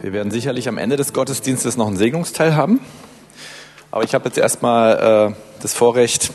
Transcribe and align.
Wir 0.00 0.12
werden 0.12 0.30
sicherlich 0.30 0.68
am 0.68 0.78
Ende 0.78 0.96
des 0.96 1.12
Gottesdienstes 1.12 1.76
noch 1.76 1.88
einen 1.88 1.96
Segnungsteil 1.96 2.54
haben. 2.54 2.78
Aber 3.90 4.04
ich 4.04 4.14
habe 4.14 4.26
jetzt 4.26 4.38
erstmal 4.38 5.32
äh, 5.32 5.34
das 5.60 5.74
Vorrecht, 5.74 6.30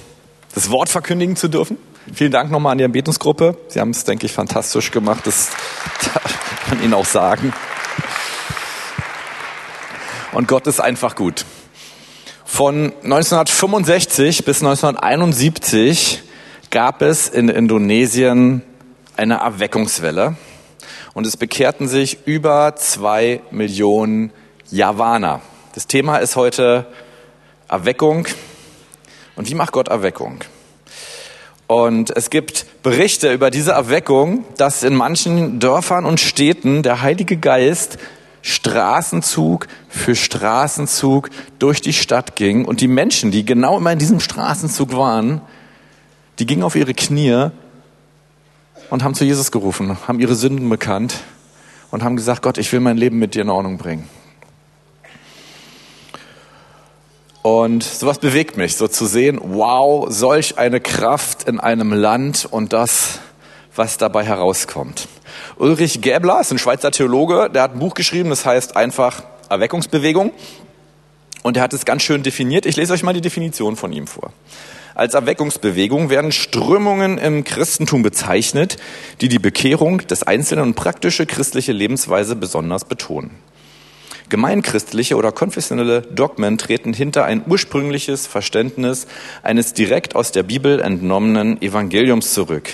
das 0.54 0.70
Wort 0.70 0.90
verkündigen 0.90 1.38
zu 1.38 1.48
dürfen. 1.48 1.78
Vielen 2.14 2.32
Dank 2.32 2.52
nochmal 2.52 2.74
an 2.74 2.80
die 2.80 2.84
Anbetungsgruppe. 2.84 3.58
Sie 3.70 3.80
haben 3.80 3.92
es, 3.92 4.04
denke 4.04 4.26
ich, 4.26 4.34
fantastisch 4.34 4.92
gemacht. 4.92 5.26
Das 5.26 5.52
kann 6.68 6.80
ich 6.80 6.84
Ihnen 6.84 6.94
auch 6.94 7.06
sagen. 7.06 7.54
Und 10.34 10.50
Gott 10.50 10.68
ist 10.68 10.82
einfach 10.82 11.16
gut. 11.16 11.46
Von 12.44 12.92
1965 13.04 14.44
bis 14.44 14.62
1971 14.62 16.22
gab 16.70 17.02
es 17.02 17.30
in 17.30 17.48
Indonesien 17.48 18.62
eine 19.16 19.36
Erweckungswelle 19.36 20.36
und 21.14 21.28
es 21.28 21.38
bekehrten 21.38 21.88
sich 21.88 22.26
über 22.26 22.76
zwei 22.76 23.42
Millionen 23.52 24.32
Javaner. 24.70 25.42
Das 25.74 25.88
Thema 25.88 26.18
ist 26.18 26.36
heute 26.36 26.86
Erweckung. 27.68 28.28
Und 29.36 29.50
wie 29.50 29.56
macht 29.56 29.72
Gott 29.72 29.88
Erweckung? 29.88 30.40
Und 31.68 32.16
es 32.16 32.30
gibt 32.30 32.66
Berichte 32.84 33.32
über 33.32 33.50
diese 33.50 33.72
Erweckung, 33.72 34.46
dass 34.58 34.84
in 34.84 34.96
manchen 34.96 35.60
Dörfern 35.60 36.06
und 36.06 36.20
Städten 36.20 36.84
der 36.84 37.02
Heilige 37.02 37.38
Geist 37.38 37.98
Straßenzug 38.42 39.68
für 39.88 40.16
Straßenzug 40.16 41.30
durch 41.60 41.82
die 41.82 41.94
Stadt 41.94 42.36
ging 42.36 42.66
und 42.66 42.82
die 42.82 42.90
Menschen, 42.90 43.32
die 43.32 43.46
genau 43.46 43.78
immer 43.78 43.94
in 43.94 44.00
diesem 44.00 44.20
Straßenzug 44.20 44.96
waren, 44.96 45.42
die 46.40 46.46
gingen 46.46 46.64
auf 46.64 46.76
ihre 46.76 46.94
Knie 46.94 47.52
und 48.94 49.04
haben 49.04 49.16
zu 49.16 49.26
Jesus 49.26 49.52
gerufen, 49.52 49.98
haben 50.08 50.20
ihre 50.20 50.36
Sünden 50.36 50.70
bekannt 50.70 51.16
und 51.90 52.04
haben 52.04 52.16
gesagt, 52.16 52.44
Gott, 52.44 52.60
ich 52.60 52.72
will 52.72 52.80
mein 52.80 52.96
Leben 52.96 53.18
mit 53.18 53.34
dir 53.34 53.42
in 53.42 53.50
Ordnung 53.50 53.80
bringen. 53.80 54.08
Und 57.42 57.82
sowas 57.82 58.20
bewegt 58.20 58.56
mich, 58.56 58.76
so 58.76 58.88
zu 58.88 59.08
sehen, 59.08 59.40
wow, 59.42 60.06
solch 60.12 60.60
eine 60.60 60.80
Kraft 60.80 61.48
in 61.50 61.60
einem 61.60 61.92
Land 61.92 62.46
und 62.46 62.72
das, 62.72 63.18
was 63.76 63.98
dabei 63.98 64.26
herauskommt. 64.26 65.08
Ulrich 65.58 66.02
Gäbler 66.02 66.42
ist 66.42 66.52
ein 66.52 66.60
Schweizer 66.60 66.92
Theologe, 66.92 67.50
der 67.52 67.64
hat 67.64 67.74
ein 67.74 67.80
Buch 67.80 67.96
geschrieben, 67.96 68.30
das 68.30 68.46
heißt 68.46 68.78
einfach 68.78 69.24
Erweckungsbewegung. 69.50 70.32
Und 71.42 71.58
er 71.58 71.64
hat 71.64 71.74
es 71.74 71.86
ganz 71.86 72.04
schön 72.04 72.22
definiert. 72.22 72.68
Ich 72.68 72.76
lese 72.76 72.94
euch 72.94 73.02
mal 73.02 73.14
die 73.14 73.22
Definition 73.22 73.76
von 73.76 73.92
ihm 73.92 74.06
vor. 74.06 74.32
Als 74.96 75.16
Erweckungsbewegung 75.16 76.10
werden 76.10 76.32
Strömungen 76.32 77.18
im 77.18 77.44
Christentum 77.44 78.04
bezeichnet, 78.04 78.78
die 79.22 79.28
die 79.28 79.40
Bekehrung 79.40 80.00
des 80.00 80.24
Einzelnen 80.24 80.66
und 80.66 80.76
praktische 80.76 81.26
christliche 81.26 81.72
Lebensweise 81.72 82.36
besonders 82.36 82.86
betonen. 82.86 83.32
Gemeinchristliche 84.30 85.16
oder 85.16 85.32
konfessionelle 85.32 86.02
Dogmen 86.02 86.58
treten 86.58 86.94
hinter 86.94 87.26
ein 87.26 87.44
ursprüngliches 87.46 88.26
Verständnis 88.26 89.06
eines 89.44 89.74
direkt 89.74 90.16
aus 90.16 90.32
der 90.32 90.44
Bibel 90.44 90.80
entnommenen 90.80 91.62
Evangeliums 91.62 92.34
zurück. 92.34 92.70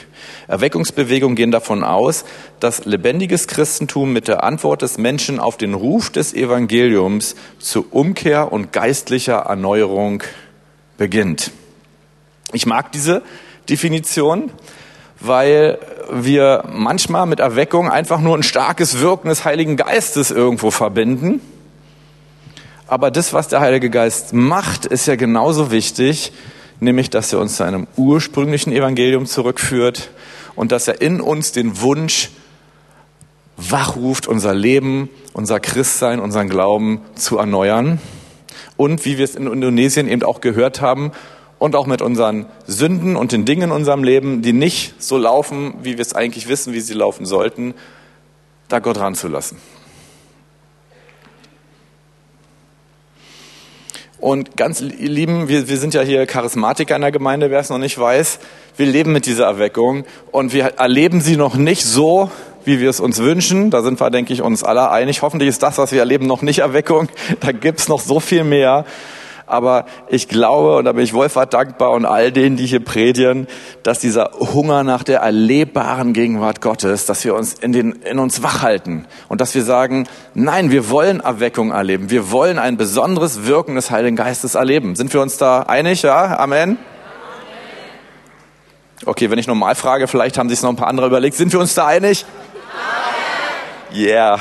Erweckungsbewegungen 0.47 1.35
gehen 1.35 1.51
davon 1.51 1.83
aus, 1.83 2.23
dass 2.59 2.85
lebendiges 2.85 3.47
Christentum 3.47 4.13
mit 4.13 4.27
der 4.27 4.43
Antwort 4.43 4.83
des 4.83 4.97
Menschen 4.97 5.39
auf 5.39 5.57
den 5.57 5.73
Ruf 5.73 6.09
des 6.09 6.33
Evangeliums 6.33 7.35
zur 7.57 7.85
Umkehr 7.91 8.53
und 8.53 8.71
geistlicher 8.71 9.39
Erneuerung 9.39 10.23
beginnt. 10.97 11.51
Ich 12.51 12.65
mag 12.65 12.91
diese 12.91 13.21
Definition, 13.69 14.51
weil 15.19 15.77
wir 16.11 16.63
manchmal 16.71 17.25
mit 17.25 17.39
Erweckung 17.39 17.89
einfach 17.89 18.19
nur 18.19 18.35
ein 18.35 18.43
starkes 18.43 18.99
Wirken 18.99 19.29
des 19.29 19.45
Heiligen 19.45 19.77
Geistes 19.77 20.31
irgendwo 20.31 20.71
verbinden. 20.71 21.41
Aber 22.87 23.11
das, 23.11 23.33
was 23.33 23.47
der 23.47 23.59
Heilige 23.59 23.91
Geist 23.91 24.33
macht, 24.33 24.85
ist 24.85 25.05
ja 25.05 25.15
genauso 25.15 25.69
wichtig, 25.69 26.31
nämlich, 26.79 27.11
dass 27.11 27.31
er 27.31 27.39
uns 27.39 27.57
zu 27.57 27.63
einem 27.63 27.85
ursprünglichen 27.97 28.73
Evangelium 28.73 29.27
zurückführt 29.27 30.09
und 30.55 30.71
dass 30.71 30.87
er 30.87 31.01
in 31.01 31.21
uns 31.21 31.51
den 31.51 31.81
Wunsch 31.81 32.31
wachruft, 33.57 34.27
unser 34.27 34.55
Leben, 34.55 35.09
unser 35.33 35.59
Christsein, 35.59 36.19
unseren 36.19 36.49
Glauben 36.49 37.01
zu 37.13 37.37
erneuern. 37.37 37.99
Und 38.77 39.05
wie 39.05 39.17
wir 39.17 39.25
es 39.25 39.35
in 39.35 39.45
Indonesien 39.45 40.07
eben 40.07 40.23
auch 40.23 40.41
gehört 40.41 40.81
haben, 40.81 41.11
und 41.59 41.75
auch 41.75 41.85
mit 41.85 42.01
unseren 42.01 42.45
Sünden 42.65 43.15
und 43.15 43.31
den 43.33 43.45
Dingen 43.45 43.63
in 43.63 43.71
unserem 43.71 44.03
Leben, 44.03 44.41
die 44.41 44.53
nicht 44.53 45.01
so 45.01 45.17
laufen, 45.17 45.75
wie 45.83 45.97
wir 45.97 46.01
es 46.01 46.15
eigentlich 46.15 46.47
wissen, 46.47 46.73
wie 46.73 46.79
sie 46.79 46.93
laufen 46.93 47.25
sollten, 47.25 47.75
da 48.69 48.79
Gott 48.79 48.97
ranzulassen. 48.97 49.57
Und 54.19 54.57
ganz 54.57 54.81
Lieben, 54.81 55.47
wir, 55.47 55.69
wir 55.69 55.77
sind 55.77 55.93
ja 55.93 56.01
hier 56.01 56.25
Charismatiker 56.25 56.95
in 56.95 57.01
der 57.01 57.11
Gemeinde, 57.11 57.51
wer 57.51 57.59
es 57.59 57.69
noch 57.69 57.77
nicht 57.77 57.97
weiß. 57.97 58.39
Wir 58.75 58.85
leben 58.85 59.13
mit 59.13 59.25
dieser 59.25 59.45
Erweckung 59.45 60.03
und 60.31 60.51
wir 60.51 60.65
erleben 60.77 61.21
sie 61.21 61.37
noch 61.37 61.55
nicht 61.55 61.85
so, 61.85 62.29
wie 62.65 62.81
wir 62.81 62.89
es 62.89 62.99
uns 62.99 63.19
wünschen. 63.19 63.69
Da 63.71 63.81
sind 63.81 63.99
wir, 64.01 64.09
denke 64.09 64.33
ich, 64.33 64.41
uns 64.41 64.63
alle 64.63 64.91
einig. 64.91 65.21
Hoffentlich 65.21 65.47
ist 65.47 65.63
das, 65.63 65.77
was 65.77 65.93
wir 65.93 65.99
erleben, 65.99 66.27
noch 66.27 66.41
nicht 66.41 66.59
Erweckung. 66.59 67.07
Da 67.39 67.53
gibt's 67.53 67.87
noch 67.87 68.01
so 68.01 68.19
viel 68.19 68.43
mehr. 68.43 68.85
Aber 69.49 69.85
ich 70.07 70.27
glaube, 70.27 70.77
und 70.77 70.85
da 70.85 70.91
bin 70.91 71.03
ich 71.03 71.13
Wolfhard 71.13 71.53
dankbar 71.53 71.91
und 71.91 72.05
all 72.05 72.31
denen, 72.31 72.55
die 72.55 72.65
hier 72.65 72.83
predigen, 72.83 73.47
dass 73.83 73.99
dieser 73.99 74.31
Hunger 74.39 74.83
nach 74.83 75.03
der 75.03 75.19
erlebbaren 75.19 76.13
Gegenwart 76.13 76.61
Gottes, 76.61 77.05
dass 77.05 77.25
wir 77.25 77.35
uns 77.35 77.53
in, 77.55 77.71
den, 77.71 77.93
in 78.03 78.19
uns 78.19 78.43
wachhalten 78.43 79.07
und 79.27 79.41
dass 79.41 79.55
wir 79.55 79.63
sagen, 79.63 80.07
nein, 80.33 80.71
wir 80.71 80.89
wollen 80.89 81.19
Erweckung 81.19 81.71
erleben. 81.71 82.09
Wir 82.09 82.31
wollen 82.31 82.59
ein 82.59 82.77
besonderes 82.77 83.45
Wirken 83.45 83.75
des 83.75 83.91
Heiligen 83.91 84.15
Geistes 84.15 84.55
erleben. 84.55 84.95
Sind 84.95 85.13
wir 85.13 85.21
uns 85.21 85.37
da 85.37 85.63
einig? 85.63 86.03
Ja? 86.03 86.37
Amen? 86.37 86.77
Okay, 89.05 89.31
wenn 89.31 89.39
ich 89.39 89.47
normal 89.47 89.75
frage, 89.75 90.07
vielleicht 90.07 90.37
haben 90.37 90.49
sich 90.49 90.61
noch 90.61 90.69
ein 90.69 90.75
paar 90.75 90.87
andere 90.87 91.07
überlegt. 91.07 91.35
Sind 91.35 91.53
wir 91.53 91.59
uns 91.59 91.73
da 91.73 91.87
einig? 91.87 92.25
Yeah, 93.93 94.39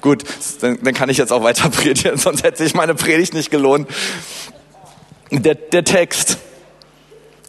gut, 0.00 0.24
dann, 0.60 0.78
dann 0.82 0.94
kann 0.94 1.08
ich 1.08 1.18
jetzt 1.18 1.32
auch 1.32 1.42
weiter 1.42 1.68
predigen, 1.70 2.16
sonst 2.16 2.42
hätte 2.42 2.62
sich 2.62 2.74
meine 2.74 2.94
Predigt 2.94 3.34
nicht 3.34 3.50
gelohnt. 3.50 3.88
Der, 5.30 5.54
der 5.54 5.84
Text, 5.84 6.38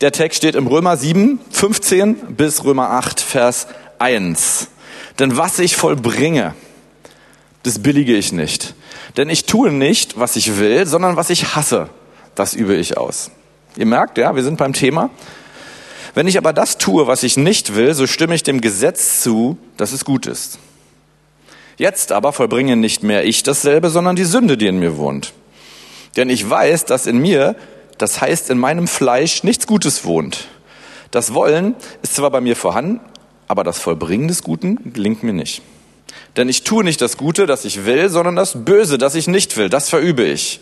der 0.01 0.11
Text 0.11 0.37
steht 0.37 0.55
im 0.55 0.67
Römer 0.67 0.97
7, 0.97 1.39
15 1.51 2.35
bis 2.35 2.63
Römer 2.63 2.89
8, 2.91 3.19
Vers 3.19 3.67
1. 3.99 4.67
Denn 5.19 5.37
was 5.37 5.59
ich 5.59 5.75
vollbringe, 5.75 6.53
das 7.63 7.79
billige 7.79 8.15
ich 8.15 8.31
nicht. 8.31 8.75
Denn 9.15 9.29
ich 9.29 9.45
tue 9.45 9.71
nicht, 9.71 10.19
was 10.19 10.35
ich 10.35 10.57
will, 10.57 10.85
sondern 10.85 11.15
was 11.15 11.29
ich 11.29 11.55
hasse, 11.55 11.89
das 12.35 12.53
übe 12.53 12.75
ich 12.75 12.97
aus. 12.97 13.31
Ihr 13.75 13.85
merkt, 13.85 14.17
ja, 14.17 14.35
wir 14.35 14.43
sind 14.43 14.57
beim 14.57 14.73
Thema. 14.73 15.09
Wenn 16.13 16.27
ich 16.27 16.37
aber 16.37 16.51
das 16.51 16.77
tue, 16.77 17.07
was 17.07 17.23
ich 17.23 17.37
nicht 17.37 17.75
will, 17.75 17.93
so 17.93 18.07
stimme 18.07 18.35
ich 18.35 18.43
dem 18.43 18.61
Gesetz 18.61 19.21
zu, 19.21 19.57
dass 19.77 19.91
es 19.91 20.03
gut 20.03 20.25
ist. 20.25 20.59
Jetzt 21.77 22.11
aber 22.11 22.33
vollbringe 22.33 22.75
nicht 22.75 23.03
mehr 23.03 23.23
ich 23.23 23.43
dasselbe, 23.43 23.89
sondern 23.89 24.15
die 24.15 24.25
Sünde, 24.25 24.57
die 24.57 24.67
in 24.67 24.79
mir 24.79 24.97
wohnt. 24.97 25.33
Denn 26.15 26.29
ich 26.29 26.49
weiß, 26.49 26.85
dass 26.85 27.05
in 27.05 27.19
mir, 27.19 27.55
das 27.99 28.19
heißt 28.19 28.49
in 28.49 28.57
meinem 28.57 28.87
Fleisch, 28.87 29.43
nichts 29.43 29.67
Gutes 29.67 30.03
wohnt. 30.03 30.47
Das 31.11 31.33
Wollen 31.35 31.75
ist 32.01 32.15
zwar 32.15 32.31
bei 32.31 32.41
mir 32.41 32.55
vorhanden, 32.55 32.99
aber 33.47 33.63
das 33.63 33.79
Vollbringen 33.79 34.27
des 34.27 34.41
Guten 34.41 34.91
gelingt 34.91 35.21
mir 35.23 35.33
nicht. 35.33 35.61
Denn 36.35 36.49
ich 36.49 36.63
tue 36.63 36.83
nicht 36.83 37.01
das 37.01 37.17
Gute, 37.17 37.45
das 37.45 37.65
ich 37.65 37.85
will, 37.85 38.09
sondern 38.09 38.35
das 38.35 38.65
Böse, 38.65 38.97
das 38.97 39.15
ich 39.15 39.27
nicht 39.27 39.57
will, 39.57 39.69
das 39.69 39.89
verübe 39.89 40.23
ich. 40.23 40.59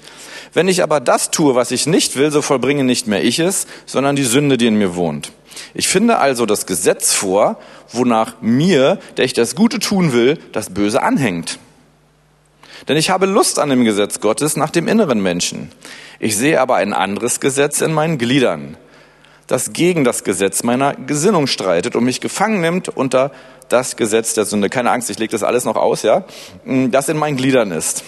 Wenn 0.53 0.67
ich 0.67 0.83
aber 0.83 0.99
das 0.99 1.31
tue, 1.31 1.55
was 1.55 1.71
ich 1.71 1.85
nicht 1.85 2.15
will, 2.15 2.31
so 2.31 2.41
vollbringe 2.41 2.83
nicht 2.83 3.07
mehr 3.07 3.23
ich 3.23 3.39
es, 3.39 3.67
sondern 3.85 4.15
die 4.15 4.23
Sünde, 4.23 4.57
die 4.57 4.67
in 4.67 4.77
mir 4.77 4.95
wohnt. 4.95 5.31
Ich 5.73 5.87
finde 5.87 6.17
also 6.17 6.45
das 6.45 6.65
Gesetz 6.65 7.11
vor, 7.11 7.59
wonach 7.91 8.41
mir, 8.41 8.99
der 9.17 9.25
ich 9.25 9.33
das 9.33 9.55
Gute 9.55 9.79
tun 9.79 10.13
will, 10.13 10.37
das 10.51 10.73
Böse 10.73 11.01
anhängt. 11.01 11.59
Denn 12.87 12.97
ich 12.97 13.09
habe 13.09 13.25
Lust 13.25 13.59
an 13.59 13.69
dem 13.69 13.83
Gesetz 13.83 14.19
Gottes 14.19 14.55
nach 14.55 14.69
dem 14.69 14.87
inneren 14.87 15.21
Menschen. 15.21 15.71
Ich 16.19 16.37
sehe 16.37 16.61
aber 16.61 16.75
ein 16.75 16.93
anderes 16.93 17.39
Gesetz 17.39 17.81
in 17.81 17.93
meinen 17.93 18.17
Gliedern, 18.17 18.77
das 19.47 19.73
gegen 19.73 20.03
das 20.03 20.23
Gesetz 20.23 20.63
meiner 20.63 20.95
Gesinnung 20.95 21.47
streitet 21.47 21.95
und 21.95 22.03
mich 22.03 22.21
gefangen 22.21 22.61
nimmt 22.61 22.89
unter 22.89 23.31
das 23.69 23.95
Gesetz 23.95 24.33
der 24.33 24.45
Sünde. 24.45 24.69
Keine 24.69 24.91
Angst, 24.91 25.09
ich 25.09 25.19
lege 25.19 25.31
das 25.31 25.43
alles 25.43 25.65
noch 25.65 25.75
aus, 25.75 26.03
ja, 26.03 26.25
das 26.65 27.09
in 27.09 27.17
meinen 27.17 27.37
Gliedern 27.37 27.71
ist. 27.71 28.03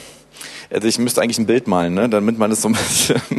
Also 0.70 0.88
ich 0.88 1.00
müsste 1.00 1.22
eigentlich 1.22 1.38
ein 1.38 1.46
Bild 1.46 1.68
malen, 1.68 1.94
ne? 1.94 2.10
damit 2.10 2.38
man 2.38 2.52
es 2.52 2.62
so 2.62 2.70
ein 2.70 2.74
bisschen. 2.74 3.22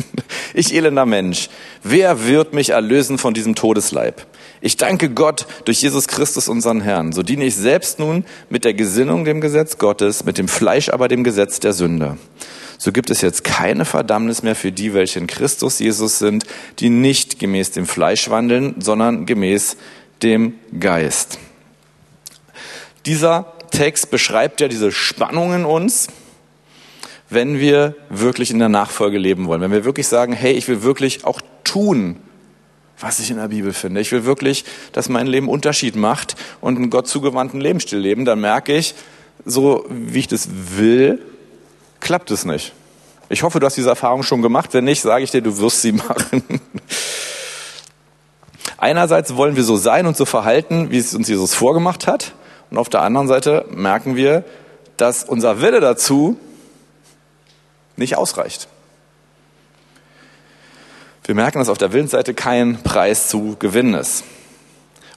Ich 0.55 0.75
elender 0.75 1.07
Mensch, 1.07 1.51
wer 1.83 2.27
wird 2.27 2.55
mich 2.55 2.71
erlösen 2.71 3.19
von 3.19 3.35
diesem 3.35 3.55
Todesleib? 3.55 4.27
Ich 4.61 4.77
danke 4.77 5.11
Gott 5.11 5.47
durch 5.67 5.83
Jesus 5.83 6.09
Christus, 6.09 6.49
unseren 6.49 6.81
Herrn. 6.81 7.13
So 7.13 7.23
diene 7.23 7.45
ich 7.45 7.55
selbst 7.55 7.99
nun 7.99 8.25
mit 8.49 8.65
der 8.65 8.75
Gesinnung 8.75 9.25
dem 9.25 9.41
Gesetz 9.41 9.79
Gottes, 9.79 10.25
mit 10.25 10.39
dem 10.39 10.49
Fleisch 10.49 10.89
aber 10.89 11.07
dem 11.07 11.23
Gesetz 11.23 11.61
der 11.61 11.75
Sünde. 11.75 12.17
So 12.81 12.93
gibt 12.93 13.11
es 13.11 13.21
jetzt 13.21 13.43
keine 13.43 13.85
Verdammnis 13.85 14.45
mehr 14.45 14.55
für 14.55 14.71
die, 14.71 14.95
welche 14.95 15.19
in 15.19 15.27
Christus 15.27 15.81
Jesus 15.81 16.21
sind, 16.21 16.45
die 16.79 16.91
nicht 16.91 17.41
gemäß 17.41 17.73
dem 17.73 17.87
Fleisch 17.87 18.31
wandeln, 18.31 18.77
sondern 18.79 19.27
gemäß 19.27 19.77
dem 20.23 20.55
Geist. 20.79 21.39
Dieser 23.05 23.53
Text 23.73 24.11
beschreibt 24.11 24.61
ja 24.61 24.69
diese 24.69 24.93
Spannung 24.93 25.53
in 25.53 25.65
uns, 25.65 26.07
wenn 27.31 27.59
wir 27.59 27.97
wirklich 28.09 28.51
in 28.53 28.61
der 28.61 28.69
Nachfolge 28.69 29.19
leben 29.19 29.49
wollen, 29.49 29.61
wenn 29.61 29.73
wir 29.73 29.85
wirklich 29.85 30.07
sagen, 30.07 30.33
hey, 30.33 30.53
ich 30.53 30.69
will 30.69 30.83
wirklich 30.83 31.25
auch 31.25 31.41
tun, 31.65 32.17
was 33.01 33.19
ich 33.19 33.31
in 33.31 33.37
der 33.37 33.49
Bibel 33.49 33.73
finde. 33.73 34.01
Ich 34.01 34.13
will 34.13 34.25
wirklich, 34.25 34.65
dass 34.93 35.09
mein 35.09 35.27
Leben 35.27 35.49
Unterschied 35.49 35.97
macht 35.97 36.37
und 36.61 36.77
einen 36.77 36.91
Gott 36.91 37.07
zugewandten 37.07 37.61
Lebensstil 37.61 37.99
leben. 37.99 38.25
Dann 38.25 38.41
merke 38.41 38.75
ich, 38.77 38.95
so 39.45 39.85
wie 39.89 40.21
ich 40.21 40.29
das 40.29 40.49
will, 40.77 41.21
klappt 42.01 42.31
es 42.31 42.45
nicht. 42.45 42.73
Ich 43.29 43.43
hoffe, 43.43 43.61
du 43.61 43.67
hast 43.67 43.77
diese 43.77 43.91
Erfahrung 43.91 44.23
schon 44.23 44.43
gemacht. 44.43 44.73
Wenn 44.73 44.85
nicht, 44.85 45.03
sage 45.03 45.25
ich 45.25 45.31
dir, 45.31 45.43
du 45.43 45.59
wirst 45.59 45.83
sie 45.83 45.93
machen. 46.09 46.43
Einerseits 48.79 49.37
wollen 49.37 49.57
wir 49.57 49.65
so 49.65 49.77
sein 49.77 50.07
und 50.07 50.17
so 50.17 50.25
verhalten, 50.25 50.91
wie 50.91 50.99
es 50.99 51.15
uns 51.15 51.29
Jesus 51.29 51.55
vorgemacht 51.55 52.07
hat. 52.07 52.33
Und 52.71 52.79
auf 52.79 52.89
der 52.89 53.03
anderen 53.03 53.29
Seite 53.29 53.67
merken 53.71 54.17
wir, 54.17 54.45
dass 54.97 55.25
unser 55.25 55.61
Wille 55.61 55.81
dazu 55.81 56.39
nicht 57.97 58.17
ausreicht. 58.17 58.69
Wir 61.25 61.35
merken, 61.35 61.59
dass 61.59 61.69
auf 61.69 61.79
der 61.79 61.93
Willensseite 61.93 62.33
kein 62.33 62.83
Preis 62.83 63.29
zu 63.29 63.57
gewinnen 63.59 63.95
ist. 63.95 64.25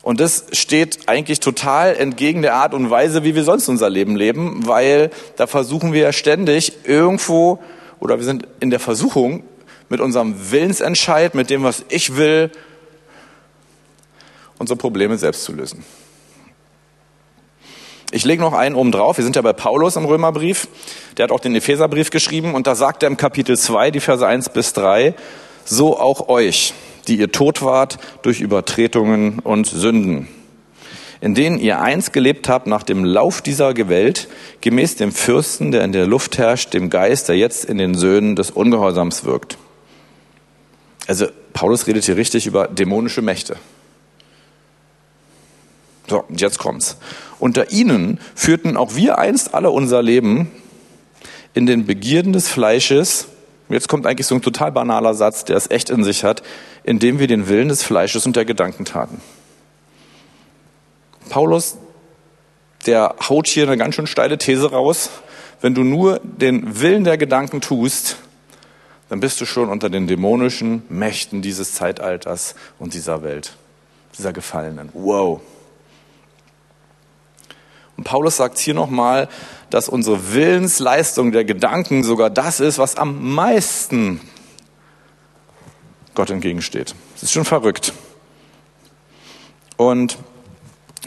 Und 0.04 0.20
das 0.20 0.46
steht 0.52 1.08
eigentlich 1.08 1.40
total 1.40 1.96
entgegen 1.96 2.42
der 2.42 2.56
Art 2.56 2.74
und 2.74 2.90
Weise, 2.90 3.24
wie 3.24 3.36
wir 3.36 3.44
sonst 3.44 3.68
unser 3.68 3.90
Leben 3.90 4.16
leben, 4.16 4.66
weil 4.66 5.12
da 5.36 5.46
versuchen 5.46 5.94
wir 5.94 6.12
ständig 6.12 6.74
irgendwo 6.86 7.60
oder 8.00 8.18
wir 8.18 8.26
sind 8.26 8.48
in 8.60 8.72
der 8.72 8.80
Versuchung, 8.80 9.44
mit 9.90 10.00
unserem 10.00 10.52
Willensentscheid, 10.52 11.36
mit 11.36 11.50
dem, 11.50 11.64
was 11.64 11.84
ich 11.90 12.16
will, 12.16 12.50
unsere 14.58 14.78
Probleme 14.78 15.18
selbst 15.18 15.44
zu 15.44 15.52
lösen. 15.52 15.84
Ich 18.12 18.24
lege 18.24 18.42
noch 18.42 18.54
einen 18.54 18.76
oben 18.76 18.92
drauf. 18.92 19.18
Wir 19.18 19.24
sind 19.24 19.36
ja 19.36 19.42
bei 19.42 19.54
Paulus 19.54 19.98
im 19.98 20.06
Römerbrief. 20.06 20.68
Der 21.18 21.24
hat 21.24 21.32
auch 21.32 21.40
den 21.42 21.56
Epheserbrief 21.56 22.10
geschrieben 22.10 22.56
und 22.56 22.68
da 22.68 22.76
sagt 22.76 23.04
er 23.04 23.08
im 23.08 23.18
Kapitel 23.18 23.58
2, 23.58 23.92
die 23.92 24.00
Verse 24.00 24.26
1 24.26 24.50
bis 24.50 24.74
3, 24.74 25.14
so 25.66 26.00
auch 26.00 26.30
euch, 26.30 26.74
die 27.08 27.18
ihr 27.18 27.32
tot 27.32 27.62
wart 27.62 27.98
durch 28.22 28.42
Übertretungen 28.42 29.40
und 29.40 29.68
Sünden, 29.68 30.28
in 31.20 31.36
denen 31.36 31.60
ihr 31.60 31.82
einst 31.82 32.14
gelebt 32.14 32.50
habt 32.50 32.68
nach 32.68 32.84
dem 32.84 33.06
Lauf 33.06 33.42
dieser 33.42 33.76
Welt, 33.90 34.28
gemäß 34.62 34.96
dem 34.96 35.12
Fürsten, 35.12 35.72
der 35.72 35.84
in 35.84 35.92
der 35.92 36.08
Luft 36.08 36.38
herrscht, 36.38 36.74
dem 36.74 36.90
Geist, 36.90 37.30
der 37.30 37.38
jetzt 37.38 37.66
in 37.66 37.78
den 37.78 37.96
Söhnen 37.96 38.36
des 38.36 38.52
Ungehorsams 38.52 39.24
wirkt. 39.24 39.58
Also 41.08 41.28
Paulus 41.54 41.88
redet 41.88 42.06
hier 42.06 42.18
richtig 42.18 42.48
über 42.48 42.68
dämonische 42.68 43.22
Mächte. 43.22 43.58
So, 46.08 46.24
jetzt 46.30 46.60
kommt's. 46.60 46.98
Unter 47.40 47.72
ihnen 47.72 48.20
führten 48.36 48.76
auch 48.76 48.96
wir 48.96 49.18
einst 49.18 49.54
alle 49.54 49.72
unser 49.72 50.02
Leben 50.02 50.52
in 51.54 51.66
den 51.66 51.86
Begierden 51.86 52.34
des 52.34 52.48
Fleisches. 52.48 53.28
Jetzt 53.72 53.88
kommt 53.88 54.06
eigentlich 54.06 54.28
so 54.28 54.36
ein 54.36 54.42
total 54.42 54.72
banaler 54.72 55.14
Satz, 55.14 55.46
der 55.46 55.58
es 55.58 55.70
echt 55.70 55.90
in 55.90 56.04
sich 56.04 56.24
hat, 56.24 56.44
indem 56.84 57.20
wir 57.20 57.28
den 57.28 57.48
Willen 57.48 57.70
des 57.70 57.84
Fleisches 57.84 58.26
und 58.26 58.36
der 58.36 58.46
Gedanken 58.46 58.86
taten. 58.86 59.22
Paulus, 61.30 61.78
der 62.86 63.16
haut 63.30 63.48
hier 63.48 63.64
eine 63.64 63.78
ganz 63.78 63.96
schön 63.96 64.08
steile 64.08 64.38
These 64.38 64.72
raus. 64.72 65.10
Wenn 65.62 65.76
du 65.76 65.84
nur 65.84 66.20
den 66.24 66.82
Willen 66.82 67.04
der 67.04 67.18
Gedanken 67.18 67.62
tust, 67.62 68.18
dann 69.10 69.20
bist 69.20 69.40
du 69.42 69.46
schon 69.46 69.70
unter 69.70 69.90
den 69.90 70.08
dämonischen 70.08 70.84
Mächten 70.90 71.42
dieses 71.42 71.74
Zeitalters 71.76 72.56
und 72.80 72.94
dieser 72.94 73.24
Welt, 73.24 73.54
dieser 74.18 74.34
Gefallenen. 74.34 74.90
Wow. 74.94 75.42
Und 77.98 78.06
Paulus 78.06 78.38
sagt 78.38 78.58
hier 78.58 78.74
nochmal, 78.74 79.30
dass 79.72 79.90
unsere 79.90 80.34
Willensleistung 80.34 81.32
der 81.32 81.46
Gedanken 81.46 82.04
sogar 82.04 82.30
das 82.30 82.60
ist, 82.60 82.78
was 82.78 82.98
am 82.98 83.34
meisten 83.34 84.22
Gott 86.14 86.30
entgegensteht. 86.30 86.94
Das 87.14 87.24
ist 87.24 87.32
schon 87.32 87.46
verrückt. 87.46 87.94
Und 89.78 90.18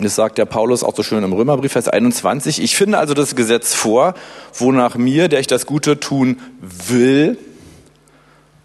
das 0.00 0.16
sagt 0.16 0.38
der 0.38 0.46
Paulus 0.46 0.82
auch 0.82 0.96
so 0.96 1.05
schön 1.05 1.22
im 1.22 1.32
Römerbrief, 1.32 1.72
Vers 1.72 1.88
21. 1.88 2.61
Ich 2.61 2.75
finde 2.75 2.99
also 2.99 3.14
das 3.14 3.37
Gesetz 3.37 3.75
vor, 3.75 4.14
wonach 4.55 4.96
mir, 4.96 5.28
der 5.28 5.38
ich 5.38 5.46
das 5.46 5.66
Gute 5.66 6.00
tun 6.00 6.40
will, 6.61 7.38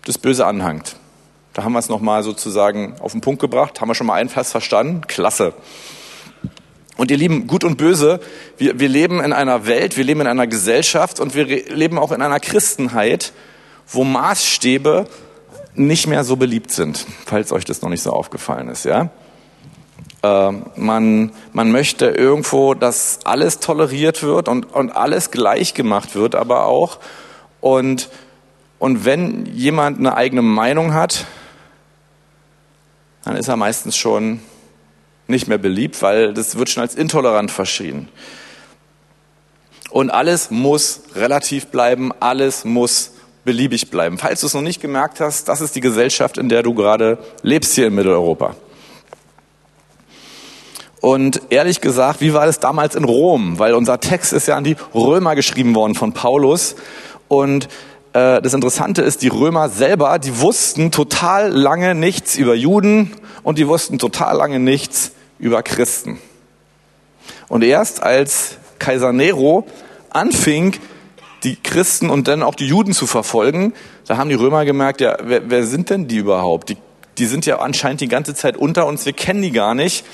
das 0.05 0.17
Böse 0.17 0.47
anhangt. 0.47 0.95
Da 1.53 1.63
haben 1.63 1.73
wir 1.73 1.79
es 1.79 1.89
nochmal 1.89 2.23
sozusagen 2.23 2.95
auf 2.99 3.11
den 3.11 3.21
Punkt 3.21 3.41
gebracht. 3.41 3.81
Haben 3.81 3.89
wir 3.89 3.95
schon 3.95 4.07
mal 4.07 4.15
einen 4.15 4.29
Vers 4.29 4.49
verstanden? 4.51 5.01
Klasse. 5.07 5.53
Und 6.99 7.11
ihr 7.11 7.17
Lieben, 7.17 7.47
gut 7.47 7.63
und 7.63 7.77
böse, 7.77 8.19
wir, 8.57 8.77
wir 8.77 8.89
leben 8.89 9.21
in 9.21 9.31
einer 9.31 9.65
Welt, 9.65 9.95
wir 9.95 10.03
leben 10.03 10.19
in 10.19 10.27
einer 10.27 10.47
Gesellschaft 10.47 11.21
und 11.21 11.33
wir 11.33 11.45
leben 11.45 11.97
auch 11.97 12.11
in 12.11 12.21
einer 12.21 12.41
Christenheit, 12.41 13.31
wo 13.87 14.03
Maßstäbe 14.03 15.07
nicht 15.75 16.07
mehr 16.07 16.25
so 16.25 16.35
beliebt 16.35 16.71
sind, 16.71 17.05
falls 17.25 17.53
euch 17.53 17.63
das 17.63 17.81
noch 17.81 17.87
nicht 17.87 18.03
so 18.03 18.11
aufgefallen 18.11 18.67
ist, 18.67 18.83
ja. 18.83 19.11
Äh, 20.23 20.51
man, 20.75 21.31
man 21.53 21.71
möchte 21.71 22.07
irgendwo, 22.07 22.73
dass 22.73 23.19
alles 23.23 23.59
toleriert 23.59 24.21
wird 24.21 24.49
und, 24.49 24.65
und 24.65 24.91
alles 24.91 25.31
gleich 25.31 25.73
gemacht 25.73 26.15
wird, 26.15 26.35
aber 26.35 26.65
auch. 26.65 26.99
Und, 27.61 28.09
und 28.77 29.05
wenn 29.05 29.45
jemand 29.45 29.99
eine 29.99 30.17
eigene 30.17 30.41
Meinung 30.41 30.93
hat, 30.93 31.27
dann 33.23 33.37
ist 33.37 33.47
er 33.47 33.55
meistens 33.55 33.95
schon 33.95 34.41
nicht 35.29 35.47
mehr 35.47 35.57
beliebt, 35.57 36.01
weil 36.01 36.33
das 36.33 36.57
wird 36.57 36.69
schon 36.69 36.81
als 36.81 36.95
intolerant 36.95 37.51
verschrien. 37.51 38.07
Und 39.89 40.09
alles 40.09 40.51
muss 40.51 41.01
relativ 41.15 41.67
bleiben, 41.67 42.11
alles 42.19 42.63
muss 42.65 43.13
beliebig 43.43 43.89
bleiben. 43.89 44.17
Falls 44.17 44.41
du 44.41 44.47
es 44.47 44.53
noch 44.53 44.61
nicht 44.61 44.81
gemerkt 44.81 45.19
hast, 45.19 45.47
das 45.47 45.61
ist 45.61 45.75
die 45.75 45.81
Gesellschaft, 45.81 46.37
in 46.37 46.49
der 46.49 46.61
du 46.61 46.73
gerade 46.73 47.17
lebst 47.41 47.73
hier 47.73 47.87
in 47.87 47.95
Mitteleuropa. 47.95 48.55
Und 51.01 51.41
ehrlich 51.49 51.81
gesagt, 51.81 52.21
wie 52.21 52.33
war 52.33 52.45
das 52.45 52.59
damals 52.59 52.95
in 52.95 53.05
Rom? 53.05 53.57
Weil 53.57 53.73
unser 53.73 53.99
Text 53.99 54.33
ist 54.33 54.47
ja 54.47 54.57
an 54.57 54.65
die 54.65 54.75
Römer 54.93 55.35
geschrieben 55.35 55.73
worden 55.73 55.95
von 55.95 56.13
Paulus. 56.13 56.75
Und 57.29 57.69
äh, 58.13 58.41
das 58.41 58.53
Interessante 58.53 59.01
ist, 59.01 59.21
die 59.21 59.29
Römer 59.29 59.69
selber, 59.69 60.19
die 60.19 60.39
wussten 60.39 60.91
total 60.91 61.51
lange 61.51 61.95
nichts 61.95 62.35
über 62.35 62.53
Juden 62.53 63.13
und 63.43 63.57
die 63.57 63.67
wussten 63.67 63.97
total 63.97 64.35
lange 64.35 64.59
nichts 64.59 65.13
über 65.39 65.63
Christen. 65.63 66.19
Und 67.47 67.63
erst 67.63 68.03
als 68.03 68.57
Kaiser 68.77 69.11
Nero 69.11 69.65
anfing, 70.09 70.75
die 71.43 71.55
Christen 71.55 72.09
und 72.09 72.27
dann 72.27 72.43
auch 72.43 72.55
die 72.55 72.67
Juden 72.67 72.93
zu 72.93 73.07
verfolgen, 73.07 73.73
da 74.05 74.17
haben 74.17 74.29
die 74.29 74.35
Römer 74.35 74.65
gemerkt, 74.65 75.01
ja, 75.01 75.17
wer, 75.21 75.49
wer 75.49 75.65
sind 75.65 75.89
denn 75.89 76.07
die 76.07 76.17
überhaupt? 76.17 76.69
Die, 76.69 76.77
die 77.17 77.25
sind 77.25 77.45
ja 77.45 77.59
anscheinend 77.59 78.01
die 78.01 78.07
ganze 78.07 78.33
Zeit 78.35 78.57
unter 78.57 78.85
uns, 78.85 79.05
wir 79.05 79.13
kennen 79.13 79.41
die 79.41 79.51
gar 79.51 79.73
nicht. 79.73 80.05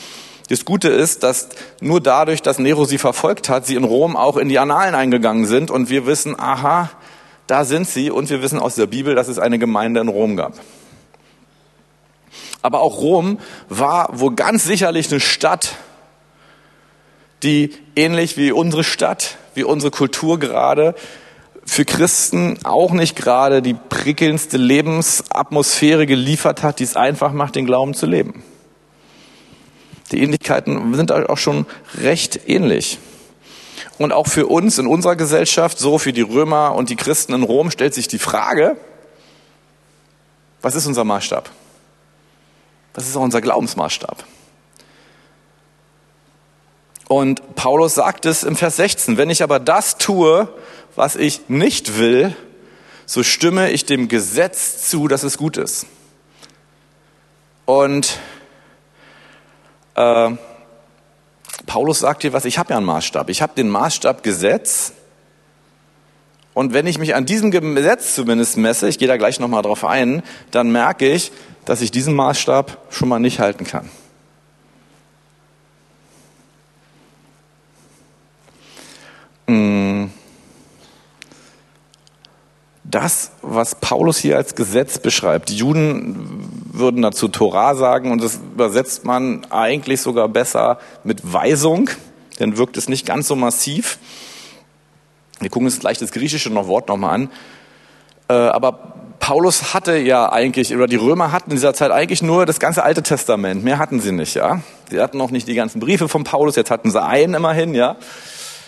Das 0.50 0.64
Gute 0.64 0.90
ist, 0.90 1.24
dass 1.24 1.50
nur 1.82 2.02
dadurch, 2.02 2.44
dass 2.44 2.60
Nero 2.60 2.86
sie 2.86 3.00
verfolgt 3.00 3.50
hat, 3.50 3.66
sie 3.66 3.76
in 3.76 3.84
Rom 3.84 4.16
auch 4.16 4.38
in 4.38 4.48
die 4.48 4.60
Annalen 4.60 4.94
eingegangen 4.94 5.48
sind 5.48 5.72
und 5.72 5.90
wir 5.90 6.06
wissen, 6.06 6.40
aha, 6.40 6.92
da 7.48 7.66
sind 7.66 7.88
sie 7.88 8.12
und 8.12 8.30
wir 8.30 8.44
wissen 8.44 8.60
aus 8.60 8.76
der 8.76 8.86
Bibel, 8.86 9.16
dass 9.16 9.28
es 9.28 9.40
eine 9.40 9.58
Gemeinde 9.58 10.02
in 10.02 10.08
Rom 10.08 10.36
gab. 10.36 10.54
Aber 12.66 12.82
auch 12.82 12.98
Rom 12.98 13.38
war 13.70 14.20
wohl 14.20 14.34
ganz 14.34 14.64
sicherlich 14.64 15.12
eine 15.12 15.20
Stadt, 15.20 15.76
die 17.44 17.72
ähnlich 17.96 18.38
wie 18.38 18.52
unsere 18.52 18.84
Stadt, 18.84 19.38
wie 19.54 19.64
unsere 19.64 19.92
Kultur 19.92 20.40
gerade, 20.40 20.96
für 21.64 21.86
Christen 21.86 22.58
auch 22.64 22.92
nicht 22.92 23.16
gerade 23.16 23.62
die 23.62 23.76
prickelndste 23.76 24.58
Lebensatmosphäre 24.58 26.08
geliefert 26.08 26.64
hat, 26.64 26.80
die 26.80 26.86
es 26.86 26.96
einfach 26.96 27.34
macht, 27.34 27.56
den 27.56 27.68
Glauben 27.68 27.94
zu 27.94 28.08
leben. 28.08 28.44
Die 30.12 30.24
Ähnlichkeiten 30.24 30.92
sind 30.96 31.12
auch 31.12 31.38
schon 31.38 31.68
recht 32.02 32.50
ähnlich. 32.50 32.98
Und 34.00 34.12
auch 34.12 34.26
für 34.26 34.48
uns 34.48 34.80
in 34.80 34.88
unserer 34.88 35.16
Gesellschaft, 35.16 35.78
so 35.78 36.00
für 36.00 36.14
die 36.14 36.22
Römer 36.22 36.74
und 36.74 36.90
die 36.90 36.96
Christen 36.96 37.34
in 37.36 37.44
Rom, 37.44 37.70
stellt 37.70 37.94
sich 37.94 38.08
die 38.08 38.18
Frage, 38.18 38.76
was 40.64 40.74
ist 40.74 40.88
unser 40.88 41.04
Maßstab? 41.04 41.52
Das 42.96 43.08
ist 43.08 43.16
auch 43.18 43.22
unser 43.22 43.42
Glaubensmaßstab. 43.42 44.24
Und 47.08 47.56
Paulus 47.56 47.94
sagt 47.94 48.26
es 48.26 48.44
im 48.44 48.56
Vers 48.56 48.78
16, 48.78 49.18
wenn 49.18 49.30
ich 49.30 49.44
aber 49.44 49.60
das 49.60 49.98
tue, 49.98 50.48
was 50.96 51.16
ich 51.16 51.50
nicht 51.50 52.00
will, 52.00 52.36
so 53.06 53.22
stimme 53.22 53.70
ich 53.70 53.86
dem 53.86 54.08
Gesetz 54.08 54.90
zu, 54.90 55.08
dass 55.08 55.24
es 55.24 55.38
gut 55.38 55.58
ist. 55.58 55.86
Und 57.66 58.18
äh, 59.96 60.32
Paulus 61.66 62.00
sagt 62.00 62.22
hier 62.22 62.34
was, 62.34 62.46
ich 62.46 62.58
habe 62.58 62.72
ja 62.72 62.78
einen 62.78 62.86
Maßstab. 62.86 63.30
Ich 63.30 63.42
habe 63.42 63.54
den 63.56 63.70
Maßstab 63.70 64.24
Gesetz. 64.24 64.94
Und 66.56 66.74
wenn 66.74 66.88
ich 66.88 66.98
mich 66.98 67.14
an 67.16 67.26
diesem 67.26 67.52
Gesetz 67.52 68.16
zumindest 68.16 68.56
messe, 68.56 68.88
ich 68.88 68.98
gehe 68.98 69.10
da 69.10 69.18
gleich 69.18 69.42
nochmal 69.42 69.62
drauf 69.62 69.84
ein, 69.84 70.24
dann 70.52 70.72
merke 70.72 71.06
ich, 71.06 71.34
dass 71.66 71.82
ich 71.82 71.92
diesen 71.92 72.16
Maßstab 72.16 72.78
schon 72.90 73.10
mal 73.10 73.20
nicht 73.20 73.40
halten 73.40 73.66
kann. 73.66 73.90
Mm. 79.48 80.06
das, 82.86 83.32
was 83.42 83.76
Paulus 83.76 84.18
hier 84.18 84.38
als 84.38 84.56
Gesetz 84.56 85.00
beschreibt. 85.00 85.50
Die 85.50 85.58
Juden 85.58 86.48
würden 86.72 87.02
dazu 87.02 87.28
Torah 87.28 87.76
sagen 87.76 88.14
und 88.14 88.24
das 88.24 88.40
übersetzt 88.54 89.04
man 89.04 89.44
eigentlich 89.50 90.00
sogar 90.00 90.30
besser 90.30 90.80
mit 91.04 91.34
Weisung, 91.34 91.90
dann 92.40 92.56
wirkt 92.56 92.78
es 92.78 92.88
nicht 92.88 93.06
ganz 93.06 93.28
so 93.28 93.36
massiv. 93.36 94.00
Wir 95.40 95.50
gucken 95.50 95.68
uns 95.68 95.80
gleich 95.80 95.98
das 95.98 96.12
griechische 96.12 96.50
noch 96.50 96.68
Wort 96.68 96.88
nochmal 96.88 97.16
an. 97.16 97.30
Äh, 98.28 98.34
aber 98.34 98.94
Paulus 99.20 99.74
hatte 99.74 99.98
ja 99.98 100.32
eigentlich, 100.32 100.74
oder 100.76 100.88
die 100.88 100.96
Römer 100.98 101.32
hatten 101.32 101.50
in 101.50 101.56
dieser 101.56 101.74
Zeit 101.74 101.92
eigentlich 101.92 102.22
nur 102.22 102.46
das 102.46 102.60
ganze 102.60 102.84
Alte 102.84 103.02
Testament. 103.02 103.64
Mehr 103.64 103.80
hatten 103.80 104.00
sie 104.00 104.12
nicht, 104.12 104.36
ja. 104.36 104.62
Sie 104.90 105.02
hatten 105.02 105.18
noch 105.18 105.32
nicht 105.32 105.48
die 105.48 105.56
ganzen 105.56 105.80
Briefe 105.80 106.08
von 106.08 106.24
Paulus, 106.24 106.56
jetzt 106.56 106.72
hatten 106.72 106.92
sie 106.92 107.02
einen 107.02 107.34
immerhin, 107.34 107.74
ja. 107.74 107.96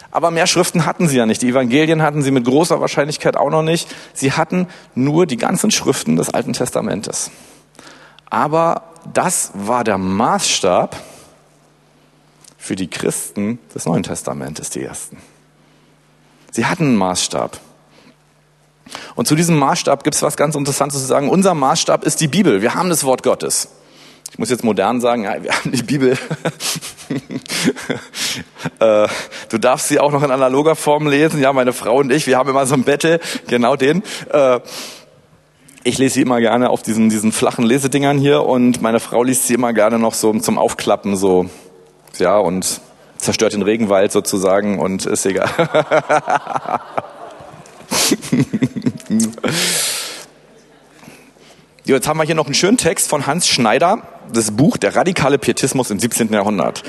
Aber 0.09 0.31
mehr 0.31 0.47
Schriften 0.47 0.85
hatten 0.85 1.07
sie 1.07 1.17
ja 1.17 1.25
nicht. 1.25 1.41
Die 1.41 1.49
Evangelien 1.49 2.01
hatten 2.01 2.23
sie 2.23 2.31
mit 2.31 2.45
großer 2.45 2.81
Wahrscheinlichkeit 2.81 3.37
auch 3.37 3.51
noch 3.51 3.61
nicht. 3.61 3.87
Sie 4.13 4.31
hatten 4.31 4.67
nur 4.95 5.27
die 5.27 5.37
ganzen 5.37 5.69
Schriften 5.69 6.15
des 6.15 6.33
Alten 6.33 6.53
Testamentes. 6.53 7.29
Aber 8.29 8.83
das 9.13 9.51
war 9.53 9.83
der 9.83 9.97
Maßstab 9.97 10.95
für 12.57 12.75
die 12.75 12.89
Christen 12.89 13.59
des 13.75 13.85
Neuen 13.85 14.03
Testamentes, 14.03 14.69
die 14.69 14.83
ersten. 14.83 15.17
Sie 16.51 16.65
hatten 16.65 16.83
einen 16.83 16.95
Maßstab. 16.95 17.59
Und 19.15 19.27
zu 19.27 19.35
diesem 19.35 19.57
Maßstab 19.57 20.03
gibt 20.03 20.15
es 20.15 20.21
was 20.21 20.37
ganz 20.37 20.55
Interessantes 20.55 21.01
zu 21.01 21.07
sagen. 21.07 21.29
Unser 21.29 21.53
Maßstab 21.53 22.03
ist 22.03 22.21
die 22.21 22.27
Bibel. 22.27 22.61
Wir 22.61 22.75
haben 22.75 22.89
das 22.89 23.03
Wort 23.03 23.23
Gottes. 23.23 23.69
Ich 24.31 24.39
muss 24.39 24.49
jetzt 24.49 24.63
modern 24.63 25.01
sagen, 25.01 25.23
ja, 25.23 25.41
wir 25.41 25.51
haben 25.51 25.71
die 25.71 25.83
Bibel. 25.83 26.17
Äh, 28.79 29.07
du 29.49 29.57
darfst 29.57 29.87
sie 29.87 29.99
auch 29.99 30.11
noch 30.11 30.21
in 30.21 30.29
analoger 30.29 30.75
Form 30.75 31.07
lesen. 31.07 31.41
Ja, 31.41 31.53
meine 31.53 31.73
Frau 31.73 31.97
und 31.97 32.11
ich, 32.11 32.27
wir 32.27 32.37
haben 32.37 32.49
immer 32.49 32.65
so 32.65 32.75
ein 32.75 32.83
Bette, 32.83 33.19
genau 33.47 33.75
den. 33.75 34.03
Äh, 34.29 34.59
ich 35.83 35.97
lese 35.97 36.15
sie 36.15 36.21
immer 36.21 36.39
gerne 36.39 36.69
auf 36.69 36.83
diesen, 36.83 37.09
diesen 37.09 37.31
flachen 37.31 37.65
Lesedingern 37.65 38.19
hier 38.19 38.43
und 38.43 38.81
meine 38.81 38.99
Frau 38.99 39.23
liest 39.23 39.47
sie 39.47 39.53
immer 39.53 39.73
gerne 39.73 39.97
noch 39.97 40.13
so 40.13 40.33
zum 40.33 40.57
Aufklappen, 40.59 41.15
so, 41.15 41.49
ja, 42.19 42.37
und 42.37 42.81
zerstört 43.17 43.53
den 43.53 43.61
Regenwald 43.61 44.11
sozusagen 44.11 44.79
und 44.79 45.05
ist 45.05 45.25
egal. 45.25 45.49
Jetzt 51.85 52.07
haben 52.07 52.17
wir 52.17 52.25
hier 52.25 52.35
noch 52.35 52.47
einen 52.47 52.53
schönen 52.53 52.77
Text 52.77 53.07
von 53.07 53.27
Hans 53.27 53.47
Schneider, 53.47 54.01
das 54.33 54.51
Buch 54.51 54.75
Der 54.75 54.95
radikale 54.95 55.37
Pietismus 55.37 55.89
im 55.89 55.99
17. 55.99 56.33
Jahrhundert. 56.33 56.83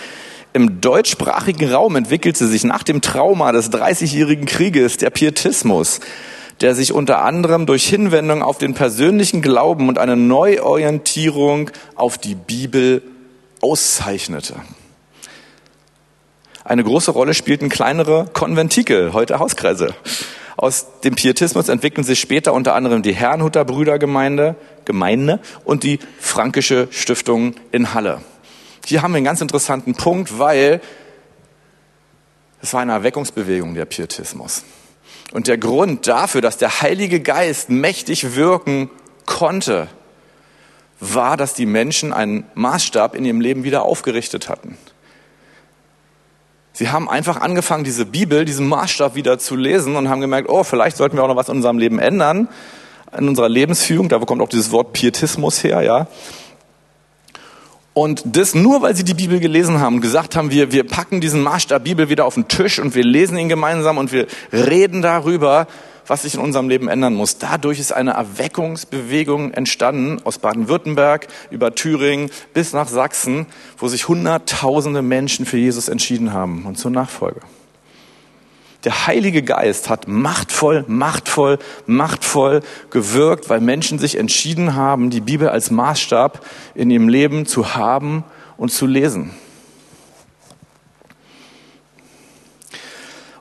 Im 0.53 0.81
deutschsprachigen 0.81 1.71
Raum 1.71 1.95
entwickelte 1.95 2.49
sich 2.49 2.65
nach 2.65 2.83
dem 2.83 3.01
Trauma 3.01 3.53
des 3.53 3.71
Dreißigjährigen 3.71 4.47
Krieges 4.47 4.97
der 4.97 5.11
Pietismus, 5.11 6.01
der 6.61 6.75
sich 6.75 6.93
unter 6.93 7.23
anderem 7.23 7.67
durch 7.67 7.87
Hinwendung 7.87 8.43
auf 8.43 8.59
den 8.59 8.75
persönlichen 8.75 9.41
Glauben 9.41 9.89
und 9.89 9.99
eine 9.99 10.17
Neuorientierung 10.17 11.71
auf 11.95 12.19
die 12.19 12.35
Bibel 12.35 13.03
auszeichnete. 13.61 14.55
Eine 16.69 16.85
große 16.85 17.13
Rolle 17.13 17.33
spielten 17.33 17.71
kleinere 17.71 18.27
Konventikel, 18.35 19.15
heute 19.15 19.39
Hauskreise. 19.39 19.95
Aus 20.59 21.01
dem 21.03 21.15
Pietismus 21.15 21.71
entwickeln 21.71 22.05
sich 22.05 22.21
später 22.21 22.53
unter 22.53 22.75
anderem 22.75 23.01
die 23.01 23.15
Herrnhuter 23.15 23.65
Brüdergemeinde 23.65 24.55
Gemeinde 24.85 25.41
und 25.65 25.83
die 25.83 25.99
Frankische 26.21 26.89
Stiftung 26.91 27.55
in 27.73 27.95
Halle. 27.95 28.21
Hier 28.85 29.01
haben 29.01 29.13
wir 29.13 29.17
einen 29.17 29.25
ganz 29.25 29.41
interessanten 29.41 29.95
Punkt, 29.95 30.39
weil 30.39 30.83
es 32.61 32.75
war 32.75 32.83
eine 32.83 32.93
Erweckungsbewegung, 32.93 33.73
der 33.73 33.87
Pietismus. 33.87 34.63
Und 35.33 35.47
der 35.47 35.57
Grund 35.57 36.07
dafür, 36.07 36.43
dass 36.43 36.59
der 36.59 36.83
Heilige 36.83 37.21
Geist 37.21 37.71
mächtig 37.71 38.35
wirken 38.37 38.91
konnte, 39.25 39.89
war, 41.01 41.39
dass 41.39 41.55
die 41.55 41.65
Menschen 41.65 42.13
einen 42.13 42.45
Maßstab 42.53 43.15
in 43.15 43.25
ihrem 43.25 43.41
Leben 43.41 43.65
wieder 43.65 43.85
aufgerichtet 43.85 44.51
hatten. 44.51 44.77
Sie 46.79 46.91
haben 46.91 47.09
einfach 47.11 47.41
angefangen, 47.41 47.83
diese 47.83 48.07
Bibel, 48.07 48.45
diesen 48.45 48.69
Maßstab 48.69 49.17
wieder 49.17 49.41
zu 49.41 49.57
lesen 49.57 49.97
und 49.97 50.09
haben 50.09 50.21
gemerkt, 50.21 50.49
oh, 50.49 50.63
vielleicht 50.63 50.97
sollten 50.97 51.17
wir 51.17 51.25
auch 51.25 51.29
noch 51.29 51.35
was 51.35 51.49
in 51.49 51.57
unserem 51.57 51.77
Leben 51.77 51.99
ändern, 51.99 52.47
in 53.19 53.29
unserer 53.29 53.49
Lebensführung. 53.49 54.09
Da 54.09 54.21
kommt 54.21 54.41
auch 54.41 54.49
dieses 54.49 54.71
Wort 54.71 54.93
Pietismus 54.93 55.65
her, 55.65 55.83
ja. 55.83 56.07
Und 57.95 58.23
das 58.25 58.55
nur, 58.55 58.81
weil 58.81 58.95
sie 58.95 59.03
die 59.03 59.15
Bibel 59.15 59.41
gelesen 59.41 59.81
haben 59.81 59.97
und 59.97 60.03
gesagt 60.03 60.37
haben, 60.37 60.53
wir, 60.53 60.71
wir 60.71 60.87
packen 60.87 61.21
diesen 61.21 61.43
Maßstab 61.43 61.83
Bibel 61.83 62.11
wieder 62.11 62.25
auf 62.25 62.35
den 62.35 62.47
Tisch 62.47 62.79
und 62.79 62.95
wir 62.95 63.03
lesen 63.03 63.37
ihn 63.39 63.49
gemeinsam 63.49 63.99
und 63.99 64.13
wir 64.13 64.29
reden 64.53 65.03
darüber, 65.03 65.67
was 66.09 66.23
sich 66.23 66.35
in 66.35 66.41
unserem 66.41 66.69
Leben 66.69 66.89
ändern 66.89 67.15
muss. 67.15 67.39
Dadurch 67.39 67.79
ist 67.79 67.93
eine 67.93 68.13
Erweckungsbewegung 68.13 69.53
entstanden 69.53 70.21
aus 70.25 70.39
Baden-Württemberg 70.39 71.29
über 71.51 71.75
Thüringen 71.75 72.31
bis 72.55 72.73
nach 72.73 72.89
Sachsen, 72.89 73.47
wo 73.77 73.87
sich 73.89 74.09
Hunderttausende 74.09 75.03
Menschen 75.03 75.47
für 75.47 75.59
Jesus 75.59 75.89
entschieden 75.89 76.33
haben 76.33 76.65
und 76.67 76.77
zur 76.77 76.91
Nachfolge. 76.91 77.41
Der 78.85 79.07
Heilige 79.07 79.43
Geist 79.43 79.91
hat 79.91 80.07
machtvoll, 80.07 80.85
machtvoll, 80.87 81.59
machtvoll 81.87 82.63
gewirkt, 82.91 83.51
weil 83.51 83.61
Menschen 83.61 83.99
sich 83.99 84.17
entschieden 84.17 84.77
haben, 84.77 85.11
die 85.11 85.21
Bibel 85.21 85.49
als 85.49 85.71
Maßstab 85.71 86.45
in 86.75 86.91
ihrem 86.91 87.09
Leben 87.09 87.45
zu 87.45 87.75
haben 87.75 88.25
und 88.57 88.71
zu 88.71 88.87
lesen. 88.87 89.33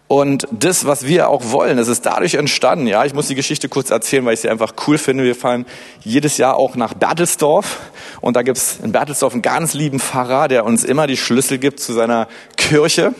Und 0.08 0.48
das, 0.52 0.86
was 0.86 1.06
wir 1.06 1.28
auch 1.28 1.52
wollen, 1.52 1.76
das 1.76 1.90
ist 1.90 2.06
dadurch 2.06 2.36
entstanden. 2.36 2.88
Ja, 2.88 3.04
ich 3.04 3.14
muss 3.14 3.28
die 3.28 3.36
Geschichte 3.36 3.68
kurz 3.68 3.90
erzählen, 3.90 4.24
weil 4.26 4.36
ich 4.36 4.40
sie 4.40 4.50
einfach 4.50 4.74
cool 4.88 4.98
finde. 4.98 5.26
Wir 5.26 5.36
fahren 5.36 5.66
jedes 6.02 6.38
Jahr 6.38 6.56
auch 6.56 6.78
nach 6.78 6.94
Bertelsdorf 6.94 7.80
und 8.22 8.38
da 8.38 8.42
gibt's 8.42 8.80
in 8.82 8.94
Bertelsdorf 8.94 9.34
einen 9.34 9.42
ganz 9.42 9.74
lieben 9.74 10.00
Pfarrer, 10.00 10.48
der 10.48 10.66
uns 10.66 10.86
immer 10.86 11.08
die 11.08 11.18
Schlüssel 11.18 11.58
gibt 11.58 11.82
zu 11.82 11.92
seiner 11.92 12.30
Kirche. 12.56 13.14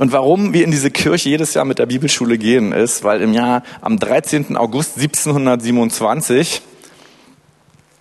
Und 0.00 0.10
warum 0.10 0.52
wir 0.52 0.64
in 0.64 0.72
diese 0.72 0.90
Kirche 0.90 1.28
jedes 1.28 1.54
Jahr 1.54 1.64
mit 1.64 1.78
der 1.78 1.86
Bibelschule 1.86 2.38
gehen, 2.38 2.72
ist, 2.72 3.04
weil 3.04 3.22
im 3.22 3.32
Jahr 3.32 3.62
am 3.80 3.96
13. 4.00 4.56
August 4.56 4.96
1727 4.96 6.62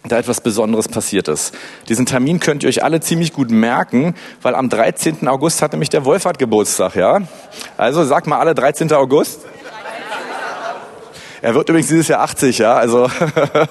da 0.07 0.17
etwas 0.17 0.41
Besonderes 0.41 0.87
passiert 0.87 1.27
ist. 1.27 1.53
Diesen 1.87 2.05
Termin 2.05 2.39
könnt 2.39 2.63
ihr 2.63 2.69
euch 2.69 2.83
alle 2.83 2.99
ziemlich 2.99 3.33
gut 3.33 3.51
merken, 3.51 4.15
weil 4.41 4.55
am 4.55 4.69
13. 4.69 5.27
August 5.27 5.61
hat 5.61 5.71
nämlich 5.71 5.89
der 5.89 6.05
Wolfhard 6.05 6.39
Geburtstag, 6.39 6.95
ja? 6.95 7.21
Also 7.77 8.03
sagt 8.03 8.27
mal 8.27 8.39
alle 8.39 8.53
13. 8.53 8.91
August. 8.91 9.41
Er 11.41 11.55
wird 11.55 11.67
übrigens 11.67 11.89
dieses 11.89 12.07
Jahr 12.07 12.21
80, 12.21 12.57
ja? 12.57 12.75
Also 12.75 13.09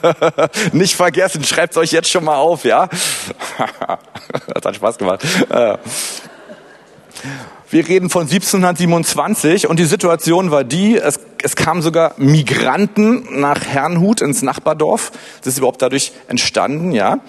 nicht 0.73 0.95
vergessen, 0.95 1.43
schreibt 1.45 1.73
es 1.73 1.79
euch 1.79 1.93
jetzt 1.93 2.11
schon 2.11 2.25
mal 2.25 2.37
auf, 2.37 2.65
ja? 2.65 2.89
das 4.55 4.65
hat 4.65 4.77
Spaß 4.77 4.99
gemacht. 4.99 5.23
Wir 7.73 7.89
reden 7.89 8.11
von 8.11 8.25
1727 8.25 9.67
und 9.67 9.79
die 9.79 9.87
Situation 9.87 10.51
war 10.51 10.63
die, 10.63 10.99
es, 10.99 11.19
es 11.43 11.57
kamen 11.57 11.81
sogar 11.81 12.13
Migranten 12.19 13.41
nach 13.41 13.65
Herrnhut 13.65 14.21
ins 14.21 14.43
Nachbardorf. 14.43 15.11
Das 15.39 15.55
ist 15.55 15.59
überhaupt 15.59 15.81
dadurch 15.81 16.13
entstanden, 16.29 16.93
ja. 16.93 17.21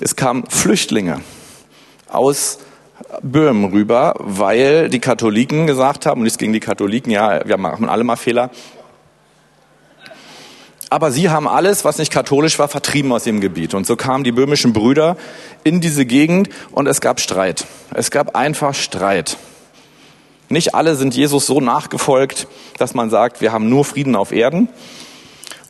Es 0.00 0.14
kamen 0.14 0.44
Flüchtlinge 0.48 1.20
aus 2.08 2.60
Böhmen 3.22 3.72
rüber, 3.72 4.14
weil 4.20 4.88
die 4.88 5.00
Katholiken 5.00 5.66
gesagt 5.66 6.06
haben, 6.06 6.20
und 6.20 6.24
nichts 6.26 6.38
gegen 6.38 6.52
die 6.52 6.60
Katholiken, 6.60 7.10
ja, 7.10 7.44
wir 7.44 7.56
machen 7.56 7.88
alle 7.88 8.04
mal 8.04 8.14
Fehler, 8.14 8.50
aber 10.90 11.10
sie 11.10 11.28
haben 11.28 11.48
alles, 11.48 11.84
was 11.84 11.98
nicht 11.98 12.12
katholisch 12.12 12.56
war, 12.60 12.68
vertrieben 12.68 13.10
aus 13.10 13.24
dem 13.24 13.40
Gebiet. 13.40 13.74
Und 13.74 13.88
so 13.88 13.96
kamen 13.96 14.22
die 14.22 14.30
böhmischen 14.30 14.72
Brüder 14.72 15.16
in 15.64 15.80
diese 15.80 16.06
Gegend 16.06 16.50
und 16.70 16.86
es 16.86 17.00
gab 17.00 17.18
Streit. 17.18 17.66
Es 17.92 18.12
gab 18.12 18.36
einfach 18.36 18.74
Streit. 18.74 19.38
Nicht 20.52 20.74
alle 20.74 20.96
sind 20.96 21.14
Jesus 21.14 21.46
so 21.46 21.60
nachgefolgt, 21.60 22.46
dass 22.76 22.92
man 22.92 23.08
sagt, 23.08 23.40
wir 23.40 23.52
haben 23.52 23.70
nur 23.70 23.86
Frieden 23.86 24.14
auf 24.14 24.32
Erden. 24.32 24.68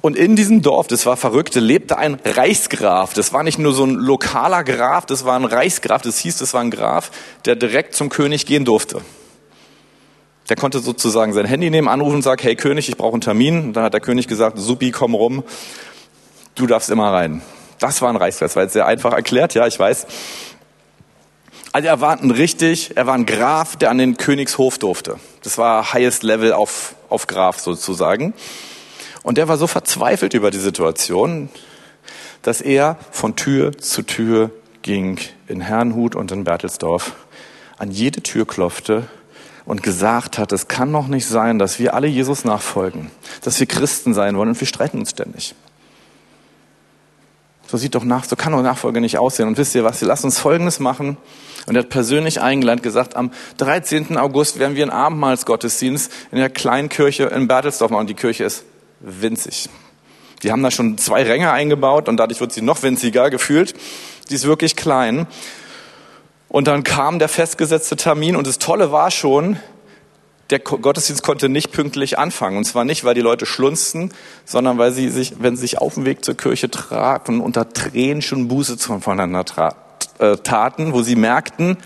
Und 0.01 0.17
in 0.17 0.35
diesem 0.35 0.61
Dorf, 0.61 0.89
das 0.89 1.07
war 1.07 1.17
verrückt, 1.17 1.55
lebte 1.55 1.99
ein 1.99 2.19
Reichsgraf. 2.25 3.15
Das 3.15 3.33
war 3.33 3.45
nicht 3.45 3.61
nur 3.61 3.75
so 3.75 3.85
ein 3.85 3.95
lokaler 3.95 4.65
Graf, 4.65 5.07
das 5.07 5.25
war 5.25 5.39
ein 5.39 5.45
Reichsgraf. 5.45 6.03
Das 6.03 6.19
hieß, 6.19 6.39
das 6.39 6.53
war 6.53 6.63
ein 6.63 6.73
Graf, 6.73 7.13
der 7.45 7.55
direkt 7.55 7.95
zum 7.95 8.09
König 8.09 8.45
gehen 8.45 8.65
durfte. 8.65 9.03
Der 10.49 10.57
konnte 10.57 10.81
sozusagen 10.81 11.33
sein 11.33 11.47
Handy 11.47 11.71
nehmen, 11.71 11.87
anrufen 11.87 12.17
und 12.17 12.23
sagen, 12.23 12.43
hey 12.43 12.57
König, 12.57 12.89
ich 12.89 12.97
brauche 12.97 13.13
einen 13.13 13.21
Termin. 13.21 13.67
Und 13.67 13.75
dann 13.75 13.85
hat 13.85 13.95
der 13.95 14.01
König 14.01 14.27
gesagt, 14.27 14.59
Supi, 14.59 14.91
komm 14.91 15.15
rum, 15.15 15.45
du 16.57 16.67
darfst 16.67 16.91
immer 16.91 17.13
rein. 17.13 17.41
Das 17.79 18.03
war 18.03 18.09
ein 18.09 18.17
Reichsgraf. 18.17 18.57
War 18.57 18.65
jetzt 18.65 18.73
sehr 18.73 18.87
einfach 18.87 19.13
erklärt, 19.13 19.55
ja, 19.55 19.65
ich 19.69 19.79
weiß. 19.79 20.09
Also 21.73 21.89
er 21.89 22.03
war 22.03 22.21
ein 22.21 22.31
richtig, 22.31 22.97
er 22.97 23.07
war 23.07 23.15
ein 23.15 23.25
Graf, 23.25 23.77
der 23.77 23.91
an 23.91 23.97
den 23.97 24.19
Königshof 24.19 24.77
durfte. 24.77 25.19
Das 25.43 25.57
war 25.57 25.95
highest 25.95 26.23
level 26.23 26.53
auf, 26.53 26.95
auf 27.09 27.27
Graf 27.27 27.61
sozusagen. 27.61 28.35
Und 29.23 29.39
der 29.39 29.49
war 29.49 29.57
so 29.57 29.67
verzweifelt 29.67 30.35
über 30.35 30.51
die 30.51 30.59
Situation, 30.59 31.49
dass 32.43 32.61
er 32.61 32.99
von 33.11 33.37
Tür 33.37 33.79
zu 33.79 34.03
Tür 34.03 34.51
ging 34.83 35.19
in 35.47 35.63
Herrnhut 35.63 36.15
und 36.15 36.31
in 36.31 36.45
Bertelsdorf, 36.45 37.13
an 37.79 37.91
jede 37.91 38.21
Tür 38.21 38.47
klopfte 38.47 39.09
und 39.65 39.83
gesagt 39.83 40.39
hat, 40.39 40.53
es 40.53 40.69
kann 40.69 40.93
doch 40.93 41.07
nicht 41.07 41.27
sein, 41.27 41.59
dass 41.59 41.79
wir 41.79 41.95
alle 41.95 42.09
Jesus 42.09 42.45
nachfolgen, 42.45 43.11
dass 43.43 43.59
wir 43.61 43.67
Christen 43.67 44.13
sein 44.13 44.37
wollen 44.37 44.51
und 44.51 44.61
wir 44.61 44.67
streiten 44.67 44.99
uns 44.99 45.11
ständig. 45.11 45.55
So 47.73 47.79
sieht 47.79 47.95
doch 47.95 48.05
nach, 48.05 48.25
so 48.25 48.37
kann 48.37 48.53
doch 48.53 48.61
Nachfolge 48.61 49.01
nicht 49.01 49.17
aussehen. 49.17 49.49
Und 49.49 49.57
wisst 49.57 49.75
ihr 49.75 49.83
was? 49.83 50.03
Lassen 50.03 50.27
uns 50.27 50.39
Folgendes 50.39 50.79
machen. 50.79 51.17
Und 51.65 51.75
er 51.75 51.85
hat 51.85 51.89
persönlich 51.89 52.43
eingeladen, 52.43 52.83
gesagt, 52.83 53.17
am 53.17 53.31
13. 53.57 54.19
August 54.19 54.59
werden 54.59 54.77
wir 54.77 54.83
einen 54.83 54.91
Abendmahlsgottesdienst 54.91 56.13
in 56.33 56.37
der 56.37 56.51
kleinen 56.51 56.91
Kirche 56.91 57.23
in 57.35 57.49
Bertelsdorf 57.49 57.91
machen. 57.91 58.03
Und 58.03 58.11
die 58.11 58.15
Kirche 58.15 58.45
ist 58.45 58.67
winzig. 59.01 59.71
Die 60.43 60.53
haben 60.53 60.63
da 60.63 60.71
schon 60.71 60.99
zwei 60.99 61.23
Ränge 61.23 61.51
eingebaut 61.51 62.11
und 62.11 62.19
dadurch 62.19 62.43
wird 62.43 62.53
sie 62.53 62.61
noch 62.61 62.83
winziger 62.83 63.31
gefühlt. 63.31 63.73
Die 64.29 64.35
ist 64.35 64.45
wirklich 64.45 64.77
klein. 64.77 65.27
Und 66.49 66.69
dann 66.69 66.85
kam 66.85 67.19
der 67.19 67.31
festgesetzte 67.31 67.97
Termin 67.97 68.37
und 68.37 68.47
das 68.47 68.59
Tolle 68.59 68.93
war 68.93 69.11
schon, 69.11 69.57
der 70.53 70.59
Gottesdienst 70.59 71.23
konnte 71.23 71.49
nicht 71.49 71.73
pünktlich 71.73 72.19
anfangen. 72.19 72.59
Und 72.59 72.65
zwar 72.65 72.85
nicht, 72.85 73.05
weil 73.05 73.15
die 73.15 73.23
Leute 73.23 73.47
schlunzten, 73.47 74.13
sondern 74.45 74.77
weil 74.77 74.93
sie 74.93 75.09
sich, 75.09 75.35
wenn 75.39 75.57
sie 75.57 75.63
sich 75.63 75.79
auf 75.79 75.95
dem 75.95 76.05
Weg 76.05 76.25
zur 76.25 76.37
Kirche 76.37 76.71
trafen, 76.71 77.41
unter 77.41 77.73
Tränen 77.73 78.21
schon 78.21 78.49
Buße 78.49 78.77
voneinander 78.79 79.75
äh, 80.19 80.37
taten, 80.37 80.93
wo 80.93 81.03
sie 81.03 81.17
merkten, 81.17 81.79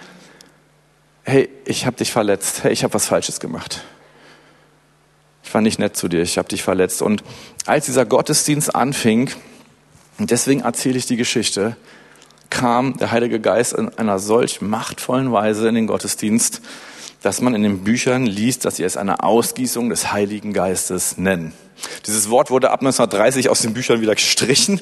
hey, 1.23 1.49
ich 1.64 1.87
habe 1.87 1.96
dich 1.96 2.11
verletzt, 2.11 2.64
hey, 2.64 2.73
ich 2.73 2.82
habe 2.82 2.92
was 2.94 3.06
Falsches 3.06 3.38
gemacht. 3.38 3.85
Ich 5.44 5.54
war 5.54 5.61
nicht 5.61 5.78
nett 5.78 5.96
zu 5.96 6.08
dir, 6.08 6.23
ich 6.23 6.37
habe 6.37 6.49
dich 6.49 6.64
verletzt. 6.64 7.02
Und 7.02 7.23
als 7.66 7.87
dieser 7.87 8.04
Gottesdienst 8.04 8.75
anfing, 8.75 9.30
und 10.18 10.32
deswegen 10.32 10.62
erzähle 10.62 10.99
ich 10.99 11.06
die 11.06 11.16
Geschichte, 11.16 11.76
kam 12.50 12.96
der 12.96 13.12
Heilige 13.12 13.38
Geist 13.38 13.75
in 13.75 13.96
einer 13.96 14.18
solch 14.18 14.61
machtvollen 14.61 15.30
Weise 15.30 15.68
in 15.68 15.76
den 15.76 15.87
Gottesdienst, 15.87 16.62
dass 17.26 17.40
man 17.40 17.56
in 17.56 17.64
den 17.64 17.83
Büchern 17.83 18.25
liest, 18.25 18.64
dass 18.64 18.76
sie 18.76 18.85
es 18.85 18.97
eine 18.97 19.25
Ausgießung 19.25 19.88
des 19.88 20.12
Heiligen 20.12 20.52
Geistes 20.52 21.18
nennen. 21.18 21.52
Dieses 22.06 22.30
Wort 22.30 22.52
wurde 22.52 22.71
ab 22.71 22.83
1930 22.83 23.49
aus 23.49 23.62
den 23.62 23.75
Büchern 23.75 24.00
wieder 24.00 24.14
gestrichen, 24.14 24.80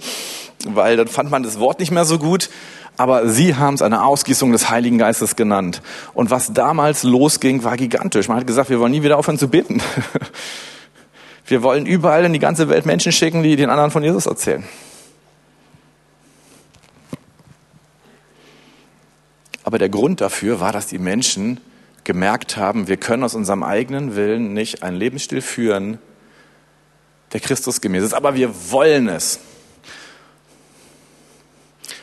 weil 0.66 0.98
dann 0.98 1.08
fand 1.08 1.30
man 1.30 1.42
das 1.42 1.58
Wort 1.58 1.80
nicht 1.80 1.90
mehr 1.90 2.04
so 2.04 2.18
gut. 2.18 2.50
Aber 2.98 3.30
sie 3.30 3.56
haben 3.56 3.72
es 3.72 3.80
eine 3.80 4.04
Ausgießung 4.04 4.52
des 4.52 4.68
Heiligen 4.68 4.98
Geistes 4.98 5.36
genannt. 5.36 5.80
Und 6.12 6.30
was 6.30 6.52
damals 6.52 7.02
losging, 7.02 7.64
war 7.64 7.78
gigantisch. 7.78 8.28
Man 8.28 8.36
hat 8.36 8.46
gesagt, 8.46 8.68
wir 8.68 8.78
wollen 8.78 8.92
nie 8.92 9.02
wieder 9.02 9.16
aufhören 9.16 9.38
zu 9.38 9.48
beten. 9.48 9.80
Wir 11.46 11.62
wollen 11.62 11.84
überall 11.84 12.24
in 12.24 12.32
die 12.32 12.38
ganze 12.38 12.70
Welt 12.70 12.86
Menschen 12.86 13.12
schicken, 13.12 13.42
die 13.42 13.56
den 13.56 13.68
anderen 13.68 13.90
von 13.90 14.02
Jesus 14.02 14.24
erzählen. 14.24 14.64
Aber 19.62 19.78
der 19.78 19.90
Grund 19.90 20.22
dafür 20.22 20.60
war, 20.60 20.72
dass 20.72 20.86
die 20.86 20.98
Menschen 20.98 21.60
gemerkt 22.04 22.56
haben, 22.56 22.86
wir 22.86 22.96
können 22.96 23.24
aus 23.24 23.34
unserem 23.34 23.62
eigenen 23.62 24.14
Willen 24.14 24.52
nicht 24.52 24.82
einen 24.82 24.96
Lebensstil 24.96 25.40
führen, 25.40 25.98
der 27.32 27.40
Christus 27.40 27.80
gemäß 27.80 28.04
ist, 28.04 28.14
aber 28.14 28.34
wir 28.34 28.70
wollen 28.70 29.08
es. 29.08 29.40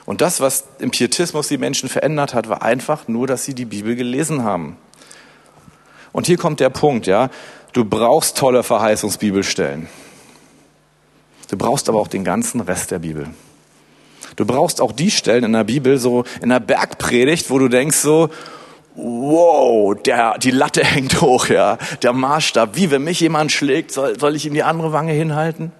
Und 0.06 0.22
das, 0.22 0.42
was 0.42 0.66
im 0.80 0.92
Pietismus 0.92 1.48
die 1.48 1.58
Menschen 1.58 1.88
verändert 1.88 2.34
hat, 2.34 2.50
war 2.50 2.64
einfach 2.64 3.08
nur, 3.08 3.28
dass 3.28 3.46
sie 3.46 3.54
die 3.54 3.66
Bibel 3.66 3.96
gelesen 3.96 4.44
haben. 4.44 4.78
Und 6.12 6.26
hier 6.26 6.38
kommt 6.38 6.60
der 6.60 6.70
Punkt, 6.70 7.08
ja. 7.08 7.30
Du 7.72 7.86
brauchst 7.86 8.38
tolle 8.38 8.64
Verheißungsbibelstellen. 8.64 9.88
Du 11.50 11.58
brauchst 11.58 11.88
aber 11.88 12.00
auch 12.00 12.10
den 12.10 12.26
ganzen 12.26 12.60
Rest 12.60 12.92
der 12.92 13.00
Bibel. 13.00 13.30
Du 14.36 14.46
brauchst 14.46 14.82
auch 14.82 14.92
die 14.92 15.12
Stellen 15.12 15.44
in 15.44 15.54
der 15.54 15.64
Bibel, 15.64 15.98
so 15.98 16.26
in 16.42 16.50
der 16.50 16.60
Bergpredigt, 16.60 17.50
wo 17.50 17.60
du 17.60 17.68
denkst 17.68 17.98
so, 17.98 18.30
wow, 18.96 19.96
der, 20.02 20.38
die 20.38 20.52
Latte 20.52 20.84
hängt 20.86 21.22
hoch, 21.22 21.48
ja, 21.48 21.78
der 22.02 22.14
Maßstab. 22.14 22.76
Wie, 22.76 22.92
wenn 22.92 23.04
mich 23.04 23.20
jemand 23.20 23.52
schlägt, 23.52 23.92
soll, 23.92 24.20
soll 24.20 24.36
ich 24.36 24.46
ihm 24.46 24.54
die 24.54 24.64
andere 24.64 24.92
Wange 24.94 25.14
hinhalten? 25.14 25.72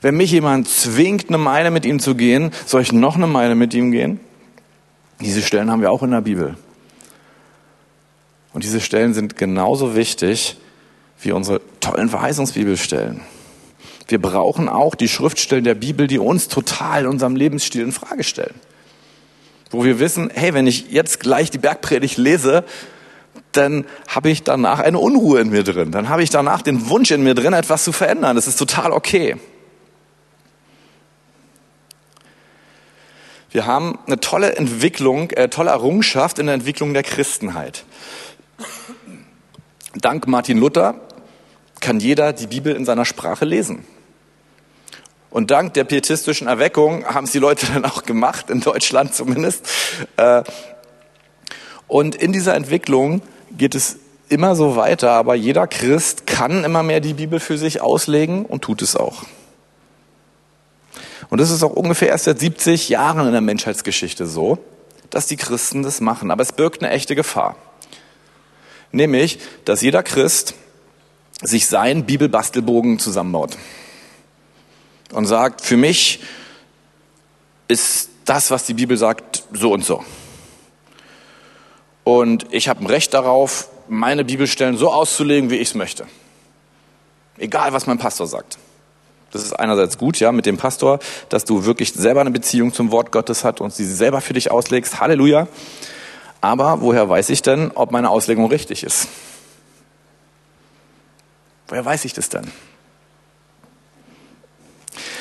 Wenn 0.00 0.16
mich 0.16 0.30
jemand 0.30 0.68
zwingt, 0.68 1.28
eine 1.28 1.38
Meile 1.38 1.70
mit 1.70 1.84
ihm 1.84 2.00
zu 2.00 2.14
gehen, 2.14 2.52
soll 2.64 2.80
ich 2.82 2.92
noch 2.92 3.16
eine 3.16 3.26
Meile 3.26 3.54
mit 3.54 3.74
ihm 3.74 3.92
gehen? 3.92 4.18
Diese 5.20 5.42
Stellen 5.42 5.70
haben 5.70 5.82
wir 5.82 5.92
auch 5.92 6.02
in 6.02 6.10
der 6.10 6.22
Bibel. 6.22 6.56
Und 8.54 8.64
diese 8.64 8.80
Stellen 8.80 9.12
sind 9.12 9.36
genauso 9.36 9.94
wichtig 9.94 10.56
wie 11.20 11.32
unsere 11.32 11.60
tollen 11.80 12.08
Verheißungsbibelstellen. 12.08 13.20
Wir 14.08 14.20
brauchen 14.20 14.68
auch 14.68 14.94
die 14.94 15.08
Schriftstellen 15.08 15.64
der 15.64 15.74
Bibel, 15.74 16.06
die 16.06 16.18
uns 16.18 16.48
total 16.48 17.02
in 17.02 17.08
unserem 17.08 17.36
Lebensstil 17.36 17.82
in 17.82 17.92
Frage 17.92 18.24
stellen. 18.24 18.54
Wo 19.70 19.84
wir 19.84 19.98
wissen, 19.98 20.30
hey, 20.34 20.52
wenn 20.54 20.66
ich 20.66 20.90
jetzt 20.90 21.20
gleich 21.20 21.50
die 21.50 21.58
Bergpredigt 21.58 22.18
lese, 22.18 22.64
dann 23.52 23.84
habe 24.08 24.30
ich 24.30 24.42
danach 24.42 24.80
eine 24.80 24.98
Unruhe 24.98 25.40
in 25.40 25.50
mir 25.50 25.62
drin. 25.62 25.92
Dann 25.92 26.08
habe 26.08 26.22
ich 26.22 26.30
danach 26.30 26.62
den 26.62 26.88
Wunsch 26.88 27.10
in 27.10 27.22
mir 27.22 27.34
drin, 27.34 27.52
etwas 27.52 27.84
zu 27.84 27.92
verändern. 27.92 28.36
Das 28.36 28.46
ist 28.46 28.56
total 28.56 28.92
okay. 28.92 29.36
Wir 33.50 33.66
haben 33.66 33.98
eine 34.06 34.20
tolle 34.20 34.54
Entwicklung, 34.54 35.30
äh, 35.30 35.48
tolle 35.48 35.70
Errungenschaft 35.70 36.38
in 36.38 36.46
der 36.46 36.54
Entwicklung 36.54 36.94
der 36.94 37.02
Christenheit. 37.02 37.84
Dank 39.94 40.28
Martin 40.28 40.58
Luther 40.58 41.00
kann 41.80 41.98
jeder 41.98 42.32
die 42.32 42.46
Bibel 42.46 42.76
in 42.76 42.84
seiner 42.84 43.04
Sprache 43.04 43.44
lesen. 43.44 43.84
Und 45.30 45.52
dank 45.52 45.74
der 45.74 45.84
pietistischen 45.84 46.48
Erweckung 46.48 47.04
haben 47.06 47.24
es 47.24 47.32
die 47.32 47.38
Leute 47.38 47.66
dann 47.72 47.84
auch 47.84 48.02
gemacht, 48.02 48.50
in 48.50 48.60
Deutschland 48.60 49.14
zumindest. 49.14 49.66
Äh, 50.16 50.42
und 51.86 52.14
in 52.14 52.32
dieser 52.32 52.54
Entwicklung 52.54 53.22
geht 53.56 53.74
es 53.74 53.96
immer 54.28 54.54
so 54.54 54.76
weiter, 54.76 55.10
aber 55.12 55.34
jeder 55.34 55.66
Christ 55.66 56.26
kann 56.26 56.62
immer 56.62 56.82
mehr 56.82 57.00
die 57.00 57.14
Bibel 57.14 57.40
für 57.40 57.58
sich 57.58 57.80
auslegen 57.80 58.44
und 58.44 58.62
tut 58.62 58.82
es 58.82 58.94
auch. 58.94 59.24
Und 61.30 61.40
das 61.40 61.50
ist 61.50 61.62
auch 61.62 61.72
ungefähr 61.72 62.08
erst 62.08 62.24
seit 62.24 62.38
70 62.38 62.88
Jahren 62.88 63.26
in 63.26 63.32
der 63.32 63.40
Menschheitsgeschichte 63.40 64.26
so, 64.26 64.58
dass 65.10 65.26
die 65.26 65.36
Christen 65.36 65.82
das 65.82 66.00
machen. 66.00 66.30
Aber 66.30 66.42
es 66.42 66.52
birgt 66.52 66.82
eine 66.82 66.92
echte 66.92 67.14
Gefahr. 67.16 67.56
Nämlich, 68.92 69.38
dass 69.64 69.80
jeder 69.80 70.02
Christ 70.02 70.54
sich 71.42 71.66
seinen 71.66 72.04
Bibelbastelbogen 72.04 72.98
zusammenbaut 72.98 73.56
und 75.12 75.26
sagt, 75.26 75.60
für 75.60 75.76
mich 75.76 76.20
ist 77.68 78.10
das, 78.24 78.50
was 78.50 78.64
die 78.64 78.74
Bibel 78.74 78.96
sagt, 78.96 79.44
so 79.52 79.72
und 79.72 79.84
so. 79.84 80.04
Und 82.04 82.46
ich 82.52 82.68
habe 82.68 82.84
ein 82.84 82.86
Recht 82.86 83.14
darauf, 83.14 83.68
meine 83.88 84.24
Bibelstellen 84.24 84.76
so 84.76 84.92
auszulegen, 84.92 85.50
wie 85.50 85.56
ich 85.56 85.68
es 85.68 85.74
möchte. 85.74 86.06
Egal, 87.38 87.72
was 87.72 87.86
mein 87.86 87.98
Pastor 87.98 88.26
sagt. 88.26 88.58
Das 89.30 89.42
ist 89.42 89.52
einerseits 89.52 89.96
gut, 89.96 90.18
ja, 90.18 90.32
mit 90.32 90.46
dem 90.46 90.56
Pastor, 90.56 90.98
dass 91.28 91.44
du 91.44 91.64
wirklich 91.64 91.92
selber 91.92 92.20
eine 92.20 92.30
Beziehung 92.30 92.72
zum 92.72 92.90
Wort 92.90 93.12
Gottes 93.12 93.44
hast 93.44 93.60
und 93.60 93.72
sie 93.72 93.84
selber 93.84 94.20
für 94.20 94.32
dich 94.32 94.50
auslegst. 94.50 95.00
Halleluja. 95.00 95.46
Aber 96.40 96.80
woher 96.80 97.08
weiß 97.08 97.28
ich 97.30 97.42
denn, 97.42 97.70
ob 97.74 97.92
meine 97.92 98.10
Auslegung 98.10 98.46
richtig 98.46 98.82
ist? 98.82 99.08
Woher 101.68 101.84
weiß 101.84 102.04
ich 102.04 102.12
das 102.12 102.28
denn? 102.28 102.50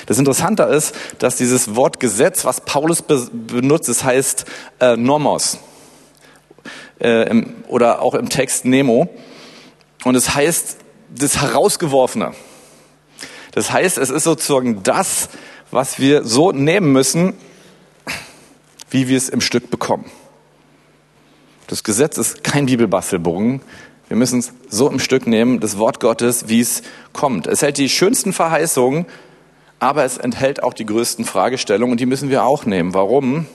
Das 0.10 0.18
Interessante 0.18 0.64
ist, 0.64 0.96
dass 1.20 1.36
dieses 1.36 1.76
Wort 1.76 2.00
Gesetz, 2.00 2.44
was 2.44 2.62
Paulus 2.62 3.04
be 3.04 3.28
benutzt, 3.32 3.90
es 3.90 4.04
heißt 4.04 4.44
äh, 4.80 4.98
Nomos 4.98 5.60
äh, 7.00 7.30
im, 7.30 7.54
oder 7.68 8.02
auch 8.02 8.16
im 8.16 8.28
Text 8.28 8.66
Nemo. 8.66 9.08
Und 10.06 10.16
es 10.16 10.34
heißt 10.34 10.78
das 11.16 11.40
Herausgeworfene. 11.40 12.32
Das 13.52 13.72
heißt, 13.72 14.00
es 14.00 14.10
ist 14.10 14.24
sozusagen 14.24 14.82
das, 14.82 15.30
was 15.70 16.00
wir 16.00 16.24
so 16.24 16.52
nehmen 16.52 16.92
müssen, 16.92 17.36
wie 18.90 19.10
wir 19.10 19.18
es 19.18 19.30
im 19.30 19.42
Stück 19.42 19.70
bekommen. 19.70 20.10
Das 21.68 21.84
Gesetz 21.84 22.18
ist 22.18 22.44
kein 22.44 22.66
Bibelbastelbogen. 22.66 23.62
Wir 24.08 24.18
müssen 24.18 24.40
es 24.40 24.54
so 24.70 24.90
im 24.90 24.98
Stück 24.98 25.28
nehmen, 25.28 25.60
das 25.60 25.78
Wort 25.78 26.00
Gottes, 26.00 26.48
wie 26.48 26.62
es 26.62 26.82
kommt. 27.14 27.46
Es 27.46 27.62
hält 27.62 27.78
die 27.78 27.90
schönsten 27.90 28.34
Verheißungen 28.34 29.06
aber 29.80 30.04
es 30.04 30.18
enthält 30.18 30.62
auch 30.62 30.74
die 30.74 30.86
größten 30.86 31.26
Fragestellungen 31.26 31.94
und 31.94 32.00
die 32.00 32.06
müssen 32.06 32.30
wir 32.30 32.44
auch 32.44 32.66
nehmen. 32.66 32.94
Warum? 32.94 33.46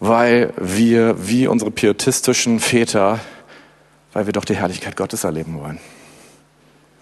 Weil 0.00 0.52
wir, 0.56 1.28
wie 1.28 1.46
unsere 1.46 1.70
pietistischen 1.70 2.60
Väter, 2.60 3.20
weil 4.12 4.26
wir 4.26 4.32
doch 4.32 4.44
die 4.44 4.56
Herrlichkeit 4.56 4.96
Gottes 4.96 5.24
erleben 5.24 5.60
wollen. 5.60 5.78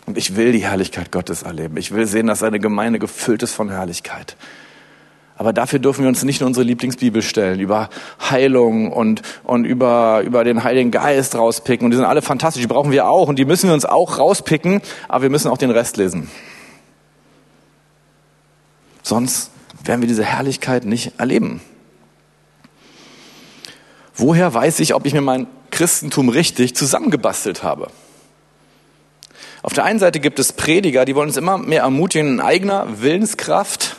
Und 0.06 0.18
ich 0.18 0.36
will 0.36 0.52
die 0.52 0.64
Herrlichkeit 0.64 1.12
Gottes 1.12 1.42
erleben. 1.42 1.76
Ich 1.76 1.92
will 1.92 2.06
sehen, 2.06 2.26
dass 2.26 2.42
eine 2.42 2.60
Gemeinde 2.60 2.98
gefüllt 2.98 3.42
ist 3.42 3.54
von 3.54 3.70
Herrlichkeit. 3.70 4.36
Aber 5.36 5.52
dafür 5.52 5.78
dürfen 5.78 6.02
wir 6.02 6.08
uns 6.08 6.22
nicht 6.22 6.40
in 6.40 6.46
unsere 6.46 6.64
Lieblingsbibel 6.64 7.20
stellen, 7.22 7.58
über 7.58 7.88
Heilung 8.30 8.92
und, 8.92 9.22
und 9.42 9.64
über, 9.64 10.22
über 10.24 10.44
den 10.44 10.62
Heiligen 10.62 10.90
Geist 10.90 11.34
rauspicken. 11.34 11.84
Und 11.84 11.90
die 11.90 11.96
sind 11.96 12.06
alle 12.06 12.22
fantastisch, 12.22 12.62
die 12.62 12.68
brauchen 12.68 12.92
wir 12.92 13.08
auch 13.08 13.28
und 13.28 13.38
die 13.38 13.44
müssen 13.44 13.68
wir 13.68 13.74
uns 13.74 13.84
auch 13.84 14.18
rauspicken, 14.18 14.80
aber 15.08 15.22
wir 15.22 15.30
müssen 15.30 15.50
auch 15.50 15.58
den 15.58 15.70
Rest 15.70 15.96
lesen. 15.96 16.30
Sonst 19.04 19.50
werden 19.84 20.00
wir 20.00 20.08
diese 20.08 20.24
Herrlichkeit 20.24 20.86
nicht 20.86 21.20
erleben. 21.20 21.60
Woher 24.16 24.52
weiß 24.52 24.80
ich, 24.80 24.94
ob 24.94 25.06
ich 25.06 25.12
mir 25.12 25.20
mein 25.20 25.46
Christentum 25.70 26.28
richtig 26.28 26.74
zusammengebastelt 26.74 27.62
habe. 27.62 27.88
Auf 29.62 29.72
der 29.72 29.84
einen 29.84 29.98
Seite 29.98 30.20
gibt 30.20 30.38
es 30.38 30.52
Prediger, 30.52 31.04
die 31.04 31.14
wollen 31.14 31.28
uns 31.28 31.36
immer 31.36 31.58
mehr 31.58 31.82
ermutigen, 31.82 32.34
in 32.34 32.40
eigener 32.40 33.02
Willenskraft, 33.02 33.96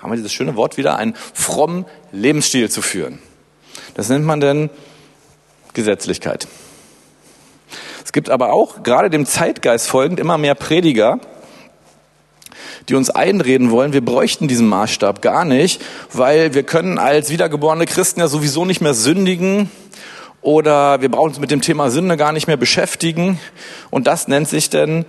haben 0.00 0.12
wir 0.12 0.16
dieses 0.16 0.32
schöne 0.32 0.56
Wort 0.56 0.76
wieder, 0.76 0.96
einen 0.96 1.14
frommen 1.34 1.84
Lebensstil 2.12 2.70
zu 2.70 2.80
führen. 2.80 3.18
Das 3.94 4.08
nennt 4.08 4.24
man 4.24 4.40
denn 4.40 4.70
Gesetzlichkeit. 5.74 6.46
Es 8.04 8.12
gibt 8.12 8.30
aber 8.30 8.52
auch, 8.52 8.84
gerade 8.84 9.10
dem 9.10 9.26
Zeitgeist 9.26 9.88
folgend, 9.88 10.20
immer 10.20 10.38
mehr 10.38 10.54
Prediger, 10.54 11.18
die 12.88 12.94
uns 12.94 13.10
einreden 13.10 13.70
wollen, 13.70 13.92
wir 13.92 14.04
bräuchten 14.04 14.48
diesen 14.48 14.68
Maßstab 14.68 15.22
gar 15.22 15.44
nicht, 15.44 15.82
weil 16.12 16.54
wir 16.54 16.62
können 16.62 16.98
als 16.98 17.30
wiedergeborene 17.30 17.86
Christen 17.86 18.20
ja 18.20 18.28
sowieso 18.28 18.64
nicht 18.64 18.80
mehr 18.80 18.94
sündigen 18.94 19.70
oder 20.46 21.00
wir 21.00 21.10
brauchen 21.10 21.30
uns 21.30 21.40
mit 21.40 21.50
dem 21.50 21.60
Thema 21.60 21.90
Sünde 21.90 22.16
gar 22.16 22.32
nicht 22.32 22.46
mehr 22.46 22.56
beschäftigen. 22.56 23.40
Und 23.90 24.06
das 24.06 24.28
nennt 24.28 24.48
sich 24.48 24.70
denn, 24.70 25.04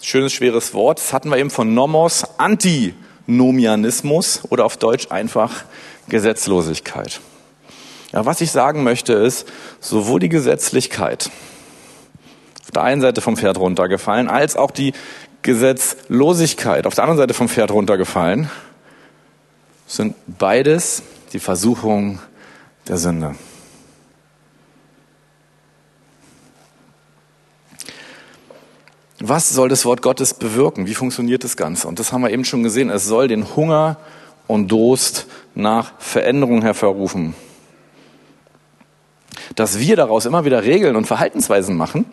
schönes, 0.00 0.32
schweres 0.32 0.74
Wort, 0.74 1.00
das 1.00 1.12
hatten 1.12 1.28
wir 1.30 1.38
eben 1.38 1.50
von 1.50 1.74
Nomos, 1.74 2.24
Antinomianismus 2.38 4.42
oder 4.48 4.64
auf 4.64 4.76
Deutsch 4.76 5.08
einfach 5.10 5.64
Gesetzlosigkeit. 6.08 7.20
Ja, 8.12 8.26
was 8.26 8.40
ich 8.40 8.52
sagen 8.52 8.84
möchte 8.84 9.12
ist, 9.12 9.48
sowohl 9.80 10.20
die 10.20 10.28
Gesetzlichkeit, 10.28 11.30
auf 12.62 12.70
der 12.72 12.82
einen 12.82 13.00
Seite 13.00 13.20
vom 13.20 13.36
Pferd 13.36 13.58
runtergefallen, 13.58 14.28
als 14.28 14.54
auch 14.54 14.70
die 14.70 14.92
Gesetzlosigkeit 15.42 16.86
auf 16.86 16.94
der 16.94 17.04
anderen 17.04 17.18
Seite 17.18 17.34
vom 17.34 17.48
Pferd 17.48 17.70
runtergefallen, 17.70 18.50
sind 19.86 20.14
beides 20.38 21.02
die 21.32 21.40
Versuchung 21.40 22.20
der 22.86 22.96
Sünde. 22.96 23.34
Was 29.22 29.50
soll 29.50 29.68
das 29.68 29.84
Wort 29.84 30.00
Gottes 30.00 30.32
bewirken? 30.32 30.86
Wie 30.86 30.94
funktioniert 30.94 31.44
das 31.44 31.56
Ganze? 31.56 31.86
Und 31.86 31.98
das 31.98 32.12
haben 32.12 32.22
wir 32.22 32.30
eben 32.30 32.44
schon 32.44 32.62
gesehen. 32.62 32.88
Es 32.88 33.04
soll 33.04 33.28
den 33.28 33.54
Hunger 33.54 33.98
und 34.46 34.68
Durst 34.68 35.26
nach 35.54 35.92
Veränderung 35.98 36.62
hervorrufen. 36.62 37.34
Dass 39.56 39.78
wir 39.78 39.96
daraus 39.96 40.24
immer 40.24 40.46
wieder 40.46 40.64
Regeln 40.64 40.96
und 40.96 41.06
Verhaltensweisen 41.06 41.76
machen, 41.76 42.06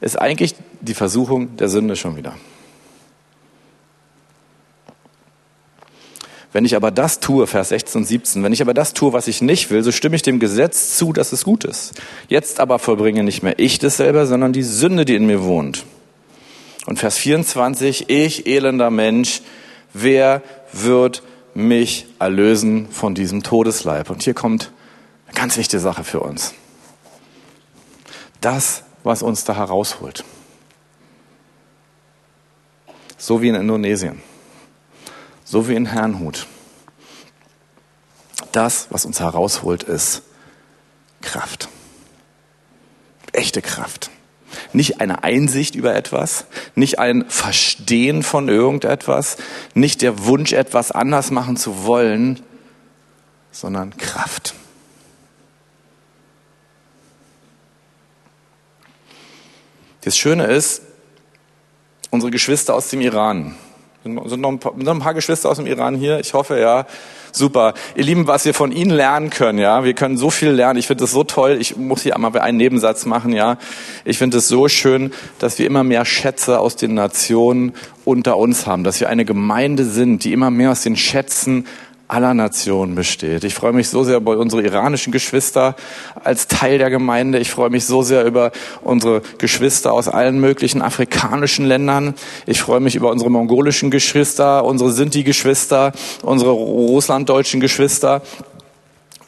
ist 0.00 0.20
eigentlich 0.20 0.54
die 0.80 0.94
Versuchung 0.94 1.56
der 1.56 1.68
Sünde 1.68 1.96
schon 1.96 2.16
wieder. 2.16 2.34
Wenn 6.56 6.64
ich 6.64 6.74
aber 6.74 6.90
das 6.90 7.20
tue, 7.20 7.46
Vers 7.46 7.68
16 7.68 8.00
und 8.00 8.06
17, 8.06 8.42
wenn 8.42 8.52
ich 8.52 8.62
aber 8.62 8.72
das 8.72 8.94
tue, 8.94 9.12
was 9.12 9.28
ich 9.28 9.42
nicht 9.42 9.70
will, 9.70 9.82
so 9.82 9.92
stimme 9.92 10.16
ich 10.16 10.22
dem 10.22 10.38
Gesetz 10.38 10.96
zu, 10.96 11.12
dass 11.12 11.32
es 11.32 11.44
gut 11.44 11.64
ist. 11.64 12.00
Jetzt 12.28 12.60
aber 12.60 12.78
vollbringe 12.78 13.22
nicht 13.22 13.42
mehr 13.42 13.58
ich 13.58 13.78
das 13.78 13.98
selber, 13.98 14.26
sondern 14.26 14.54
die 14.54 14.62
Sünde, 14.62 15.04
die 15.04 15.16
in 15.16 15.26
mir 15.26 15.44
wohnt. 15.44 15.84
Und 16.86 16.98
Vers 16.98 17.18
24, 17.18 18.08
ich 18.08 18.46
elender 18.46 18.90
Mensch, 18.90 19.42
wer 19.92 20.42
wird 20.72 21.22
mich 21.52 22.06
erlösen 22.18 22.88
von 22.90 23.14
diesem 23.14 23.42
Todesleib? 23.42 24.08
Und 24.08 24.22
hier 24.22 24.32
kommt 24.32 24.72
eine 25.26 25.34
ganz 25.34 25.58
wichtige 25.58 25.80
Sache 25.80 26.04
für 26.04 26.20
uns. 26.20 26.54
Das 28.40 28.82
was 29.06 29.22
uns 29.22 29.44
da 29.44 29.54
herausholt. 29.54 30.24
So 33.16 33.40
wie 33.40 33.48
in 33.48 33.54
Indonesien, 33.54 34.20
so 35.44 35.68
wie 35.68 35.76
in 35.76 35.86
Herrnhut. 35.86 36.46
Das, 38.50 38.88
was 38.90 39.04
uns 39.04 39.20
herausholt, 39.20 39.84
ist 39.84 40.22
Kraft. 41.22 41.68
Echte 43.32 43.62
Kraft. 43.62 44.10
Nicht 44.72 45.00
eine 45.00 45.22
Einsicht 45.22 45.74
über 45.74 45.94
etwas, 45.94 46.46
nicht 46.74 46.98
ein 46.98 47.28
Verstehen 47.28 48.22
von 48.22 48.48
irgendetwas, 48.48 49.36
nicht 49.74 50.02
der 50.02 50.24
Wunsch, 50.24 50.52
etwas 50.52 50.90
anders 50.90 51.30
machen 51.30 51.56
zu 51.56 51.84
wollen, 51.84 52.40
sondern 53.52 53.96
Kraft. 53.96 54.54
Das 60.06 60.16
Schöne 60.16 60.44
ist, 60.44 60.82
unsere 62.10 62.30
Geschwister 62.30 62.76
aus 62.76 62.90
dem 62.90 63.00
Iran, 63.00 63.56
sind 64.04 64.40
noch 64.40 64.52
ein 64.52 64.60
paar, 64.60 64.72
noch 64.76 64.94
ein 64.94 65.00
paar 65.00 65.14
Geschwister 65.14 65.50
aus 65.50 65.56
dem 65.56 65.66
Iran 65.66 65.96
hier? 65.96 66.20
Ich 66.20 66.32
hoffe, 66.32 66.60
ja. 66.60 66.86
Super. 67.32 67.74
Ihr 67.96 68.04
Lieben, 68.04 68.28
was 68.28 68.44
wir 68.44 68.54
von 68.54 68.70
Ihnen 68.70 68.92
lernen 68.92 69.30
können, 69.30 69.58
ja. 69.58 69.82
Wir 69.82 69.94
können 69.94 70.16
so 70.16 70.30
viel 70.30 70.50
lernen. 70.50 70.78
Ich 70.78 70.86
finde 70.86 71.02
das 71.02 71.10
so 71.10 71.24
toll. 71.24 71.58
Ich 71.60 71.76
muss 71.76 72.02
hier 72.02 72.14
einmal 72.14 72.38
einen 72.38 72.56
Nebensatz 72.56 73.04
machen, 73.04 73.32
ja. 73.32 73.58
Ich 74.04 74.18
finde 74.18 74.38
es 74.38 74.46
so 74.46 74.68
schön, 74.68 75.12
dass 75.40 75.58
wir 75.58 75.66
immer 75.66 75.82
mehr 75.82 76.04
Schätze 76.04 76.60
aus 76.60 76.76
den 76.76 76.94
Nationen 76.94 77.74
unter 78.04 78.36
uns 78.36 78.64
haben, 78.64 78.84
dass 78.84 79.00
wir 79.00 79.08
eine 79.08 79.24
Gemeinde 79.24 79.84
sind, 79.84 80.22
die 80.22 80.32
immer 80.32 80.52
mehr 80.52 80.70
aus 80.70 80.82
den 80.82 80.96
Schätzen 80.96 81.66
aller 82.08 82.34
Nationen 82.34 82.94
besteht. 82.94 83.44
Ich 83.44 83.54
freue 83.54 83.72
mich 83.72 83.88
so 83.88 84.04
sehr 84.04 84.16
über 84.18 84.38
unsere 84.38 84.62
iranischen 84.62 85.12
Geschwister 85.12 85.74
als 86.22 86.46
Teil 86.46 86.78
der 86.78 86.90
Gemeinde. 86.90 87.38
Ich 87.38 87.50
freue 87.50 87.70
mich 87.70 87.84
so 87.84 88.02
sehr 88.02 88.24
über 88.24 88.52
unsere 88.82 89.22
Geschwister 89.38 89.92
aus 89.92 90.08
allen 90.08 90.40
möglichen 90.40 90.82
afrikanischen 90.82 91.66
Ländern. 91.66 92.14
Ich 92.46 92.60
freue 92.60 92.80
mich 92.80 92.94
über 92.94 93.10
unsere 93.10 93.30
mongolischen 93.30 93.90
Geschwister, 93.90 94.64
unsere 94.64 94.92
Sinti-Geschwister, 94.92 95.92
unsere 96.22 96.52
russlanddeutschen 96.52 97.60
Geschwister. 97.60 98.22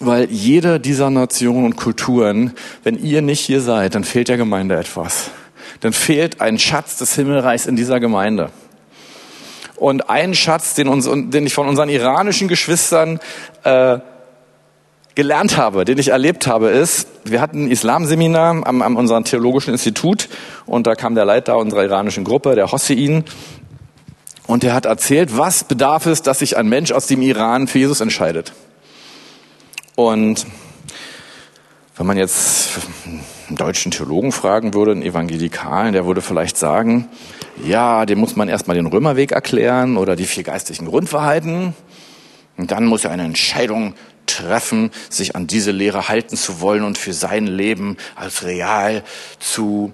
Weil 0.01 0.31
jede 0.31 0.79
dieser 0.79 1.11
Nationen 1.11 1.65
und 1.65 1.77
Kulturen, 1.77 2.53
wenn 2.85 3.03
ihr 3.03 3.21
nicht 3.21 3.41
hier 3.41 3.61
seid, 3.61 3.97
dann 3.97 4.05
fehlt 4.05 4.29
der 4.29 4.37
Gemeinde 4.37 4.77
etwas. 4.77 5.31
Dann 5.81 5.93
fehlt 5.93 6.41
ein 6.41 6.59
Schatz 6.59 6.99
des 6.99 7.15
Himmelreichs 7.17 7.67
in 7.67 7.75
dieser 7.75 7.99
Gemeinde. 7.99 8.51
Und 9.79 10.11
ein 10.11 10.35
Schatz, 10.35 10.75
den, 10.75 10.89
uns, 10.89 11.09
den 11.09 11.47
ich 11.47 11.55
von 11.55 11.69
unseren 11.69 11.89
iranischen 11.89 12.49
Geschwistern 12.49 13.21
äh, 13.65 13.99
gelernt 15.15 15.57
habe, 15.57 15.85
den 15.85 15.99
ich 15.99 16.09
erlebt 16.09 16.47
habe, 16.47 16.71
ist, 16.71 17.09
wir 17.25 17.41
hatten 17.41 17.65
ein 17.65 17.71
Islamseminar 17.71 18.67
am, 18.67 18.83
am 18.83 18.97
unserem 18.97 19.25
theologischen 19.25 19.73
Institut 19.73 20.29
und 20.67 20.87
da 20.87 20.95
kam 20.95 21.15
der 21.15 21.25
Leiter 21.25 21.59
unserer 21.59 21.85
iranischen 21.85 22.25
Gruppe, 22.25 22.55
der 22.55 22.71
Hossein, 22.71 23.25
und 24.47 24.63
der 24.63 24.73
hat 24.75 24.87
erzählt, 24.87 25.37
was 25.37 25.65
bedarf 25.65 26.07
es, 26.07 26.23
dass 26.23 26.39
sich 26.39 26.57
ein 26.57 26.69
Mensch 26.69 26.91
aus 26.91 27.07
dem 27.07 27.21
Iran 27.21 27.69
für 27.69 27.81
Jesus 27.81 28.01
entscheidet. 28.01 28.53
Und 29.95 30.47
wenn 31.97 32.07
man 32.07 32.17
jetzt 32.17 32.79
einen 33.47 33.57
deutschen 33.57 33.91
Theologen 33.91 34.33
fragen 34.33 34.73
würde, 34.73 34.93
einen 34.93 35.03
Evangelikalen, 35.03 35.93
der 35.93 36.07
würde 36.07 36.23
vielleicht 36.23 36.57
sagen, 36.57 37.09
ja, 37.65 38.07
dem 38.07 38.19
muss 38.19 38.37
man 38.37 38.49
erstmal 38.49 38.77
den 38.77 38.87
Römerweg 38.87 39.33
erklären 39.33 39.97
oder 39.97 40.17
die 40.17 40.27
vier 40.27 40.45
geistlichen 40.45 40.87
Grundwahrheiten. 40.87 41.75
Und 42.57 42.71
dann 42.71 42.87
muss 42.87 43.05
er 43.05 43.11
eine 43.11 43.25
Entscheidung 43.25 43.95
treffen, 44.27 44.91
sich 45.09 45.35
an 45.37 45.47
diese 45.47 45.71
Lehre 45.71 46.09
halten 46.09 46.37
zu 46.37 46.61
wollen 46.61 46.85
und 46.85 46.99
für 46.99 47.13
sein 47.13 47.47
Leben 47.47 47.97
als 48.15 48.45
real 48.45 49.03
zu 49.39 49.93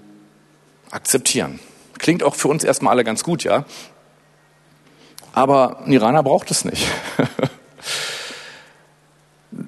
akzeptieren. 0.91 1.59
Klingt 1.97 2.23
auch 2.23 2.35
für 2.35 2.47
uns 2.49 2.63
erstmal 2.63 2.91
alle 2.91 3.03
ganz 3.03 3.23
gut, 3.23 3.43
ja. 3.43 3.65
Aber 5.33 5.83
ein 5.85 5.91
Iraner 5.91 6.23
braucht 6.23 6.51
es 6.51 6.65
nicht. 6.65 6.87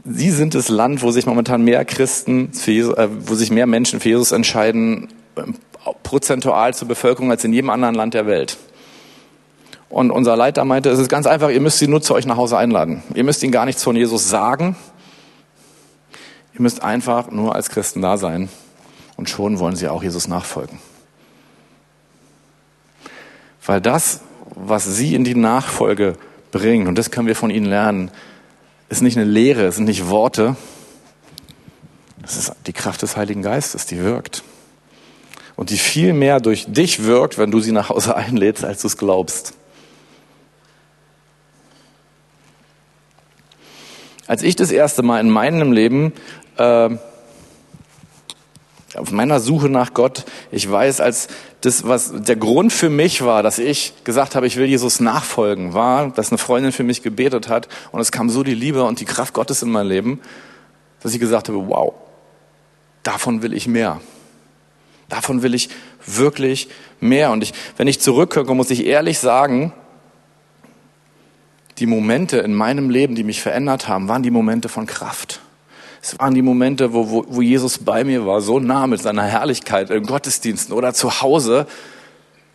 Sie 0.04 0.32
sind 0.32 0.54
das 0.54 0.70
Land, 0.70 1.02
wo 1.02 1.12
sich 1.12 1.26
momentan 1.26 1.62
mehr 1.62 1.86
Christen, 1.86 2.52
äh, 2.66 3.08
wo 3.22 3.36
sich 3.36 3.52
mehr 3.52 3.68
Menschen 3.68 4.00
für 4.00 4.10
Jesus 4.10 4.32
entscheiden, 4.32 5.10
prozentual 6.04 6.74
zur 6.74 6.88
Bevölkerung 6.88 7.32
als 7.32 7.44
in 7.44 7.54
jedem 7.54 7.70
anderen 7.70 7.96
Land 7.96 8.14
der 8.14 8.26
Welt. 8.26 8.58
Und 9.90 10.12
unser 10.12 10.36
Leiter 10.36 10.66
meinte, 10.66 10.90
es 10.90 11.00
ist 11.00 11.10
ganz 11.10 11.28
einfach, 11.28 11.50
ihr 11.50 11.62
müsst 11.62 11.80
sie 11.80 11.88
nur 11.88 12.02
zu 12.02 12.14
euch 12.14 12.26
nach 12.26 12.38
Hause 12.38 12.58
einladen. 12.58 13.04
Ihr 13.14 13.24
müsst 13.24 13.42
ihnen 13.44 13.52
gar 13.52 13.66
nichts 13.66 13.84
von 13.84 13.96
Jesus 13.96 14.30
sagen. 14.30 14.76
Ihr 16.54 16.62
müsst 16.62 16.84
einfach 16.84 17.32
nur 17.32 17.56
als 17.56 17.70
Christen 17.70 18.02
da 18.02 18.18
sein. 18.18 18.50
Und 19.16 19.30
schon 19.30 19.60
wollen 19.60 19.76
sie 19.76 19.88
auch 19.88 20.04
Jesus 20.04 20.28
nachfolgen. 20.28 20.80
Weil 23.66 23.82
das, 23.82 24.22
was 24.56 24.86
sie 24.86 25.16
in 25.16 25.24
die 25.24 25.36
Nachfolge 25.36 26.16
bringt, 26.52 26.88
und 26.88 26.98
das 26.98 27.12
können 27.12 27.28
wir 27.28 27.36
von 27.36 27.50
ihnen 27.50 27.66
lernen, 27.66 28.12
ist 28.90 29.02
nicht 29.02 29.18
eine 29.18 29.26
Lehre, 29.26 29.66
es 29.66 29.76
sind 29.76 29.86
nicht 29.86 30.10
Worte. 30.10 30.56
Es 32.24 32.38
ist 32.38 32.54
die 32.66 32.74
Kraft 32.74 33.02
des 33.02 33.18
Heiligen 33.18 33.42
Geistes, 33.42 33.86
die 33.86 34.04
wirkt 34.04 34.44
und 35.58 35.72
die 35.72 35.78
viel 35.78 36.14
mehr 36.14 36.40
durch 36.40 36.66
dich 36.68 37.04
wirkt, 37.04 37.38
wenn 37.38 37.52
du 37.52 37.60
sie 37.60 37.74
nach 37.74 37.90
Hause 37.90 38.16
einlädst, 38.16 38.64
als 38.64 38.82
du 38.82 38.88
es 38.88 38.96
glaubst. 38.96 39.56
Als 44.28 44.44
ich 44.44 44.56
das 44.56 44.72
erste 44.72 45.04
Mal 45.04 45.20
in 45.20 45.30
meinem 45.30 45.72
Leben 45.72 46.14
äh, 46.58 46.90
auf 48.96 49.12
meiner 49.12 49.40
Suche 49.40 49.70
nach 49.70 49.94
Gott, 49.94 50.26
ich 50.52 50.70
weiß, 50.70 51.02
als 51.02 51.28
das, 51.62 51.88
was 51.88 52.12
der 52.14 52.36
Grund 52.36 52.72
für 52.72 52.90
mich 52.90 53.24
war, 53.24 53.42
dass 53.42 53.58
ich 53.58 53.94
gesagt 54.04 54.36
habe, 54.36 54.46
ich 54.46 54.58
will 54.58 54.66
Jesus 54.66 55.00
nachfolgen, 55.00 55.74
war, 55.74 56.10
dass 56.10 56.30
eine 56.30 56.38
Freundin 56.38 56.72
für 56.72 56.84
mich 56.84 57.02
gebetet 57.02 57.48
hat 57.48 57.68
und 57.92 58.00
es 58.00 58.12
kam 58.12 58.30
so 58.30 58.44
die 58.44 58.54
Liebe 58.54 58.84
und 58.84 59.00
die 59.00 59.06
Kraft 59.06 59.34
Gottes 59.34 59.64
in 59.64 59.72
mein 59.72 59.88
Leben, 59.88 60.20
dass 61.02 61.14
ich 61.14 61.20
gesagt 61.20 61.48
habe, 61.48 61.68
wow, 61.68 61.94
davon 63.04 63.42
will 63.42 63.54
ich 63.54 63.68
mehr. 63.68 64.02
Davon 65.10 65.42
will 65.42 65.54
ich 65.54 65.70
wirklich 66.06 66.70
mehr. 67.00 67.32
Und 67.32 67.44
ich, 67.44 67.54
wenn 67.78 67.88
ich 67.88 68.00
zurückgucke, 68.00 68.54
muss 68.54 68.70
ich 68.70 68.86
ehrlich 68.86 69.20
sagen, 69.20 69.74
die 71.78 71.86
Momente 71.86 72.38
in 72.40 72.54
meinem 72.54 72.90
Leben, 72.90 73.16
die 73.16 73.24
mich 73.24 73.42
verändert 73.42 73.88
haben, 73.88 74.08
waren 74.08 74.24
die 74.24 74.32
Momente 74.32 74.68
von 74.70 74.86
Kraft. 74.86 75.42
Es 76.02 76.18
waren 76.20 76.34
die 76.34 76.42
Momente, 76.42 76.94
wo, 76.94 77.10
wo, 77.10 77.26
wo 77.28 77.42
Jesus 77.42 77.80
bei 77.80 78.04
mir 78.04 78.26
war, 78.26 78.42
so 78.42 78.60
nah 78.60 78.88
mit 78.88 79.02
seiner 79.02 79.24
Herrlichkeit 79.24 79.90
im 79.90 80.06
Gottesdiensten 80.06 80.74
oder 80.74 80.94
zu 80.94 81.22
Hause, 81.22 81.68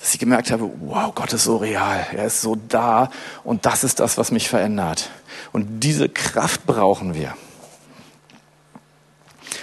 dass 0.01 0.15
ich 0.15 0.21
gemerkt 0.21 0.51
habe, 0.51 0.69
wow, 0.81 1.15
Gott 1.15 1.33
ist 1.33 1.45
so 1.45 1.57
real, 1.59 2.07
er 2.13 2.27
ist 2.27 2.41
so 2.41 2.57
da 2.69 3.11
und 3.45 3.67
das 3.67 3.85
ist 3.85 4.01
das, 4.01 4.19
was 4.19 4.33
mich 4.33 4.49
verändert. 4.49 5.11
Und 5.53 5.81
diese 5.81 6.09
Kraft 6.09 6.67
brauchen 6.67 7.15
wir. 7.15 7.35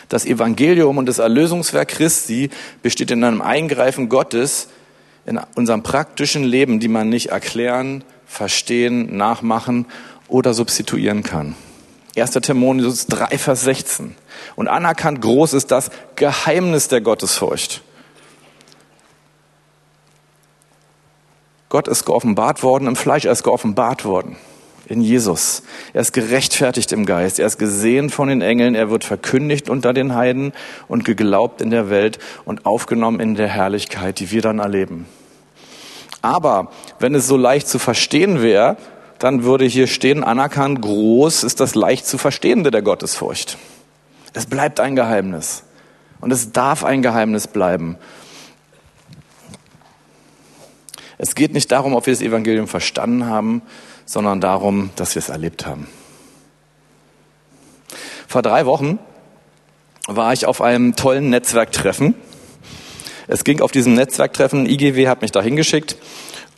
Das 0.10 0.26
Evangelium 0.26 0.98
und 0.98 1.06
das 1.06 1.19
Erlösungswerk 1.19 1.89
Christi 1.89 2.50
besteht 2.82 3.12
in 3.12 3.24
einem 3.24 3.41
Eingreifen 3.41 4.10
Gottes 4.10 4.69
in 5.26 5.39
unserem 5.56 5.84
praktischen 5.84 6.43
Leben, 6.43 6.80
die 6.80 6.88
man 6.88 7.10
nicht 7.10 7.28
erklären, 7.28 8.04
verstehen, 8.26 9.15
nachmachen 9.15 9.86
oder 10.28 10.56
substituieren 10.56 11.22
kann. 11.22 11.56
1. 12.17 12.32
Timotheus 12.32 13.06
3, 13.06 13.38
Vers 13.38 13.62
16. 13.62 14.15
Und 14.56 14.67
anerkannt 14.67 15.22
groß 15.22 15.54
ist 15.54 15.69
das 15.69 15.91
Geheimnis 16.15 16.88
der 16.88 17.02
Gottesfurcht. 17.02 17.84
Gott 21.69 21.88
ist 21.88 22.06
geoffenbart 22.06 22.63
worden 22.63 22.88
im 22.88 22.95
Fleisch, 22.95 23.26
er 23.26 23.32
ist 23.32 23.43
geoffenbart 23.43 24.06
worden 24.06 24.38
in 24.89 25.02
Jesus. 25.02 25.63
Er 25.93 26.02
ist 26.02 26.13
gerechtfertigt 26.13 26.91
im 26.91 27.06
Geist, 27.06 27.39
er 27.39 27.47
ist 27.47 27.60
gesehen 27.60 28.10
von 28.10 28.28
den 28.28 28.41
Engeln, 28.41 28.75
er 28.75 28.89
wird 28.89 29.04
verkündigt 29.04 29.69
unter 29.69 29.93
den 29.93 30.15
Heiden 30.15 30.52
und 30.88 31.06
geglaubt 31.06 31.62
in 31.62 31.69
der 31.69 31.89
Welt 31.89 32.19
und 32.43 32.65
aufgenommen 32.65 33.19
in 33.19 33.36
der 33.36 33.47
Herrlichkeit, 33.47 34.19
die 34.19 34.32
wir 34.32 34.41
dann 34.41 34.60
erleben. 34.60 35.06
Aber 36.21 36.71
wenn 36.99 37.15
es 37.15 37.28
so 37.28 37.38
leicht 37.38 37.67
zu 37.67 37.80
verstehen 37.80 38.41
wäre, 38.41 38.78
dann 39.19 39.43
würde 39.43 39.65
hier 39.65 39.88
stehen, 39.88 40.23
anerkannt, 40.23 40.82
groß 40.82 41.43
ist 41.43 41.60
das 41.60 41.75
leicht 41.75 42.06
zu 42.06 42.17
verstehende 42.17 42.71
der 42.71 42.82
Gottesfurcht. 42.82 43.58
Es 44.34 44.45
bleibt 44.45 44.80
ein 44.80 44.95
Geheimnis. 44.95 45.63
Und 46.21 46.32
es 46.32 46.52
darf 46.52 46.84
ein 46.84 47.02
Geheimnis 47.02 47.47
bleiben. 47.47 47.97
Es 51.17 51.36
geht 51.36 51.54
nicht 51.54 51.71
darum, 51.71 51.93
ob 51.95 52.06
wir 52.06 52.13
das 52.13 52.21
Evangelium 52.21 52.67
verstanden 52.67 53.25
haben, 53.25 53.62
sondern 54.10 54.41
darum, 54.41 54.89
dass 54.95 55.13
wir 55.13 55.19
es 55.19 55.30
erlebt 55.30 55.67
haben. 55.67 55.88
Vor 58.28 58.41
drei 58.41 58.65
Wochen 58.65 58.98
war 60.08 60.34
ich 60.34 60.48
auf 60.48 60.62
einem 60.62 60.95
tollen 60.95 61.30
Netzwerktreffen. 61.30 62.15
Es 63.28 63.43
ging 63.43 63.62
auf 63.62 63.72
diesem 63.72 63.93
Netzwerktreffen, 63.93 64.65
IGW 64.65 65.08
hat 65.08 65.22
mich 65.22 65.30
da 65.30 65.43
hingeschickt 65.43 65.95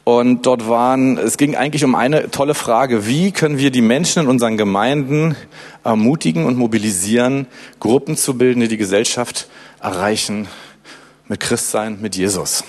und 0.05 0.45
dort 0.45 0.69
waren, 0.69 1.17
es 1.17 1.35
ging 1.35 1.57
eigentlich 1.57 1.83
um 1.83 1.93
eine 1.93 2.31
tolle 2.31 2.53
Frage, 2.53 3.05
wie 3.05 3.33
können 3.33 3.57
wir 3.57 3.69
die 3.69 3.81
Menschen 3.81 4.23
in 4.23 4.29
unseren 4.29 4.55
Gemeinden 4.55 5.35
ermutigen 5.83 6.45
und 6.45 6.57
mobilisieren, 6.57 7.47
Gruppen 7.81 8.15
zu 8.15 8.37
bilden, 8.37 8.61
die 8.61 8.69
die 8.69 8.77
Gesellschaft 8.77 9.49
erreichen 9.81 10.47
mit 11.27 11.41
Christsein, 11.41 11.99
mit 11.99 12.15
Jesus. 12.15 12.63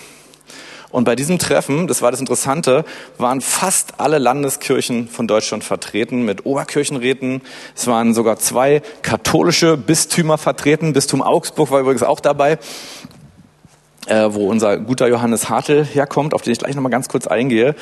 Und 0.92 1.04
bei 1.04 1.16
diesem 1.16 1.38
Treffen, 1.38 1.88
das 1.88 2.02
war 2.02 2.10
das 2.10 2.20
Interessante, 2.20 2.84
waren 3.16 3.40
fast 3.40 3.94
alle 3.98 4.18
Landeskirchen 4.18 5.08
von 5.08 5.26
Deutschland 5.26 5.64
vertreten 5.64 6.22
mit 6.22 6.44
Oberkirchenräten. 6.44 7.40
Es 7.74 7.86
waren 7.86 8.12
sogar 8.12 8.38
zwei 8.38 8.82
katholische 9.00 9.78
Bistümer 9.78 10.36
vertreten. 10.36 10.92
Bistum 10.92 11.22
Augsburg 11.22 11.70
war 11.70 11.80
übrigens 11.80 12.02
auch 12.02 12.20
dabei, 12.20 12.58
äh, 14.06 14.28
wo 14.30 14.48
unser 14.48 14.76
guter 14.76 15.08
Johannes 15.08 15.48
Hartl 15.48 15.82
herkommt, 15.84 16.34
auf 16.34 16.42
den 16.42 16.52
ich 16.52 16.58
gleich 16.58 16.74
nochmal 16.74 16.92
ganz 16.92 17.08
kurz 17.08 17.26
eingehe. 17.26 17.74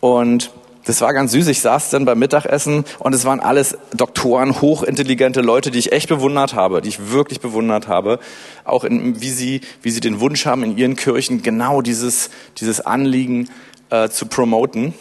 Und 0.00 0.52
das 0.88 1.02
war 1.02 1.12
ganz 1.12 1.32
süß. 1.32 1.48
Ich 1.48 1.60
saß 1.60 1.90
dann 1.90 2.06
beim 2.06 2.18
Mittagessen 2.18 2.82
und 2.98 3.14
es 3.14 3.26
waren 3.26 3.40
alles 3.40 3.76
Doktoren, 3.94 4.62
hochintelligente 4.62 5.42
Leute, 5.42 5.70
die 5.70 5.78
ich 5.78 5.92
echt 5.92 6.08
bewundert 6.08 6.54
habe, 6.54 6.80
die 6.80 6.88
ich 6.88 7.10
wirklich 7.10 7.40
bewundert 7.40 7.88
habe. 7.88 8.18
Auch 8.64 8.84
in, 8.84 9.20
wie 9.20 9.28
sie, 9.28 9.60
wie 9.82 9.90
sie 9.90 10.00
den 10.00 10.18
Wunsch 10.20 10.46
haben, 10.46 10.64
in 10.64 10.78
ihren 10.78 10.96
Kirchen 10.96 11.42
genau 11.42 11.82
dieses, 11.82 12.30
dieses 12.56 12.80
Anliegen 12.80 13.50
äh, 13.90 14.08
zu 14.08 14.24
promoten. 14.24 14.94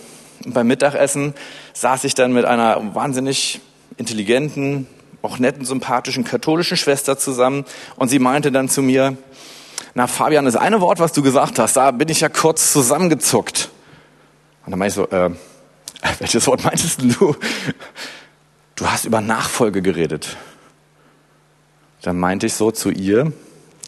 Und 0.43 0.54
beim 0.54 0.67
Mittagessen 0.67 1.34
saß 1.71 2.04
ich 2.04 2.15
dann 2.15 2.34
mit 2.34 2.43
einer 2.43 2.93
wahnsinnig 2.93 3.62
intelligenten, 3.95 4.88
auch 5.21 5.39
netten, 5.39 5.63
sympathischen 5.63 6.26
katholischen 6.26 6.76
Schwester 6.76 7.17
zusammen 7.17 7.63
und 7.95 8.10
sie 8.10 8.19
meinte 8.19 8.52
dann 8.52 8.67
zu 8.67 8.82
mir, 8.82 9.15
na 9.93 10.06
Fabian, 10.06 10.43
das 10.43 10.58
eine 10.58 10.82
Wort, 10.82 11.00
was 11.00 11.13
du 11.13 11.21
gesagt 11.21 11.60
hast, 11.60 11.78
da 11.78 11.91
bin 11.91 12.10
ich 12.10 12.19
ja 12.19 12.28
kurz 12.28 12.73
zusammengezuckt. 12.73 13.69
Und 14.65 14.71
dann 14.71 14.80
meinte 14.80 14.89
ich 14.89 15.10
so, 15.10 15.15
äh, 15.15 15.30
Welches 16.19 16.47
Wort 16.47 16.63
meintest 16.63 17.01
du? 17.01 17.36
Du 18.75 18.88
hast 18.88 19.05
über 19.05 19.21
Nachfolge 19.21 19.81
geredet. 19.81 20.38
Dann 22.01 22.19
meinte 22.19 22.45
ich 22.45 22.53
so 22.53 22.71
zu 22.71 22.89
ihr, 22.89 23.33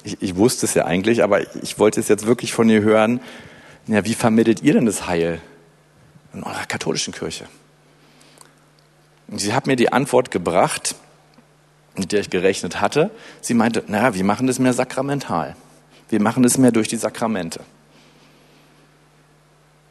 ich, 0.04 0.22
ich 0.22 0.36
wusste 0.36 0.66
es 0.66 0.74
ja 0.74 0.86
eigentlich, 0.86 1.24
aber 1.24 1.42
ich 1.64 1.78
wollte 1.78 2.00
es 2.00 2.08
jetzt 2.08 2.26
wirklich 2.26 2.54
von 2.54 2.70
ihr 2.70 2.82
hören, 2.82 3.22
ja, 3.88 4.06
wie 4.06 4.14
vermittelt 4.14 4.62
ihr 4.62 4.74
denn 4.74 4.86
das 4.86 5.08
Heil 5.08 5.42
in 6.34 6.44
eurer 6.44 6.66
katholischen 6.68 7.14
Kirche? 7.14 7.46
Und 9.28 9.40
sie 9.40 9.54
hat 9.54 9.68
mir 9.68 9.76
die 9.76 9.92
Antwort 9.92 10.32
gebracht, 10.32 10.96
mit 11.96 12.12
der 12.12 12.22
ich 12.22 12.30
gerechnet 12.30 12.82
hatte. 12.82 13.12
Sie 13.42 13.54
meinte, 13.54 13.84
naja, 13.88 14.16
wir 14.16 14.24
machen 14.24 14.48
das 14.48 14.60
mehr 14.60 14.74
sakramental. 14.74 15.56
Wir 16.10 16.22
machen 16.22 16.44
das 16.44 16.58
mehr 16.58 16.72
durch 16.72 16.88
die 16.88 16.96
Sakramente. 16.96 17.62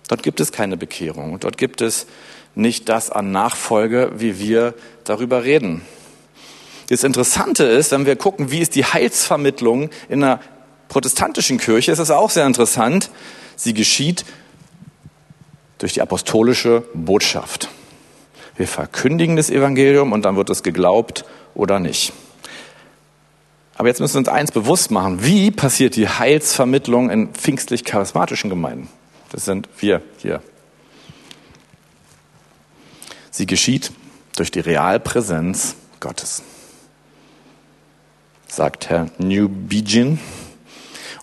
Dort 0.08 0.22
gibt 0.22 0.40
es 0.40 0.52
keine 0.52 0.76
Bekehrung. 0.76 1.38
Dort 1.38 1.58
gibt 1.58 1.80
es 1.80 2.06
nicht 2.54 2.88
das 2.88 3.10
an 3.10 3.30
Nachfolge, 3.30 4.12
wie 4.16 4.38
wir 4.38 4.74
darüber 5.04 5.44
reden. 5.44 5.82
Das 6.88 7.04
Interessante 7.04 7.64
ist, 7.64 7.92
wenn 7.92 8.06
wir 8.06 8.16
gucken, 8.16 8.50
wie 8.50 8.60
ist 8.60 8.74
die 8.74 8.84
Heilsvermittlung 8.84 9.90
in 10.08 10.24
einer 10.24 10.40
protestantischen 10.88 11.58
Kirche, 11.58 11.92
ist 11.92 11.98
es 11.98 12.10
auch 12.10 12.30
sehr 12.30 12.46
interessant. 12.46 13.10
Sie 13.56 13.74
geschieht 13.74 14.24
durch 15.76 15.92
die 15.92 16.00
apostolische 16.00 16.84
Botschaft. 16.94 17.68
Wir 18.56 18.66
verkündigen 18.66 19.36
das 19.36 19.50
Evangelium 19.50 20.12
und 20.12 20.24
dann 20.24 20.36
wird 20.36 20.50
es 20.50 20.62
geglaubt 20.62 21.24
oder 21.54 21.78
nicht. 21.78 22.12
Aber 23.76 23.86
jetzt 23.86 24.00
müssen 24.00 24.14
wir 24.14 24.20
uns 24.20 24.28
eins 24.28 24.50
bewusst 24.50 24.90
machen. 24.90 25.22
Wie 25.22 25.52
passiert 25.52 25.94
die 25.94 26.08
Heilsvermittlung 26.08 27.10
in 27.10 27.28
pfingstlich-charismatischen 27.28 28.50
Gemeinden? 28.50 28.88
Das 29.30 29.44
sind 29.44 29.68
wir 29.78 30.02
hier. 30.18 30.42
Sie 33.30 33.46
geschieht 33.46 33.92
durch 34.36 34.50
die 34.50 34.60
Realpräsenz 34.60 35.76
Gottes, 36.00 36.42
sagt 38.46 38.88
Herr 38.88 39.10
Newbegin. 39.18 40.18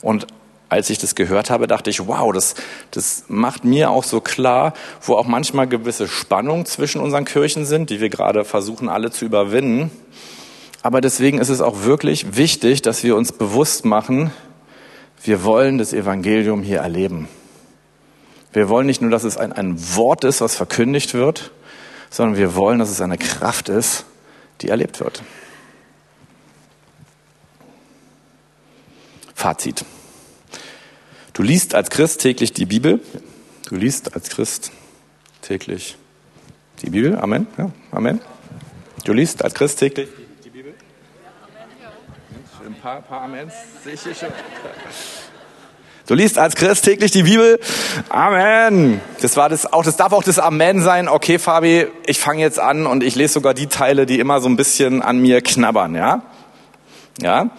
Und 0.02 0.28
als 0.70 0.90
ich 0.90 0.98
das 0.98 1.16
gehört 1.16 1.50
habe, 1.50 1.68
dachte 1.68 1.90
ich, 1.90 2.08
wow, 2.08 2.32
das, 2.34 2.56
das 2.92 3.26
macht 3.28 3.66
mir 3.66 3.90
auch 3.90 4.04
so 4.04 4.22
klar, 4.22 4.74
wo 5.02 5.16
auch 5.16 5.26
manchmal 5.26 5.68
gewisse 5.68 6.08
Spannungen 6.08 6.66
zwischen 6.66 7.02
unseren 7.02 7.26
Kirchen 7.26 7.66
sind, 7.66 7.90
die 7.90 8.02
wir 8.02 8.10
gerade 8.10 8.46
versuchen 8.46 8.90
alle 8.90 9.12
zu 9.12 9.26
überwinden. 9.26 9.92
Aber 10.82 11.02
deswegen 11.02 11.40
ist 11.40 11.50
es 11.50 11.62
auch 11.62 11.84
wirklich 11.84 12.36
wichtig, 12.36 12.82
dass 12.82 13.04
wir 13.04 13.16
uns 13.16 13.32
bewusst 13.32 13.86
machen, 13.86 14.32
wir 15.24 15.44
wollen 15.44 15.80
das 15.80 15.94
Evangelium 15.94 16.62
hier 16.62 16.80
erleben. 16.80 17.28
Wir 18.56 18.70
wollen 18.70 18.88
nicht 18.88 19.02
nur, 19.02 19.12
dass 19.12 19.26
es 19.26 19.36
ein, 19.36 19.52
ein 19.52 19.76
Wort 19.96 20.24
ist, 20.24 20.40
was 20.40 20.56
verkündigt 20.56 21.14
wird, 21.14 21.52
sondern 22.10 22.38
wir 22.38 22.56
wollen, 22.56 22.80
dass 22.80 22.90
es 22.90 23.02
eine 23.02 23.18
Kraft 23.18 23.68
ist, 23.68 24.06
die 24.62 24.70
erlebt 24.70 25.02
wird. 25.02 25.22
Fazit. 29.34 29.84
Du 31.34 31.44
liest 31.44 31.76
als 31.76 31.90
Christ 31.90 32.22
täglich 32.22 32.54
die 32.54 32.66
Bibel. 32.66 33.02
Du 33.68 33.76
liest 33.76 34.16
als 34.16 34.30
Christ 34.30 34.72
täglich 35.42 35.98
die 36.82 36.92
Bibel. 36.92 37.18
Amen. 37.18 37.48
Ja, 37.58 37.72
Amen. 37.92 38.22
Du 39.04 39.12
liest 39.12 39.44
als 39.44 39.54
Christ 39.54 39.80
täglich 39.80 40.08
die 40.46 40.50
Bibel. 40.50 40.74
Ein 42.66 42.76
paar, 42.76 43.02
paar 43.02 43.24
Amens 43.24 43.54
sehe 43.84 43.96
ich 43.96 44.02
hier 44.02 44.16
schon. 44.16 44.30
Du 46.08 46.14
liest 46.14 46.38
als 46.38 46.56
Christ 46.56 46.86
täglich 46.86 47.10
die 47.10 47.24
Bibel. 47.24 47.60
Amen. 48.10 49.02
Das 49.22 49.38
war 49.38 49.50
das 49.50 49.72
auch, 49.72 49.84
das 49.84 49.98
darf 49.98 50.14
auch 50.14 50.24
das 50.24 50.38
Amen 50.38 50.84
sein. 50.84 51.08
Okay, 51.08 51.40
Fabi, 51.40 51.88
ich 52.06 52.20
fange 52.20 52.42
jetzt 52.42 52.60
an 52.60 52.86
und 52.86 53.04
ich 53.04 53.16
lese 53.16 53.34
sogar 53.34 53.56
die 53.56 53.66
Teile, 53.66 54.06
die 54.06 54.20
immer 54.20 54.40
so 54.40 54.48
ein 54.48 54.56
bisschen 54.56 55.02
an 55.02 55.18
mir 55.18 55.42
knabbern, 55.42 55.96
ja? 55.96 56.22
Ja? 57.20 57.50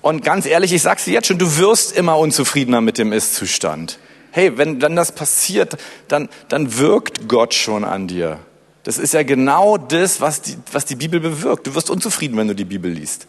Und 0.00 0.24
ganz 0.24 0.44
ehrlich, 0.46 0.72
ich 0.72 0.82
sag's 0.82 1.04
dir 1.04 1.12
jetzt 1.12 1.28
schon, 1.28 1.38
du 1.38 1.56
wirst 1.56 1.96
immer 1.96 2.18
unzufriedener 2.18 2.80
mit 2.80 2.98
dem 2.98 3.12
Ist-Zustand. 3.12 4.00
Hey, 4.32 4.58
wenn 4.58 4.80
dann 4.80 4.96
das 4.96 5.12
passiert, 5.12 5.76
dann, 6.08 6.28
dann 6.48 6.78
wirkt 6.78 7.28
Gott 7.28 7.54
schon 7.54 7.84
an 7.84 8.08
dir. 8.08 8.38
Das 8.82 8.98
ist 8.98 9.14
ja 9.14 9.22
genau 9.22 9.76
das, 9.76 10.20
was 10.20 10.42
die, 10.42 10.56
was 10.72 10.84
die 10.84 10.96
Bibel 10.96 11.20
bewirkt. 11.20 11.68
Du 11.68 11.76
wirst 11.76 11.90
unzufrieden, 11.90 12.36
wenn 12.38 12.48
du 12.48 12.54
die 12.54 12.64
Bibel 12.64 12.90
liest. 12.90 13.28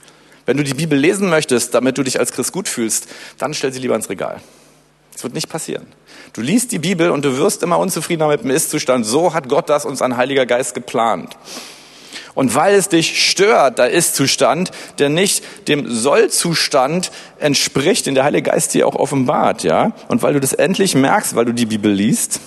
Wenn 0.50 0.58
du 0.58 0.64
die 0.64 0.74
Bibel 0.74 0.98
lesen 0.98 1.30
möchtest, 1.30 1.76
damit 1.76 2.00
du 2.00 2.02
dich 2.02 2.20
als 2.20 2.32
Christ 2.32 2.52
gut 2.52 2.68
fühlst, 2.68 3.08
dann 3.38 3.54
stell 3.54 3.72
sie 3.72 3.78
lieber 3.78 3.94
ins 3.94 4.10
Regal. 4.10 4.42
Das 5.14 5.22
wird 5.22 5.36
nicht 5.36 5.48
passieren. 5.48 5.86
Du 6.34 6.42
liest 6.42 6.72
die 6.72 6.80
Bibel 6.80 7.12
und 7.12 7.24
du 7.24 7.38
wirst 7.38 7.62
immer 7.62 7.78
unzufriedener 7.78 8.30
mit 8.30 8.42
dem 8.42 8.50
Ist-Zustand. 8.50 9.06
So 9.06 9.36
hat 9.36 9.48
Gott 9.48 9.70
das 9.70 9.86
uns 9.86 10.02
ein 10.02 10.18
Heiliger 10.18 10.48
Geist 10.48 10.74
geplant. 10.74 11.38
Und 12.34 12.56
weil 12.56 12.74
es 12.74 12.90
dich 12.90 13.30
stört, 13.30 13.78
der 13.78 13.92
Ist-Zustand, 13.92 14.72
der 14.98 15.10
nicht 15.10 15.44
dem 15.68 15.88
Soll-Zustand 15.88 17.12
entspricht, 17.38 18.08
den 18.08 18.16
der 18.16 18.24
Heilige 18.24 18.50
Geist 18.50 18.74
dir 18.74 18.88
auch 18.88 18.96
offenbart, 18.96 19.62
ja, 19.62 19.92
und 20.08 20.24
weil 20.24 20.34
du 20.34 20.40
das 20.40 20.54
endlich 20.54 20.96
merkst, 20.96 21.36
weil 21.36 21.46
du 21.46 21.54
die 21.54 21.68
Bibel 21.68 21.92
liest, 21.92 22.40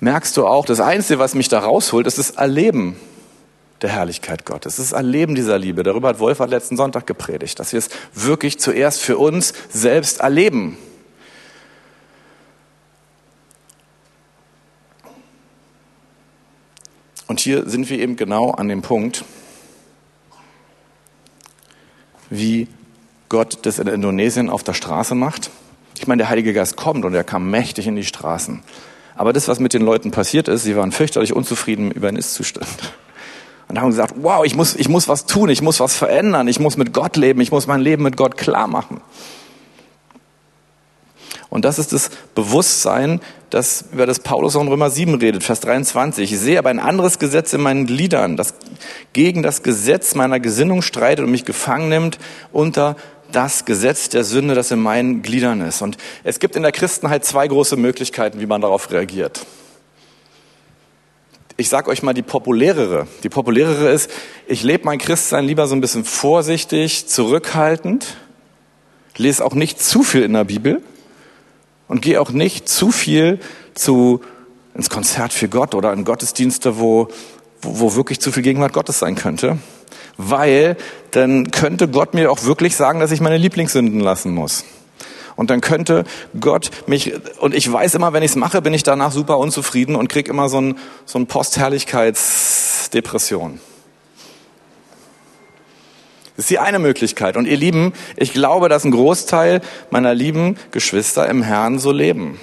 merkst 0.00 0.34
du 0.38 0.46
auch, 0.46 0.64
das 0.64 0.80
Einzige, 0.80 1.18
was 1.18 1.34
mich 1.34 1.50
da 1.50 1.58
rausholt, 1.58 2.06
ist 2.06 2.16
das 2.16 2.30
Erleben 2.30 2.96
der 3.84 3.92
Herrlichkeit 3.92 4.44
Gottes. 4.44 4.76
Das 4.76 4.92
Erleben 4.92 5.34
dieser 5.34 5.58
Liebe. 5.58 5.82
Darüber 5.82 6.08
hat 6.08 6.18
Wolfert 6.18 6.50
letzten 6.50 6.76
Sonntag 6.76 7.06
gepredigt, 7.06 7.60
dass 7.60 7.72
wir 7.72 7.78
es 7.78 7.90
wirklich 8.14 8.58
zuerst 8.58 9.00
für 9.00 9.18
uns 9.18 9.52
selbst 9.68 10.20
erleben. 10.20 10.76
Und 17.26 17.40
hier 17.40 17.68
sind 17.68 17.88
wir 17.90 17.98
eben 17.98 18.16
genau 18.16 18.50
an 18.52 18.68
dem 18.68 18.82
Punkt, 18.82 19.24
wie 22.30 22.68
Gott 23.28 23.58
das 23.62 23.78
in 23.78 23.86
Indonesien 23.86 24.48
auf 24.48 24.62
der 24.62 24.74
Straße 24.74 25.14
macht. 25.14 25.50
Ich 25.98 26.06
meine, 26.06 26.22
der 26.22 26.28
Heilige 26.30 26.52
Geist 26.52 26.76
kommt 26.76 27.04
und 27.04 27.14
er 27.14 27.24
kam 27.24 27.50
mächtig 27.50 27.86
in 27.86 27.96
die 27.96 28.04
Straßen. 28.04 28.62
Aber 29.14 29.32
das, 29.32 29.46
was 29.46 29.60
mit 29.60 29.74
den 29.74 29.82
Leuten 29.82 30.10
passiert 30.10 30.48
ist, 30.48 30.64
sie 30.64 30.74
waren 30.76 30.90
fürchterlich 30.90 31.34
unzufrieden 31.34 31.90
über 31.90 32.10
den 32.10 32.16
Ist-Zustand. 32.16 32.94
Und 33.68 33.80
haben 33.80 33.90
gesagt, 33.90 34.14
wow, 34.18 34.44
ich 34.44 34.54
muss, 34.54 34.74
ich 34.76 34.88
muss 34.88 35.08
was 35.08 35.26
tun, 35.26 35.48
ich 35.48 35.62
muss 35.62 35.80
was 35.80 35.96
verändern, 35.96 36.48
ich 36.48 36.60
muss 36.60 36.76
mit 36.76 36.92
Gott 36.92 37.16
leben, 37.16 37.40
ich 37.40 37.50
muss 37.50 37.66
mein 37.66 37.80
Leben 37.80 38.02
mit 38.02 38.16
Gott 38.16 38.36
klar 38.36 38.66
machen. 38.66 39.00
Und 41.54 41.64
das 41.64 41.78
ist 41.78 41.92
das 41.92 42.10
Bewusstsein, 42.34 43.20
das 43.50 43.84
über 43.92 44.06
das 44.06 44.18
Paulus 44.18 44.56
in 44.56 44.66
Römer 44.66 44.90
7 44.90 45.14
redet, 45.14 45.44
Vers 45.44 45.60
23. 45.60 46.32
Ich 46.32 46.38
sehe 46.40 46.58
aber 46.58 46.70
ein 46.70 46.80
anderes 46.80 47.20
Gesetz 47.20 47.52
in 47.52 47.60
meinen 47.60 47.86
Gliedern, 47.86 48.36
das 48.36 48.54
gegen 49.12 49.44
das 49.44 49.62
Gesetz 49.62 50.16
meiner 50.16 50.40
Gesinnung 50.40 50.82
streitet 50.82 51.24
und 51.24 51.30
mich 51.30 51.44
gefangen 51.44 51.88
nimmt 51.88 52.18
unter 52.52 52.96
das 53.30 53.64
Gesetz 53.64 54.08
der 54.08 54.24
Sünde, 54.24 54.56
das 54.56 54.72
in 54.72 54.80
meinen 54.80 55.22
Gliedern 55.22 55.60
ist. 55.60 55.80
Und 55.80 55.96
es 56.24 56.40
gibt 56.40 56.56
in 56.56 56.62
der 56.62 56.72
Christenheit 56.72 57.24
zwei 57.24 57.46
große 57.46 57.76
Möglichkeiten, 57.76 58.40
wie 58.40 58.46
man 58.46 58.60
darauf 58.60 58.90
reagiert. 58.90 59.46
Ich 61.56 61.68
sage 61.68 61.88
euch 61.88 62.02
mal 62.02 62.14
die 62.14 62.22
populärere. 62.22 63.06
Die 63.22 63.28
populärere 63.28 63.90
ist, 63.90 64.10
ich 64.48 64.64
lebe 64.64 64.86
mein 64.86 64.98
Christsein 64.98 65.44
lieber 65.44 65.68
so 65.68 65.76
ein 65.76 65.80
bisschen 65.80 66.04
vorsichtig, 66.04 67.06
zurückhaltend, 67.06 68.16
lese 69.16 69.44
auch 69.44 69.54
nicht 69.54 69.80
zu 69.80 70.02
viel 70.02 70.22
in 70.22 70.32
der 70.32 70.44
Bibel 70.44 70.82
und 71.86 72.02
gehe 72.02 72.20
auch 72.20 72.30
nicht 72.30 72.68
zu 72.68 72.90
viel 72.90 73.38
zu, 73.74 74.20
ins 74.74 74.90
Konzert 74.90 75.32
für 75.32 75.48
Gott 75.48 75.76
oder 75.76 75.92
in 75.92 76.04
Gottesdienste, 76.04 76.80
wo, 76.80 77.06
wo, 77.62 77.80
wo 77.80 77.94
wirklich 77.94 78.20
zu 78.20 78.32
viel 78.32 78.42
Gegenwart 78.42 78.72
Gottes 78.72 78.98
sein 78.98 79.14
könnte. 79.14 79.58
Weil 80.16 80.76
dann 81.12 81.52
könnte 81.52 81.86
Gott 81.86 82.14
mir 82.14 82.32
auch 82.32 82.42
wirklich 82.44 82.74
sagen, 82.74 82.98
dass 82.98 83.12
ich 83.12 83.20
meine 83.20 83.36
Lieblingssünden 83.36 84.00
lassen 84.00 84.32
muss. 84.32 84.64
Und 85.36 85.50
dann 85.50 85.60
könnte 85.60 86.04
Gott 86.40 86.70
mich, 86.86 87.12
und 87.40 87.54
ich 87.54 87.70
weiß 87.70 87.94
immer, 87.94 88.12
wenn 88.12 88.22
ich 88.22 88.30
es 88.30 88.36
mache, 88.36 88.62
bin 88.62 88.72
ich 88.72 88.84
danach 88.84 89.12
super 89.12 89.38
unzufrieden 89.38 89.96
und 89.96 90.08
krieg 90.08 90.28
immer 90.28 90.48
so 90.48 90.60
ein, 90.60 90.78
so 91.06 91.18
ein 91.18 91.26
Postherrlichkeitsdepression. 91.26 93.58
Das 96.36 96.44
ist 96.44 96.50
die 96.50 96.58
eine 96.58 96.80
Möglichkeit. 96.80 97.36
Und 97.36 97.46
ihr 97.46 97.56
Lieben, 97.56 97.92
ich 98.16 98.32
glaube, 98.32 98.68
dass 98.68 98.84
ein 98.84 98.90
Großteil 98.90 99.60
meiner 99.90 100.14
lieben 100.14 100.56
Geschwister 100.72 101.28
im 101.28 101.42
Herrn 101.42 101.78
so 101.78 101.92
leben. 101.92 102.40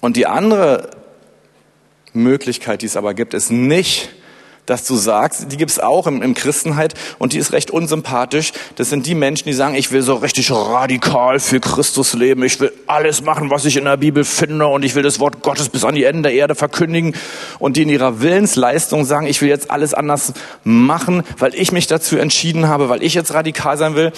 Und 0.00 0.16
die 0.16 0.26
andere 0.26 0.90
Möglichkeit, 2.12 2.82
die 2.82 2.86
es 2.86 2.96
aber 2.96 3.12
gibt, 3.12 3.34
ist 3.34 3.50
nicht, 3.50 4.10
dass 4.66 4.84
du 4.84 4.96
sagst, 4.96 5.50
die 5.50 5.56
gibt's 5.56 5.78
auch 5.78 6.06
im, 6.06 6.22
im 6.22 6.34
Christenheit 6.34 6.94
und 7.18 7.32
die 7.32 7.38
ist 7.38 7.52
recht 7.52 7.70
unsympathisch. 7.70 8.52
Das 8.74 8.90
sind 8.90 9.06
die 9.06 9.14
Menschen, 9.14 9.46
die 9.46 9.52
sagen, 9.52 9.74
ich 9.76 9.92
will 9.92 10.02
so 10.02 10.14
richtig 10.14 10.50
radikal 10.50 11.40
für 11.40 11.60
Christus 11.60 12.12
leben, 12.14 12.42
ich 12.42 12.60
will 12.60 12.72
alles 12.86 13.22
machen, 13.22 13.50
was 13.50 13.64
ich 13.64 13.76
in 13.76 13.84
der 13.84 13.96
Bibel 13.96 14.24
finde 14.24 14.66
und 14.66 14.84
ich 14.84 14.94
will 14.94 15.02
das 15.02 15.20
Wort 15.20 15.42
Gottes 15.42 15.68
bis 15.68 15.84
an 15.84 15.94
die 15.94 16.04
Enden 16.04 16.24
der 16.24 16.32
Erde 16.32 16.54
verkündigen 16.54 17.14
und 17.58 17.76
die 17.76 17.82
in 17.82 17.88
ihrer 17.88 18.20
Willensleistung 18.20 19.04
sagen, 19.04 19.26
ich 19.26 19.40
will 19.40 19.48
jetzt 19.48 19.70
alles 19.70 19.94
anders 19.94 20.32
machen, 20.64 21.22
weil 21.38 21.54
ich 21.54 21.72
mich 21.72 21.86
dazu 21.86 22.18
entschieden 22.18 22.68
habe, 22.68 22.88
weil 22.88 23.02
ich 23.02 23.14
jetzt 23.14 23.32
radikal 23.32 23.78
sein 23.78 23.94
will. 23.94 24.12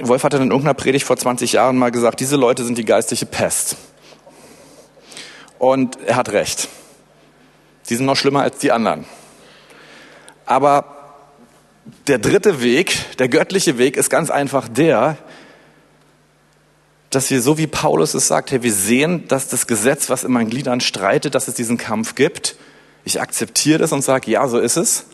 Wolf 0.00 0.24
hat 0.24 0.34
in 0.34 0.42
irgendeiner 0.42 0.74
Predigt 0.74 1.06
vor 1.06 1.16
20 1.16 1.52
Jahren 1.52 1.78
mal 1.78 1.90
gesagt, 1.90 2.20
diese 2.20 2.36
Leute 2.36 2.64
sind 2.64 2.76
die 2.76 2.84
geistliche 2.84 3.26
Pest. 3.26 3.76
Und 5.58 5.98
er 6.06 6.16
hat 6.16 6.32
recht. 6.32 6.68
Die 7.88 7.94
sind 7.94 8.06
noch 8.06 8.16
schlimmer 8.16 8.42
als 8.42 8.58
die 8.58 8.72
anderen. 8.72 9.04
Aber 10.50 10.84
der 12.08 12.18
dritte 12.18 12.60
Weg, 12.60 13.16
der 13.18 13.28
göttliche 13.28 13.78
Weg, 13.78 13.96
ist 13.96 14.10
ganz 14.10 14.30
einfach 14.30 14.66
der, 14.66 15.16
dass 17.08 17.30
wir 17.30 17.40
so 17.40 17.56
wie 17.56 17.68
Paulus 17.68 18.14
es 18.14 18.26
sagt, 18.26 18.50
hey, 18.50 18.64
wir 18.64 18.72
sehen, 18.72 19.28
dass 19.28 19.46
das 19.46 19.68
Gesetz, 19.68 20.10
was 20.10 20.24
in 20.24 20.32
meinen 20.32 20.50
Gliedern 20.50 20.80
streitet, 20.80 21.36
dass 21.36 21.46
es 21.46 21.54
diesen 21.54 21.76
Kampf 21.76 22.16
gibt. 22.16 22.56
Ich 23.04 23.20
akzeptiere 23.20 23.78
das 23.78 23.92
und 23.92 24.02
sage, 24.02 24.28
ja, 24.28 24.48
so 24.48 24.58
ist 24.58 24.76
es. 24.76 25.04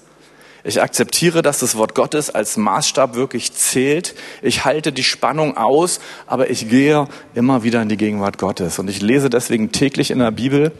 Ich 0.65 0.81
akzeptiere, 0.81 1.43
dass 1.43 1.59
das 1.59 1.77
Wort 1.77 1.95
Gottes 1.95 2.31
als 2.31 2.57
Maßstab 2.57 3.15
wirklich 3.15 3.53
zählt. 3.53 4.15
Ich 4.41 4.65
halte 4.65 4.91
die 4.91 5.05
Spannung 5.05 5.59
aus, 5.59 6.01
aber 6.27 6.49
ich 6.49 6.71
gehe 6.71 7.09
immer 7.35 7.63
wieder 7.63 7.83
in 7.83 7.91
die 7.91 7.99
Gegenwart 7.99 8.39
Gottes. 8.39 8.79
Und 8.79 8.89
ich 8.89 9.03
lese 9.03 9.29
deswegen 9.29 9.71
täglich 9.71 10.11
in 10.11 10.19
der 10.19 10.31
Bibel, 10.31 10.73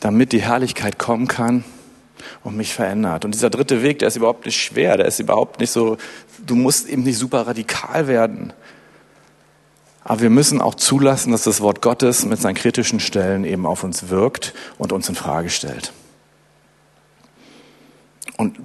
damit 0.00 0.32
die 0.32 0.40
Herrlichkeit 0.40 0.98
kommen 0.98 1.28
kann 1.28 1.62
und 2.44 2.56
mich 2.56 2.74
verändert. 2.74 3.24
Und 3.24 3.34
dieser 3.34 3.50
dritte 3.50 3.82
Weg, 3.82 3.98
der 3.98 4.08
ist 4.08 4.16
überhaupt 4.16 4.46
nicht 4.46 4.60
schwer, 4.60 4.96
der 4.96 5.06
ist 5.06 5.18
überhaupt 5.18 5.60
nicht 5.60 5.70
so, 5.70 5.96
du 6.44 6.54
musst 6.54 6.88
eben 6.88 7.02
nicht 7.02 7.18
super 7.18 7.46
radikal 7.46 8.08
werden. 8.08 8.52
Aber 10.04 10.20
wir 10.20 10.30
müssen 10.30 10.60
auch 10.60 10.74
zulassen, 10.74 11.32
dass 11.32 11.42
das 11.42 11.60
Wort 11.60 11.82
Gottes 11.82 12.24
mit 12.24 12.40
seinen 12.40 12.54
kritischen 12.54 12.98
Stellen 12.98 13.44
eben 13.44 13.66
auf 13.66 13.84
uns 13.84 14.08
wirkt 14.08 14.54
und 14.78 14.92
uns 14.92 15.08
in 15.08 15.14
Frage 15.14 15.50
stellt. 15.50 15.92
Und 18.36 18.58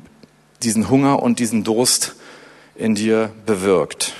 diesen 0.62 0.90
Hunger 0.90 1.22
und 1.22 1.40
diesen 1.40 1.64
Durst 1.64 2.16
in 2.76 2.96
dir 2.96 3.32
bewirkt. 3.46 4.14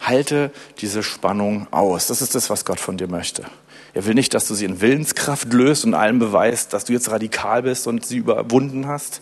Halte 0.00 0.50
diese 0.78 1.02
Spannung 1.02 1.66
aus. 1.70 2.06
Das 2.06 2.22
ist 2.22 2.34
das, 2.34 2.50
was 2.50 2.64
Gott 2.64 2.80
von 2.80 2.96
dir 2.96 3.08
möchte. 3.08 3.44
Er 3.94 4.06
will 4.06 4.14
nicht, 4.14 4.32
dass 4.34 4.48
du 4.48 4.54
sie 4.54 4.64
in 4.64 4.80
Willenskraft 4.80 5.52
löst 5.52 5.84
und 5.84 5.94
allen 5.94 6.18
beweist, 6.18 6.72
dass 6.72 6.84
du 6.84 6.92
jetzt 6.92 7.10
radikal 7.10 7.62
bist 7.62 7.86
und 7.86 8.06
sie 8.06 8.18
überwunden 8.18 8.86
hast, 8.86 9.20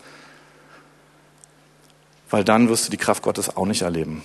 weil 2.31 2.45
dann 2.45 2.69
wirst 2.69 2.87
du 2.87 2.91
die 2.91 2.97
Kraft 2.97 3.23
Gottes 3.23 3.57
auch 3.57 3.67
nicht 3.67 3.83
erleben. 3.83 4.23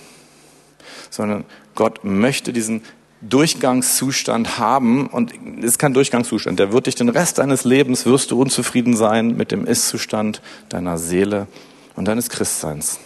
Sondern 1.10 1.44
Gott 1.74 2.04
möchte 2.04 2.52
diesen 2.52 2.82
Durchgangszustand 3.22 4.58
haben 4.58 5.08
und 5.08 5.32
es 5.58 5.64
ist 5.64 5.78
kein 5.78 5.94
Durchgangszustand. 5.94 6.60
Der 6.60 6.72
wird 6.72 6.86
dich 6.86 6.94
den 6.94 7.08
Rest 7.08 7.38
deines 7.38 7.64
Lebens 7.64 8.06
wirst 8.06 8.30
du 8.30 8.40
unzufrieden 8.40 8.96
sein 8.96 9.36
mit 9.36 9.50
dem 9.50 9.66
Ist-Zustand 9.66 10.42
deiner 10.68 10.98
Seele 10.98 11.48
und 11.96 12.06
deines 12.06 12.28
Christseins. 12.28 13.00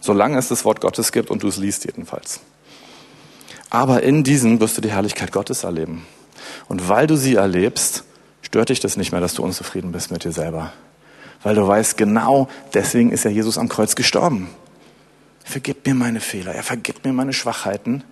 Solange 0.00 0.38
es 0.38 0.48
das 0.48 0.64
Wort 0.64 0.80
Gottes 0.80 1.12
gibt 1.12 1.30
und 1.30 1.42
du 1.42 1.48
es 1.48 1.58
liest 1.58 1.84
jedenfalls. 1.84 2.40
Aber 3.68 4.02
in 4.02 4.24
diesem 4.24 4.58
wirst 4.58 4.76
du 4.76 4.80
die 4.80 4.90
Herrlichkeit 4.90 5.30
Gottes 5.30 5.62
erleben. 5.62 6.06
Und 6.68 6.88
weil 6.88 7.06
du 7.06 7.16
sie 7.16 7.34
erlebst, 7.34 8.04
stört 8.42 8.68
dich 8.68 8.80
das 8.80 8.96
nicht 8.96 9.12
mehr, 9.12 9.20
dass 9.20 9.34
du 9.34 9.42
unzufrieden 9.42 9.92
bist 9.92 10.10
mit 10.10 10.24
dir 10.24 10.32
selber. 10.32 10.72
Weil 11.42 11.54
du 11.54 11.66
weißt, 11.66 11.96
genau 11.96 12.48
deswegen 12.74 13.12
ist 13.12 13.24
ja 13.24 13.30
Jesus 13.30 13.58
am 13.58 13.68
Kreuz 13.68 13.94
gestorben. 13.94 14.48
Er 15.44 15.52
vergibt 15.52 15.86
mir 15.86 15.94
meine 15.94 16.20
Fehler, 16.20 16.54
er 16.54 16.62
vergibt 16.62 17.04
mir 17.04 17.12
meine 17.12 17.32
Schwachheiten. 17.32 18.04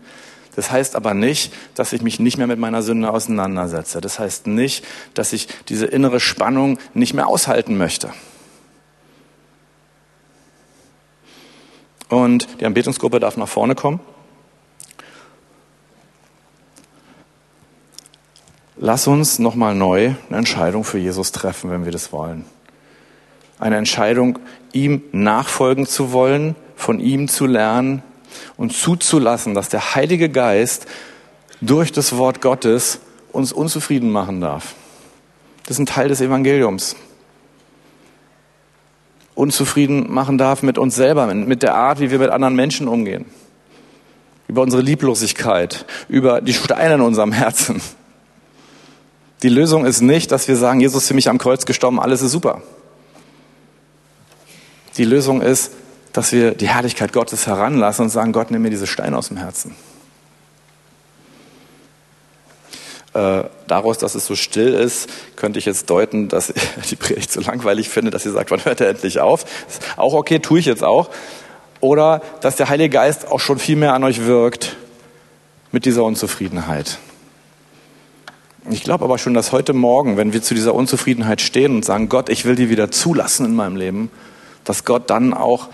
Das 0.57 0.73
heißt 0.73 0.97
aber 0.97 1.15
nicht, 1.15 1.53
dass 1.75 1.93
ich 1.93 2.03
mich 2.03 2.19
nicht 2.19 2.37
mehr 2.37 2.49
mit 2.49 2.59
meiner 2.59 2.83
Sünde 2.83 3.11
auseinandersetze. 3.13 4.01
Das 4.01 4.19
heißt 4.19 4.49
nicht, 4.49 4.85
dass 5.15 5.33
ich 5.33 5.47
diese 5.69 5.87
innere 5.87 6.19
Spannung 6.19 6.79
nicht 6.95 7.15
mehr 7.15 7.29
aushalten 7.29 7.77
möchte. 7.77 8.13
Und 12.09 12.49
die 12.61 12.67
Anbetungsgruppe 12.67 13.21
darf 13.21 13.37
nach 13.37 13.49
vorne 13.49 13.75
kommen. 13.75 14.01
Lass 18.81 19.09
uns 19.09 19.41
nochmal 19.41 19.75
neu 19.75 20.13
eine 20.29 20.39
Entscheidung 20.39 20.85
für 20.85 20.99
Jesus 20.99 21.33
treffen, 21.33 21.71
wenn 21.71 21.85
wir 21.85 21.91
das 21.91 22.13
wollen. 22.13 22.45
Eine 23.59 23.77
Entscheidung, 23.77 24.39
ihm 24.73 25.03
nachfolgen 25.11 25.85
zu 25.85 26.13
wollen, 26.13 26.55
von 26.77 27.01
ihm 27.01 27.27
zu 27.27 27.47
lernen 27.47 28.05
und 28.57 28.73
zuzulassen, 28.73 29.55
dass 29.55 29.69
der 29.69 29.97
Heilige 29.97 30.29
Geist 30.29 30.87
durch 31.61 31.91
das 31.91 32.17
Wort 32.17 32.41
Gottes 32.41 33.01
uns 33.33 33.53
unzufrieden 33.53 34.11
machen 34.11 34.41
darf. 34.41 34.77
Das 35.65 35.73
ist 35.73 35.81
ein 35.81 35.87
Teil 35.87 36.09
des 36.09 36.21
Evangeliums. 36.21 36.95
unzufrieden 39.35 40.13
machen 40.13 40.37
darf 40.39 40.63
mit 40.63 40.79
uns 40.79 40.95
selber, 40.97 41.33
mit 41.33 41.63
der 41.63 41.75
Art, 41.75 42.01
wie 42.01 42.11
wir 42.11 42.19
mit 42.19 42.31
anderen 42.31 42.55
Menschen 42.55 42.89
umgehen. 42.89 43.25
Über 44.47 44.63
unsere 44.63 44.83
Lieblosigkeit, 44.83 45.85
über 46.09 46.41
die 46.41 46.55
Steine 46.55 46.95
in 46.95 47.01
unserem 47.03 47.33
Herzen. 47.33 47.81
Die 49.43 49.49
Lösung 49.49 49.87
ist 49.87 50.01
nicht, 50.01 50.33
dass 50.33 50.49
wir 50.49 50.57
sagen, 50.57 50.81
Jesus 50.81 51.03
ist 51.03 51.09
für 51.09 51.15
mich 51.15 51.29
am 51.29 51.39
Kreuz 51.39 51.65
gestorben, 51.65 52.01
alles 52.01 52.23
ist 52.23 52.33
super. 52.33 52.63
Die 54.97 55.05
Lösung 55.05 55.43
ist, 55.43 55.73
dass 56.13 56.33
wir 56.33 56.53
die 56.53 56.69
Herrlichkeit 56.69 57.13
Gottes 57.13 57.47
heranlassen 57.47 58.05
und 58.05 58.11
sagen, 58.11 58.33
Gott, 58.33 58.51
nimm 58.51 58.63
mir 58.63 58.71
diese 58.71 58.89
Steine 58.89 59.17
aus 59.17 59.29
dem 59.29 59.37
Herzen. 59.37 59.77
Äh, 63.15 63.45
daraus, 63.67 63.99
dass 63.99 64.15
es 64.15 64.27
so 64.27 64.35
still 64.35 64.75
ist, 64.75 65.09
könnte 65.37 65.59
ich 65.59 65.67
jetzt 65.67 65.89
deuten, 65.89 66.29
dass 66.29 66.53
die 66.91 66.97
Predigt 66.97 67.33
so 67.33 67.41
langweilig 67.41 67.89
finde, 67.89 68.11
dass 68.11 68.27
ihr 68.27 68.33
sagt, 68.33 68.51
wann 68.51 68.65
hört 68.65 68.81
er 68.81 68.89
endlich 68.89 69.21
auf? 69.21 69.45
Ist 69.69 69.83
auch 69.97 70.15
okay, 70.15 70.41
tue 70.41 70.59
ich 70.59 70.67
jetzt 70.67 70.83
auch. 70.83 71.11
Oder 71.81 72.23
dass 72.41 72.57
der 72.57 72.69
Heilige 72.69 72.91
Geist 72.91 73.29
auch 73.31 73.41
schon 73.41 73.59
viel 73.59 73.77
mehr 73.77 73.95
an 73.95 74.03
euch 74.03 74.27
wirkt 74.27 74.77
mit 75.71 75.85
dieser 75.85 76.03
Unzufriedenheit. 76.03 76.99
Ich 78.71 78.83
glaube 78.83 79.05
aber 79.05 79.17
schon, 79.17 79.33
dass 79.33 79.53
heute 79.53 79.73
Morgen, 79.73 80.19
wenn 80.19 80.35
wir 80.35 80.43
zu 80.43 80.55
dieser 80.55 80.75
Unzufriedenheit 80.75 81.41
stehen 81.41 81.75
und 81.77 81.85
sagen, 81.85 82.09
Gott, 82.09 82.29
ich 82.29 82.45
will 82.45 82.55
die 82.55 82.69
wieder 82.69 82.91
zulassen 82.91 83.47
in 83.47 83.55
meinem 83.55 83.77
Leben, 83.77 84.11
dass 84.65 84.85
Gott 84.85 85.09
dann 85.09 85.33
auch 85.33 85.69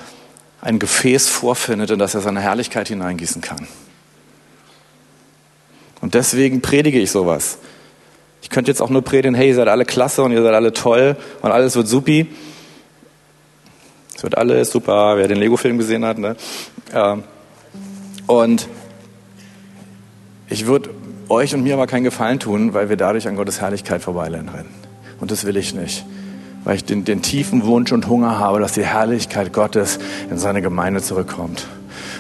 ein 0.61 0.79
Gefäß 0.79 1.29
vorfindet, 1.29 1.91
in 1.91 1.99
das 1.99 2.15
er 2.15 2.21
seine 2.21 2.41
Herrlichkeit 2.41 2.89
hineingießen 2.89 3.43
kann. 3.43 3.67
Und 6.01 6.15
deswegen 6.15 6.61
predige 6.61 7.01
ich 7.01 7.11
sowas. 7.11 7.59
Ich 8.43 8.51
könnte 8.51 8.71
jetzt 8.71 8.81
auch 8.81 8.91
nur 8.91 9.03
predigen, 9.03 9.35
hey, 9.35 9.49
ihr 9.49 9.55
seid 9.57 9.69
alle 9.69 9.85
klasse 9.85 10.23
und 10.23 10.31
ihr 10.31 10.43
seid 10.43 10.55
alle 10.55 10.73
toll 10.73 11.17
und 11.43 11.51
alles 11.51 11.75
wird 11.75 11.89
supi. 11.89 12.29
Es 14.15 14.23
wird 14.23 14.39
alles 14.39 14.71
super, 14.71 15.17
wer 15.17 15.27
den 15.27 15.39
Lego-Film 15.39 15.79
gesehen 15.79 16.05
hat. 16.05 16.19
Ne? 16.19 16.37
Ähm, 16.93 17.25
und 18.27 18.69
ich 20.49 20.67
würde 20.67 20.91
euch 21.29 21.55
und 21.55 21.63
mir 21.63 21.75
aber 21.75 21.87
keinen 21.87 22.05
Gefallen 22.05 22.39
tun, 22.39 22.75
weil 22.75 22.89
wir 22.89 22.97
dadurch 22.97 23.29
an 23.29 23.37
Gottes 23.37 23.61
Herrlichkeit 23.61 24.03
vorbeirennen. 24.03 24.67
Und 25.21 25.31
das 25.31 25.45
will 25.45 25.57
ich 25.57 25.75
nicht. 25.75 26.05
Weil 26.65 26.77
ich 26.77 26.85
den, 26.85 27.05
den 27.05 27.23
tiefen 27.23 27.65
Wunsch 27.65 27.93
und 27.93 28.09
Hunger 28.09 28.39
habe, 28.39 28.61
dass 28.61 28.73
die 28.73 28.85
Herrlichkeit 28.85 29.53
Gottes 29.53 29.99
in 30.31 30.39
seine 30.39 30.63
Gemeinde 30.63 31.03
zurückkommt. 31.03 31.67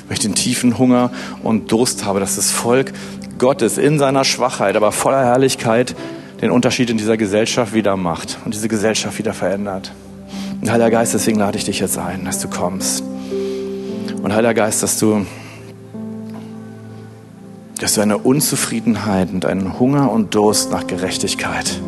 Weil 0.06 0.14
ich 0.14 0.20
den 0.20 0.34
tiefen 0.34 0.78
Hunger 0.78 1.10
und 1.42 1.72
Durst 1.72 2.04
habe, 2.04 2.20
dass 2.20 2.36
das 2.36 2.50
Volk 2.50 2.92
Gottes 3.38 3.78
in 3.78 3.98
seiner 3.98 4.24
Schwachheit, 4.24 4.76
aber 4.76 4.92
voller 4.92 5.24
Herrlichkeit 5.24 5.94
den 6.40 6.50
Unterschied 6.50 6.90
in 6.90 6.98
dieser 6.98 7.16
Gesellschaft 7.16 7.72
wieder 7.72 7.96
macht 7.96 8.38
und 8.44 8.54
diese 8.54 8.68
Gesellschaft 8.68 9.18
wieder 9.18 9.32
verändert. 9.32 9.92
Und 10.60 10.70
Heiliger 10.70 10.90
Geist, 10.90 11.14
deswegen 11.14 11.38
lade 11.38 11.58
ich 11.58 11.64
dich 11.64 11.80
jetzt 11.80 11.98
ein, 11.98 12.24
dass 12.24 12.38
du 12.38 12.48
kommst. 12.48 13.02
Und 14.22 14.32
Heiliger 14.32 14.54
Geist, 14.54 14.82
dass 14.82 14.98
du 14.98 15.26
dass 17.80 17.94
du 17.94 18.00
eine 18.00 18.18
Unzufriedenheit 18.18 19.32
und 19.32 19.46
einen 19.46 19.78
Hunger 19.78 20.10
und 20.10 20.34
Durst 20.34 20.70
nach 20.70 20.86
Gerechtigkeit 20.86 21.80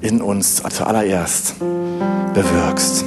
in 0.00 0.20
uns 0.20 0.62
zuallererst 0.62 1.54
bewirkst. 2.34 3.04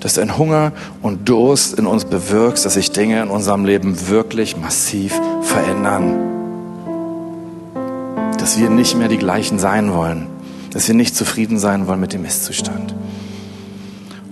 Dass 0.00 0.14
du 0.14 0.20
einen 0.20 0.36
Hunger 0.36 0.72
und 1.00 1.28
Durst 1.28 1.78
in 1.78 1.86
uns 1.86 2.04
bewirkst, 2.04 2.66
dass 2.66 2.74
sich 2.74 2.90
Dinge 2.90 3.22
in 3.22 3.30
unserem 3.30 3.64
Leben 3.64 4.08
wirklich 4.08 4.56
massiv 4.56 5.18
verändern. 5.42 6.18
Dass 8.38 8.58
wir 8.58 8.68
nicht 8.68 8.96
mehr 8.98 9.08
die 9.08 9.18
gleichen 9.18 9.58
sein 9.58 9.94
wollen. 9.94 10.26
Dass 10.72 10.88
wir 10.88 10.94
nicht 10.94 11.16
zufrieden 11.16 11.58
sein 11.58 11.86
wollen 11.86 12.00
mit 12.00 12.12
dem 12.12 12.24
Istzustand. 12.24 12.94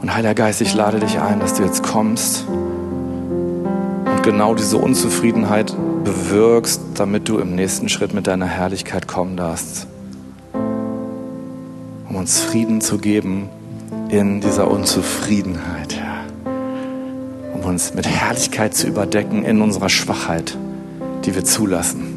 Und 0.02 0.12
Heiliger 0.12 0.34
Geist, 0.34 0.60
ich 0.60 0.74
lade 0.74 0.98
dich 0.98 1.20
ein, 1.20 1.40
dass 1.40 1.54
du 1.54 1.62
jetzt 1.62 1.82
kommst 1.82 2.46
genau 4.22 4.54
diese 4.54 4.76
Unzufriedenheit 4.76 5.74
bewirkst, 6.04 6.80
damit 6.94 7.28
du 7.28 7.38
im 7.38 7.54
nächsten 7.54 7.88
Schritt 7.88 8.12
mit 8.14 8.26
deiner 8.26 8.46
Herrlichkeit 8.46 9.08
kommen 9.08 9.36
darfst. 9.36 9.86
Um 12.08 12.16
uns 12.16 12.40
Frieden 12.40 12.80
zu 12.80 12.98
geben 12.98 13.48
in 14.08 14.40
dieser 14.40 14.70
Unzufriedenheit. 14.70 16.00
Um 17.54 17.62
uns 17.62 17.94
mit 17.94 18.06
Herrlichkeit 18.06 18.74
zu 18.74 18.86
überdecken 18.86 19.44
in 19.44 19.62
unserer 19.62 19.88
Schwachheit, 19.88 20.56
die 21.24 21.34
wir 21.34 21.44
zulassen. 21.44 22.09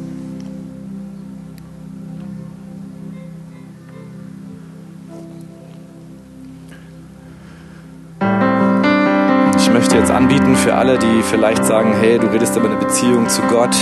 Für 10.64 10.74
alle, 10.76 10.98
die 10.98 11.22
vielleicht 11.22 11.62
sagen, 11.66 11.92
hey, 12.00 12.18
du 12.18 12.26
redest 12.28 12.56
über 12.56 12.70
eine 12.70 12.76
Beziehung 12.76 13.28
zu 13.28 13.42
Gott 13.42 13.76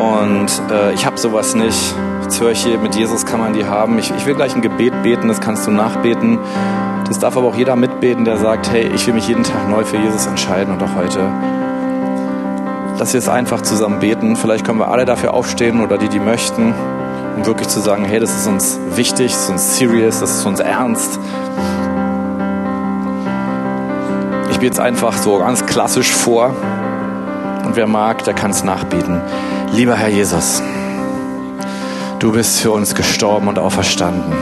und 0.00 0.50
äh, 0.68 0.92
ich 0.94 1.06
habe 1.06 1.16
sowas 1.16 1.54
nicht. 1.54 1.94
Jetzt 2.22 2.40
höre 2.40 2.50
ich 2.50 2.64
hier, 2.64 2.76
mit 2.78 2.96
Jesus 2.96 3.24
kann 3.24 3.38
man 3.38 3.52
die 3.52 3.64
haben. 3.64 3.96
Ich, 4.00 4.10
ich 4.10 4.26
will 4.26 4.34
gleich 4.34 4.52
ein 4.56 4.62
Gebet 4.62 5.04
beten, 5.04 5.28
das 5.28 5.40
kannst 5.40 5.68
du 5.68 5.70
nachbeten. 5.70 6.40
Das 7.06 7.20
darf 7.20 7.36
aber 7.36 7.46
auch 7.46 7.54
jeder 7.54 7.76
mitbeten, 7.76 8.24
der 8.24 8.36
sagt, 8.36 8.72
hey, 8.72 8.90
ich 8.92 9.06
will 9.06 9.14
mich 9.14 9.28
jeden 9.28 9.44
Tag 9.44 9.68
neu 9.68 9.84
für 9.84 9.96
Jesus 9.96 10.26
entscheiden 10.26 10.74
und 10.74 10.82
auch 10.82 10.96
heute. 10.96 11.20
Lass 12.98 13.12
wir 13.12 13.18
es 13.18 13.28
einfach 13.28 13.60
zusammen 13.60 14.00
beten. 14.00 14.34
Vielleicht 14.34 14.66
können 14.66 14.80
wir 14.80 14.88
alle 14.88 15.04
dafür 15.04 15.34
aufstehen 15.34 15.80
oder 15.80 15.98
die, 15.98 16.08
die 16.08 16.18
möchten, 16.18 16.74
um 17.36 17.46
wirklich 17.46 17.68
zu 17.68 17.78
sagen, 17.78 18.04
hey, 18.04 18.18
das 18.18 18.36
ist 18.36 18.48
uns 18.48 18.80
wichtig, 18.96 19.30
das 19.30 19.44
ist 19.44 19.50
uns 19.50 19.76
serious, 19.76 20.18
das 20.18 20.34
ist 20.34 20.46
uns 20.46 20.58
ernst. 20.58 21.20
Ich 24.50 24.58
bete 24.58 24.74
es 24.74 24.80
einfach 24.80 25.14
so 25.14 25.38
ganz 25.38 25.59
klassisch 25.70 26.10
vor. 26.10 26.52
Und 27.64 27.76
wer 27.76 27.86
mag, 27.86 28.24
der 28.24 28.34
kann 28.34 28.50
es 28.50 28.64
nachbeten. 28.64 29.22
Lieber 29.72 29.94
Herr 29.94 30.08
Jesus, 30.08 30.62
du 32.18 32.32
bist 32.32 32.58
für 32.58 32.72
uns 32.72 32.94
gestorben 32.94 33.48
und 33.48 33.58
auferstanden. 33.58 34.34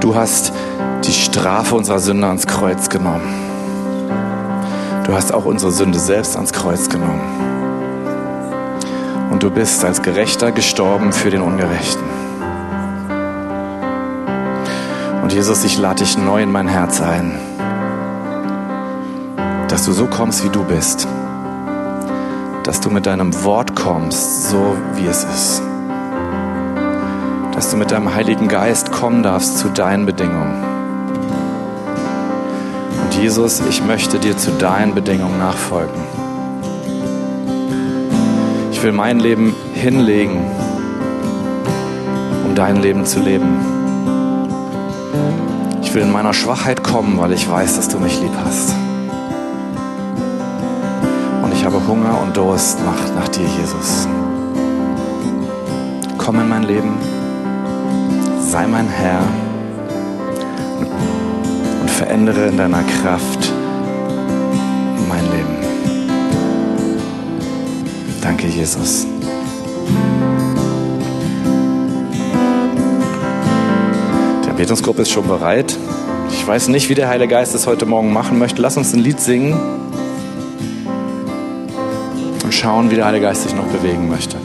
Du 0.00 0.14
hast 0.14 0.52
die 1.04 1.12
Strafe 1.12 1.76
unserer 1.76 2.00
Sünde 2.00 2.26
ans 2.26 2.46
Kreuz 2.46 2.88
genommen. 2.88 3.32
Du 5.06 5.14
hast 5.14 5.32
auch 5.32 5.44
unsere 5.44 5.70
Sünde 5.70 6.00
selbst 6.00 6.34
ans 6.34 6.52
Kreuz 6.52 6.88
genommen. 6.88 7.20
Und 9.30 9.44
du 9.44 9.50
bist 9.50 9.84
als 9.84 10.02
Gerechter 10.02 10.50
gestorben 10.50 11.12
für 11.12 11.30
den 11.30 11.42
Ungerechten. 11.42 12.02
Und 15.22 15.32
Jesus, 15.32 15.62
ich 15.64 15.78
lade 15.78 16.02
dich 16.02 16.18
neu 16.18 16.42
in 16.42 16.50
mein 16.50 16.66
Herz 16.66 17.00
ein 17.00 17.38
dass 19.76 19.84
du 19.84 19.92
so 19.92 20.06
kommst, 20.06 20.42
wie 20.42 20.48
du 20.48 20.64
bist. 20.64 21.06
Dass 22.64 22.80
du 22.80 22.88
mit 22.88 23.04
deinem 23.04 23.44
Wort 23.44 23.76
kommst, 23.76 24.48
so 24.48 24.74
wie 24.94 25.04
es 25.04 25.22
ist. 25.22 25.62
Dass 27.52 27.70
du 27.72 27.76
mit 27.76 27.90
deinem 27.90 28.14
Heiligen 28.14 28.48
Geist 28.48 28.90
kommen 28.90 29.22
darfst 29.22 29.58
zu 29.58 29.68
deinen 29.68 30.06
Bedingungen. 30.06 30.64
Und 33.04 33.22
Jesus, 33.22 33.60
ich 33.68 33.84
möchte 33.84 34.18
dir 34.18 34.38
zu 34.38 34.50
deinen 34.52 34.94
Bedingungen 34.94 35.38
nachfolgen. 35.38 36.00
Ich 38.72 38.82
will 38.82 38.92
mein 38.92 39.20
Leben 39.20 39.54
hinlegen, 39.74 40.40
um 42.46 42.54
dein 42.54 42.76
Leben 42.76 43.04
zu 43.04 43.20
leben. 43.20 43.58
Ich 45.82 45.92
will 45.92 46.00
in 46.00 46.12
meiner 46.12 46.32
Schwachheit 46.32 46.82
kommen, 46.82 47.18
weil 47.18 47.32
ich 47.32 47.46
weiß, 47.46 47.76
dass 47.76 47.88
du 47.88 47.98
mich 47.98 48.18
lieb 48.22 48.32
hast 48.42 48.85
Hunger 51.86 52.20
und 52.20 52.36
Durst 52.36 52.80
nach, 52.84 53.14
nach 53.14 53.28
dir, 53.28 53.46
Jesus. 53.46 54.08
Komm 56.18 56.40
in 56.40 56.48
mein 56.48 56.64
Leben, 56.64 56.94
sei 58.40 58.66
mein 58.66 58.88
Herr 58.88 59.20
und 61.80 61.90
verändere 61.90 62.48
in 62.48 62.56
deiner 62.56 62.82
Kraft 62.82 63.52
mein 65.08 65.24
Leben. 65.26 65.56
Danke, 68.20 68.48
Jesus. 68.48 69.06
Die 74.44 74.52
Betungsgruppe 74.56 75.02
ist 75.02 75.10
schon 75.10 75.28
bereit. 75.28 75.78
Ich 76.30 76.44
weiß 76.44 76.66
nicht, 76.68 76.88
wie 76.88 76.94
der 76.96 77.08
Heilige 77.08 77.30
Geist 77.34 77.54
es 77.54 77.68
heute 77.68 77.86
Morgen 77.86 78.12
machen 78.12 78.40
möchte. 78.40 78.60
Lass 78.60 78.76
uns 78.76 78.92
ein 78.92 78.98
Lied 78.98 79.20
singen 79.20 79.85
schauen, 82.56 82.90
wie 82.90 82.96
der 82.96 83.06
Heilige 83.06 83.26
Geist 83.26 83.42
sich 83.42 83.54
noch 83.54 83.66
bewegen 83.66 84.08
möchte. 84.08 84.38